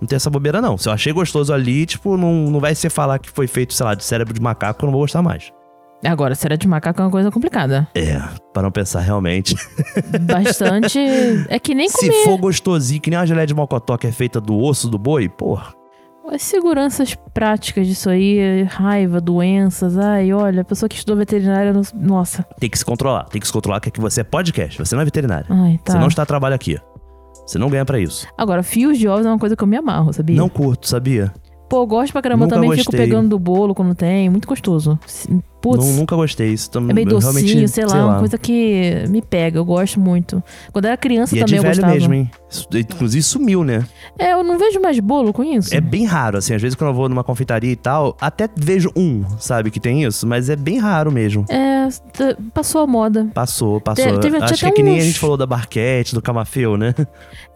Não 0.00 0.06
tem 0.06 0.16
essa 0.16 0.30
bobeira, 0.30 0.60
não. 0.60 0.78
Se 0.78 0.88
eu 0.88 0.92
achei 0.92 1.12
gostoso 1.12 1.52
ali, 1.52 1.84
tipo, 1.86 2.16
não, 2.16 2.32
não 2.50 2.60
vai 2.60 2.74
ser 2.74 2.90
falar 2.90 3.18
que 3.18 3.28
foi 3.30 3.46
feito, 3.46 3.74
sei 3.74 3.84
lá, 3.84 3.94
de 3.94 4.04
cérebro 4.04 4.32
de 4.32 4.40
macaco, 4.40 4.78
que 4.78 4.84
eu 4.84 4.86
não 4.86 4.92
vou 4.92 5.00
gostar 5.02 5.22
mais. 5.22 5.52
Agora, 6.04 6.34
cera 6.36 6.56
de 6.56 6.68
macaco 6.68 7.00
é 7.00 7.04
uma 7.04 7.10
coisa 7.10 7.30
complicada. 7.30 7.88
É, 7.94 8.20
para 8.52 8.62
não 8.62 8.70
pensar 8.70 9.00
realmente. 9.00 9.56
Bastante. 10.22 10.98
é 11.48 11.58
que 11.58 11.74
nem 11.74 11.88
Se 11.88 12.08
comer. 12.08 12.24
for 12.24 12.38
gostosinho, 12.38 13.00
que 13.00 13.10
nem 13.10 13.18
uma 13.18 13.26
geleia 13.26 13.46
de 13.46 13.54
mocotó 13.54 13.96
que 13.96 14.06
é 14.06 14.12
feita 14.12 14.40
do 14.40 14.56
osso 14.56 14.88
do 14.88 14.96
boi, 14.98 15.28
porra. 15.28 15.74
As 16.30 16.42
seguranças 16.42 17.16
práticas 17.32 17.86
disso 17.86 18.10
aí, 18.10 18.62
raiva, 18.64 19.18
doenças. 19.20 19.96
Ai, 19.96 20.30
olha, 20.32 20.60
a 20.60 20.64
pessoa 20.64 20.88
que 20.88 20.94
estudou 20.94 21.16
veterinária, 21.16 21.72
nossa. 21.94 22.44
Tem 22.60 22.68
que 22.68 22.78
se 22.78 22.84
controlar. 22.84 23.24
Tem 23.24 23.40
que 23.40 23.46
se 23.46 23.52
controlar 23.52 23.80
que 23.80 23.88
aqui 23.88 23.98
você 24.00 24.20
é 24.20 24.24
podcast, 24.24 24.78
você 24.78 24.94
não 24.94 25.02
é 25.02 25.04
veterinário. 25.06 25.46
Ai, 25.48 25.80
tá. 25.82 25.94
Você 25.94 25.98
não 25.98 26.08
está 26.08 26.22
a 26.22 26.26
trabalho 26.26 26.54
aqui. 26.54 26.78
Você 27.48 27.56
não 27.56 27.70
ganha 27.70 27.84
pra 27.84 27.98
isso. 27.98 28.26
Agora, 28.36 28.62
fios 28.62 28.98
de 28.98 29.08
ovos 29.08 29.24
é 29.24 29.28
uma 29.30 29.38
coisa 29.38 29.56
que 29.56 29.64
eu 29.64 29.66
me 29.66 29.78
amarro, 29.78 30.12
sabia? 30.12 30.36
Não 30.36 30.50
curto, 30.50 30.86
sabia? 30.86 31.32
Pô, 31.68 31.82
eu 31.82 31.86
gosto 31.86 32.12
pra 32.12 32.22
caramba. 32.22 32.44
Eu 32.44 32.46
Nunca 32.46 32.56
também 32.56 32.70
fico 32.72 32.90
gostei. 32.90 33.06
pegando 33.06 33.28
do 33.28 33.38
bolo 33.38 33.74
quando 33.74 33.94
tem. 33.94 34.30
Muito 34.30 34.48
gostoso. 34.48 34.98
Putz. 35.60 35.84
Não- 35.84 35.92
nunca 35.96 36.14
gostei. 36.16 36.52
Isso 36.52 36.70
tam- 36.70 36.88
É 36.88 36.94
meio 36.94 37.06
eu 37.08 37.10
docinho, 37.18 37.32
realmente, 37.34 37.68
sei 37.68 37.84
lá, 37.84 38.06
uma 38.06 38.18
coisa 38.20 38.38
que 38.38 39.04
me 39.08 39.20
pega, 39.20 39.58
eu 39.58 39.64
gosto 39.64 39.98
muito. 40.00 40.42
Quando 40.72 40.84
eu 40.84 40.88
era 40.90 40.96
criança 40.96 41.34
E 41.34 41.40
é 41.40 41.44
também 41.44 41.54
de 41.54 41.56
eu 41.58 41.62
velho 41.62 41.74
gostava. 41.74 41.92
mesmo, 41.94 42.14
hein? 42.14 42.30
Isso- 42.48 42.66
Inclusive 42.72 43.22
sumiu, 43.22 43.64
né? 43.64 43.84
É, 44.18 44.32
eu 44.34 44.44
não 44.44 44.56
vejo 44.56 44.80
mais 44.80 44.98
bolo 45.00 45.32
com 45.32 45.42
isso. 45.44 45.74
É 45.74 45.80
bem 45.80 46.04
raro, 46.06 46.38
assim. 46.38 46.54
Às 46.54 46.62
vezes 46.62 46.74
quando 46.76 46.90
eu 46.90 46.94
vou 46.94 47.08
numa 47.08 47.24
confeitaria 47.24 47.72
e 47.72 47.76
tal, 47.76 48.16
até 48.20 48.48
vejo 48.56 48.90
um, 48.96 49.24
sabe, 49.38 49.70
que 49.70 49.80
tem 49.80 50.04
isso. 50.04 50.26
Mas 50.28 50.48
é 50.48 50.54
bem 50.56 50.78
raro 50.78 51.10
mesmo. 51.10 51.44
É, 51.50 51.88
passou 52.54 52.80
a 52.82 52.86
moda. 52.86 53.26
Passou, 53.34 53.80
passou. 53.80 54.04
Te- 54.14 54.20
teve- 54.20 54.38
Acho 54.38 54.54
que 54.54 54.66
é 54.66 54.70
que 54.70 54.82
nem 54.82 54.94
a 54.94 54.98
uns- 54.98 55.04
gente 55.04 55.18
falou 55.18 55.36
da 55.36 55.44
Barquete, 55.44 56.14
do 56.14 56.22
Camafeu, 56.22 56.76
né? 56.78 56.94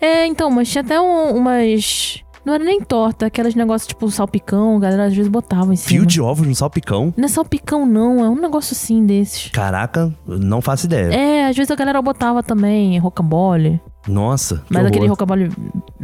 É, 0.01 0.27
então, 0.27 0.51
mas 0.51 0.69
tinha 0.69 0.83
até 0.83 1.01
um- 1.01 1.37
umas. 1.37 2.21
Não 2.45 2.55
era 2.55 2.65
nem 2.65 2.81
torta, 2.81 3.27
aqueles 3.27 3.55
negócios 3.55 3.87
tipo 3.87 4.11
salpicão, 4.11 4.77
a 4.77 4.81
galera 4.81 5.05
às 5.07 5.15
vezes 5.15 5.31
botava 5.31 5.73
em 5.73 5.77
cima. 5.77 5.89
Fio 6.01 6.07
de 6.07 6.21
ovos 6.21 6.47
no 6.47 6.55
salpicão. 6.55 7.15
Não 7.17 7.25
é 7.25 7.29
salpicão, 7.29 7.87
não, 7.87 8.25
é 8.25 8.29
um 8.29 8.35
negócio 8.41 8.73
assim 8.75 9.07
desses. 9.07 9.49
Caraca, 9.51 10.13
não 10.27 10.61
faço 10.61 10.87
ideia. 10.87 11.13
É, 11.15 11.49
às 11.49 11.57
vezes 11.57 11.71
a 11.71 11.77
galera 11.77 12.03
botava 12.03 12.43
também 12.43 12.99
rocambole. 12.99 13.81
Nossa, 14.09 14.63
Mas 14.69 14.85
aquele 14.85 15.05
horror. 15.05 15.11
rocambole 15.11 15.51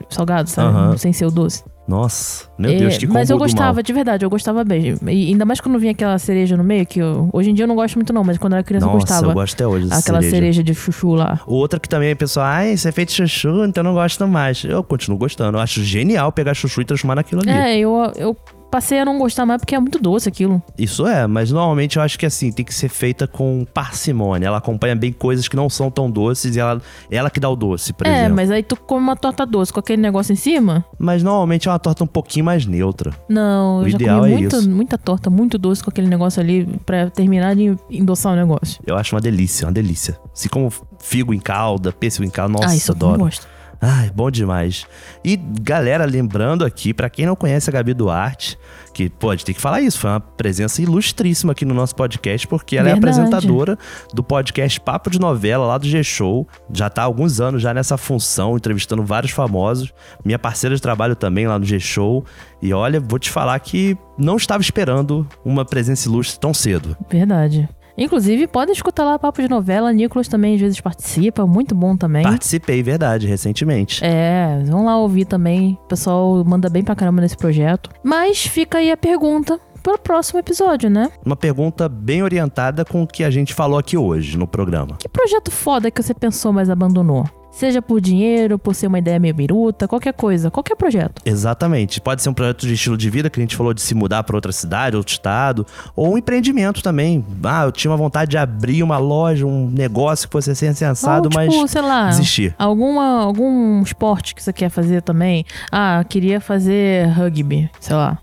salgado, 0.08 0.48
sabe? 0.48 0.68
Aham. 0.68 0.96
Sem 0.96 1.12
ser 1.12 1.26
o 1.26 1.30
doce. 1.30 1.64
Nossa, 1.88 2.44
meu 2.58 2.70
É, 2.70 2.76
Deus, 2.76 2.98
que 2.98 3.06
combo 3.06 3.18
Mas 3.18 3.30
eu 3.30 3.38
gostava, 3.38 3.82
de 3.82 3.92
verdade, 3.94 4.22
eu 4.22 4.28
gostava 4.28 4.62
bem. 4.62 4.94
E 5.06 5.28
ainda 5.28 5.46
mais 5.46 5.58
quando 5.58 5.78
vinha 5.78 5.92
aquela 5.92 6.18
cereja 6.18 6.54
no 6.54 6.62
meio, 6.62 6.84
que 6.84 6.98
eu- 6.98 7.30
hoje 7.32 7.48
em 7.50 7.54
dia 7.54 7.64
eu 7.64 7.66
não 7.66 7.74
gosto 7.74 7.94
muito 7.94 8.12
não, 8.12 8.22
mas 8.22 8.36
quando 8.36 8.52
eu 8.52 8.56
era 8.58 8.62
criança 8.62 8.84
eu 8.84 8.92
Nossa, 8.92 9.06
gostava. 9.06 9.26
eu 9.28 9.34
gosto 9.34 9.54
até 9.54 9.66
hoje 9.66 9.88
Aquela 9.90 10.20
cereja. 10.20 10.62
de 10.62 10.74
chuchu 10.74 11.14
lá. 11.14 11.40
Outra 11.46 11.80
que 11.80 11.88
também 11.88 12.10
é 12.10 12.14
pessoal, 12.14 12.44
ah, 12.46 12.66
isso 12.68 12.86
é 12.86 12.92
feito 12.92 13.08
de 13.08 13.14
chuchu, 13.14 13.64
então 13.64 13.80
eu 13.80 13.84
não 13.86 13.94
gosto 13.94 14.28
mais. 14.28 14.62
Eu 14.64 14.84
continuo 14.84 15.16
gostando. 15.18 15.56
Eu 15.56 15.62
acho 15.62 15.82
genial 15.82 16.30
pegar 16.30 16.52
chuchu 16.52 16.82
e 16.82 16.84
transformar 16.84 17.14
naquilo 17.14 17.40
ali. 17.40 17.50
É, 17.50 17.78
eu, 17.78 18.12
eu 18.16 18.36
passei 18.70 19.00
a 19.00 19.04
não 19.04 19.18
gostar 19.18 19.46
mais 19.46 19.60
porque 19.60 19.74
é 19.74 19.80
muito 19.80 19.98
doce 19.98 20.28
aquilo. 20.28 20.62
Isso 20.76 21.06
é, 21.06 21.26
mas 21.26 21.50
normalmente 21.50 21.96
eu 21.96 22.02
acho 22.02 22.18
que 22.18 22.26
assim, 22.26 22.52
tem 22.52 22.64
que 22.64 22.74
ser 22.74 22.88
feita 22.88 23.26
com 23.26 23.66
parcimônia. 23.72 24.46
Ela 24.46 24.58
acompanha 24.58 24.94
bem 24.94 25.12
coisas 25.12 25.48
que 25.48 25.56
não 25.56 25.68
são 25.68 25.90
tão 25.90 26.10
doces 26.10 26.56
e 26.56 26.60
ela, 26.60 26.80
ela 27.10 27.30
que 27.30 27.40
dá 27.40 27.48
o 27.48 27.56
doce, 27.56 27.92
por 27.92 28.06
é, 28.06 28.18
exemplo. 28.20 28.36
mas 28.36 28.50
aí 28.50 28.62
tu 28.62 28.76
come 28.76 29.02
uma 29.02 29.16
torta 29.16 29.44
doce 29.46 29.72
com 29.72 29.80
aquele 29.80 30.00
negócio 30.02 30.32
em 30.32 30.36
cima? 30.36 30.84
Mas 30.98 31.22
normalmente 31.22 31.68
é 31.68 31.70
uma 31.70 31.78
torta 31.78 32.04
um 32.04 32.06
pouquinho 32.06 32.44
mais 32.44 32.66
neutra. 32.66 33.12
Não, 33.28 33.78
O 33.78 33.82
eu 33.82 33.90
já 33.90 33.96
ideal 33.96 34.20
comi 34.20 34.32
é 34.32 34.36
muito, 34.38 34.56
isso. 34.56 34.70
muita 34.70 34.98
torta, 34.98 35.30
muito 35.30 35.58
doce 35.58 35.82
com 35.82 35.90
aquele 35.90 36.08
negócio 36.08 36.40
ali 36.40 36.66
pra 36.84 37.10
terminar 37.10 37.54
de 37.56 37.76
endossar 37.90 38.32
o 38.32 38.36
negócio. 38.36 38.80
Eu 38.86 38.96
acho 38.96 39.14
uma 39.14 39.20
delícia, 39.20 39.66
uma 39.66 39.72
delícia. 39.72 40.18
Assim 40.34 40.48
como 40.48 40.72
figo 40.98 41.32
em 41.32 41.40
calda, 41.40 41.92
pêssego 41.92 42.24
em 42.24 42.30
calda, 42.30 42.52
nossa, 42.52 42.68
ah, 42.68 42.76
isso 42.76 42.90
eu 42.90 42.96
adoro. 42.96 43.18
não 43.18 43.24
gosto. 43.24 43.46
Ai, 43.80 44.10
bom 44.14 44.30
demais. 44.30 44.86
E 45.24 45.36
galera, 45.36 46.04
lembrando 46.04 46.64
aqui, 46.64 46.92
pra 46.92 47.08
quem 47.08 47.26
não 47.26 47.36
conhece 47.36 47.70
a 47.70 47.72
Gabi 47.72 47.94
Duarte, 47.94 48.58
que 48.92 49.08
pode 49.08 49.44
ter 49.44 49.54
que 49.54 49.60
falar 49.60 49.80
isso, 49.80 50.00
foi 50.00 50.10
uma 50.10 50.20
presença 50.20 50.82
ilustríssima 50.82 51.52
aqui 51.52 51.64
no 51.64 51.74
nosso 51.74 51.94
podcast, 51.94 52.46
porque 52.48 52.76
ela 52.76 52.90
Verdade. 52.90 53.06
é 53.06 53.10
apresentadora 53.10 53.78
do 54.12 54.24
podcast 54.24 54.80
Papo 54.80 55.08
de 55.10 55.20
Novela 55.20 55.64
lá 55.64 55.78
do 55.78 55.86
G-Show. 55.86 56.46
Já 56.72 56.90
tá 56.90 57.02
há 57.02 57.04
alguns 57.04 57.40
anos 57.40 57.62
já 57.62 57.72
nessa 57.72 57.96
função, 57.96 58.56
entrevistando 58.56 59.04
vários 59.04 59.30
famosos. 59.32 59.92
Minha 60.24 60.38
parceira 60.38 60.74
de 60.74 60.82
trabalho 60.82 61.14
também 61.14 61.46
lá 61.46 61.56
no 61.58 61.64
G-Show. 61.64 62.24
E 62.60 62.72
olha, 62.72 62.98
vou 62.98 63.18
te 63.18 63.30
falar 63.30 63.58
que 63.60 63.96
não 64.18 64.36
estava 64.36 64.60
esperando 64.60 65.24
uma 65.44 65.64
presença 65.64 66.08
ilustre 66.08 66.40
tão 66.40 66.52
cedo. 66.52 66.96
Verdade. 67.08 67.68
Inclusive, 67.98 68.46
podem 68.46 68.72
escutar 68.72 69.04
lá 69.04 69.18
Papo 69.18 69.42
de 69.42 69.48
Novela. 69.48 69.92
Nicolas 69.92 70.28
também 70.28 70.54
às 70.54 70.60
vezes 70.60 70.80
participa, 70.80 71.46
muito 71.46 71.74
bom 71.74 71.96
também. 71.96 72.22
Participei, 72.22 72.82
verdade, 72.82 73.26
recentemente. 73.26 74.04
É, 74.04 74.62
vão 74.64 74.84
lá 74.84 74.96
ouvir 74.96 75.24
também. 75.24 75.78
O 75.84 75.88
pessoal 75.88 76.44
manda 76.44 76.70
bem 76.70 76.84
pra 76.84 76.94
caramba 76.94 77.20
nesse 77.20 77.36
projeto. 77.36 77.90
Mas 78.02 78.46
fica 78.46 78.78
aí 78.78 78.92
a 78.92 78.96
pergunta 78.96 79.60
para 79.82 79.94
o 79.94 79.98
próximo 79.98 80.38
episódio, 80.38 80.90
né? 80.90 81.10
Uma 81.24 81.36
pergunta 81.36 81.88
bem 81.88 82.22
orientada 82.22 82.84
com 82.84 83.02
o 83.02 83.06
que 83.06 83.24
a 83.24 83.30
gente 83.30 83.54
falou 83.54 83.78
aqui 83.78 83.96
hoje 83.96 84.36
no 84.36 84.46
programa. 84.46 84.96
Que 84.98 85.08
projeto 85.08 85.50
foda 85.50 85.90
que 85.90 86.02
você 86.02 86.14
pensou, 86.14 86.52
mas 86.52 86.68
abandonou? 86.70 87.24
Seja 87.50 87.82
por 87.82 88.00
dinheiro, 88.00 88.56
por 88.56 88.72
ser 88.74 88.86
uma 88.86 89.00
ideia 89.00 89.18
meio 89.18 89.34
biruta, 89.34 89.88
qualquer 89.88 90.12
coisa, 90.12 90.48
qualquer 90.48 90.76
projeto. 90.76 91.22
Exatamente. 91.24 92.00
Pode 92.00 92.22
ser 92.22 92.28
um 92.28 92.34
projeto 92.34 92.66
de 92.66 92.74
estilo 92.74 92.96
de 92.96 93.10
vida, 93.10 93.28
que 93.28 93.40
a 93.40 93.42
gente 93.42 93.56
falou 93.56 93.74
de 93.74 93.80
se 93.80 93.94
mudar 93.96 94.22
para 94.22 94.36
outra 94.36 94.52
cidade, 94.52 94.96
outro 94.96 95.12
estado, 95.12 95.66
ou 95.96 96.12
um 96.12 96.18
empreendimento 96.18 96.82
também. 96.82 97.24
Ah, 97.42 97.64
eu 97.64 97.72
tinha 97.72 97.90
uma 97.90 97.96
vontade 97.96 98.30
de 98.30 98.38
abrir 98.38 98.82
uma 98.82 98.98
loja, 98.98 99.44
um 99.44 99.68
negócio 99.68 100.28
que 100.28 100.32
fosse 100.32 100.52
assim, 100.52 100.68
Ou, 100.68 101.22
tipo, 101.22 101.34
mas 101.34 101.70
sei 101.70 101.82
lá, 101.82 102.08
desistir. 102.08 102.54
alguma, 102.56 103.22
algum 103.22 103.82
esporte 103.82 104.36
que 104.36 104.42
você 104.42 104.52
quer 104.52 104.68
fazer 104.68 105.02
também. 105.02 105.44
Ah, 105.72 106.04
queria 106.08 106.40
fazer 106.40 107.08
rugby, 107.08 107.68
sei 107.80 107.96
lá. 107.96 108.18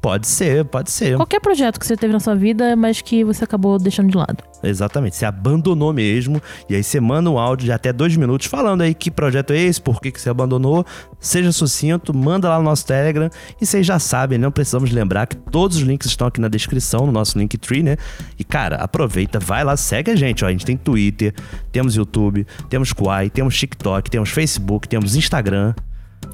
Pode 0.00 0.26
ser, 0.28 0.64
pode 0.64 0.90
ser. 0.90 1.16
Qualquer 1.16 1.40
projeto 1.40 1.78
que 1.78 1.86
você 1.86 1.96
teve 1.96 2.12
na 2.12 2.20
sua 2.20 2.34
vida, 2.34 2.76
mas 2.76 3.00
que 3.00 3.24
você 3.24 3.42
acabou 3.42 3.78
deixando 3.78 4.10
de 4.10 4.16
lado. 4.16 4.44
Exatamente. 4.62 5.16
Você 5.16 5.24
abandonou 5.24 5.92
mesmo, 5.92 6.40
e 6.68 6.74
aí 6.74 6.82
você 6.84 7.00
manda 7.00 7.28
um 7.30 7.38
áudio 7.38 7.66
de 7.66 7.72
até 7.72 7.92
dois 7.92 8.16
minutos 8.16 8.46
falando 8.46 8.82
aí 8.82 8.94
que 8.94 9.10
projeto 9.10 9.52
é 9.52 9.58
esse, 9.58 9.80
por 9.80 10.00
que, 10.00 10.12
que 10.12 10.20
você 10.20 10.30
abandonou. 10.30 10.84
Seja 11.18 11.50
sucinto, 11.50 12.14
manda 12.16 12.48
lá 12.48 12.58
no 12.58 12.64
nosso 12.64 12.86
Telegram. 12.86 13.28
E 13.60 13.66
vocês 13.66 13.84
já 13.84 13.98
sabem, 13.98 14.38
não 14.38 14.52
precisamos 14.52 14.90
lembrar 14.90 15.26
que 15.26 15.36
todos 15.36 15.78
os 15.78 15.82
links 15.82 16.06
estão 16.06 16.28
aqui 16.28 16.40
na 16.40 16.48
descrição, 16.48 17.06
no 17.06 17.12
nosso 17.12 17.38
Linktree, 17.38 17.82
né? 17.82 17.96
E 18.38 18.44
cara, 18.44 18.76
aproveita, 18.76 19.38
vai 19.40 19.64
lá, 19.64 19.76
segue 19.76 20.10
a 20.10 20.16
gente. 20.16 20.44
Ó. 20.44 20.48
A 20.48 20.50
gente 20.52 20.64
tem 20.64 20.76
Twitter, 20.76 21.34
temos 21.72 21.96
YouTube, 21.96 22.46
temos 22.70 22.92
Quai, 22.92 23.30
temos 23.30 23.58
TikTok, 23.58 24.10
temos 24.10 24.30
Facebook, 24.30 24.88
temos 24.88 25.16
Instagram. 25.16 25.74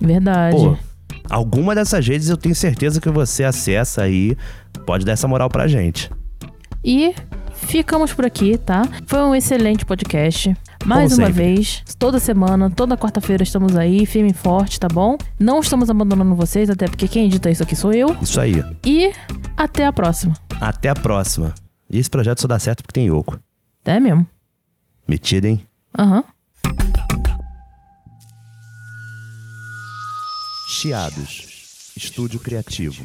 Verdade. 0.00 0.56
Pô, 0.56 0.76
alguma 1.28 1.74
dessas 1.74 2.06
redes 2.06 2.28
eu 2.28 2.36
tenho 2.36 2.54
certeza 2.54 3.00
que 3.00 3.08
você 3.10 3.44
acessa 3.44 4.02
aí. 4.02 4.36
Pode 4.86 5.04
dar 5.04 5.12
essa 5.12 5.28
moral 5.28 5.48
pra 5.48 5.66
gente. 5.66 6.10
E 6.84 7.14
ficamos 7.54 8.12
por 8.12 8.24
aqui, 8.26 8.58
tá? 8.58 8.82
Foi 9.06 9.20
um 9.20 9.34
excelente 9.34 9.86
podcast. 9.86 10.54
Mais 10.84 11.12
Como 11.12 11.22
uma 11.22 11.32
sempre. 11.32 11.54
vez, 11.54 11.82
toda 11.98 12.18
semana, 12.20 12.68
toda 12.68 12.94
quarta-feira 12.94 13.42
estamos 13.42 13.74
aí, 13.74 14.04
firme 14.04 14.32
e 14.32 14.34
forte, 14.34 14.78
tá 14.78 14.86
bom? 14.86 15.16
Não 15.40 15.60
estamos 15.60 15.88
abandonando 15.88 16.34
vocês, 16.34 16.68
até 16.68 16.86
porque 16.86 17.08
quem 17.08 17.24
edita 17.24 17.50
isso 17.50 17.62
aqui 17.62 17.74
sou 17.74 17.90
eu. 17.94 18.14
Isso 18.20 18.38
aí. 18.38 18.62
E 18.84 19.10
até 19.56 19.86
a 19.86 19.92
próxima. 19.92 20.34
Até 20.60 20.90
a 20.90 20.94
próxima. 20.94 21.54
E 21.88 21.98
esse 21.98 22.10
projeto 22.10 22.42
só 22.42 22.46
dá 22.48 22.58
certo 22.58 22.82
porque 22.82 23.00
tem 23.00 23.06
Yoko. 23.06 23.38
É 23.86 23.98
mesmo? 23.98 24.26
Metido, 25.08 25.46
hein? 25.46 25.66
Aham. 25.98 26.22
Chiados. 30.74 31.92
Estúdio 31.96 32.40
Criativo. 32.40 33.04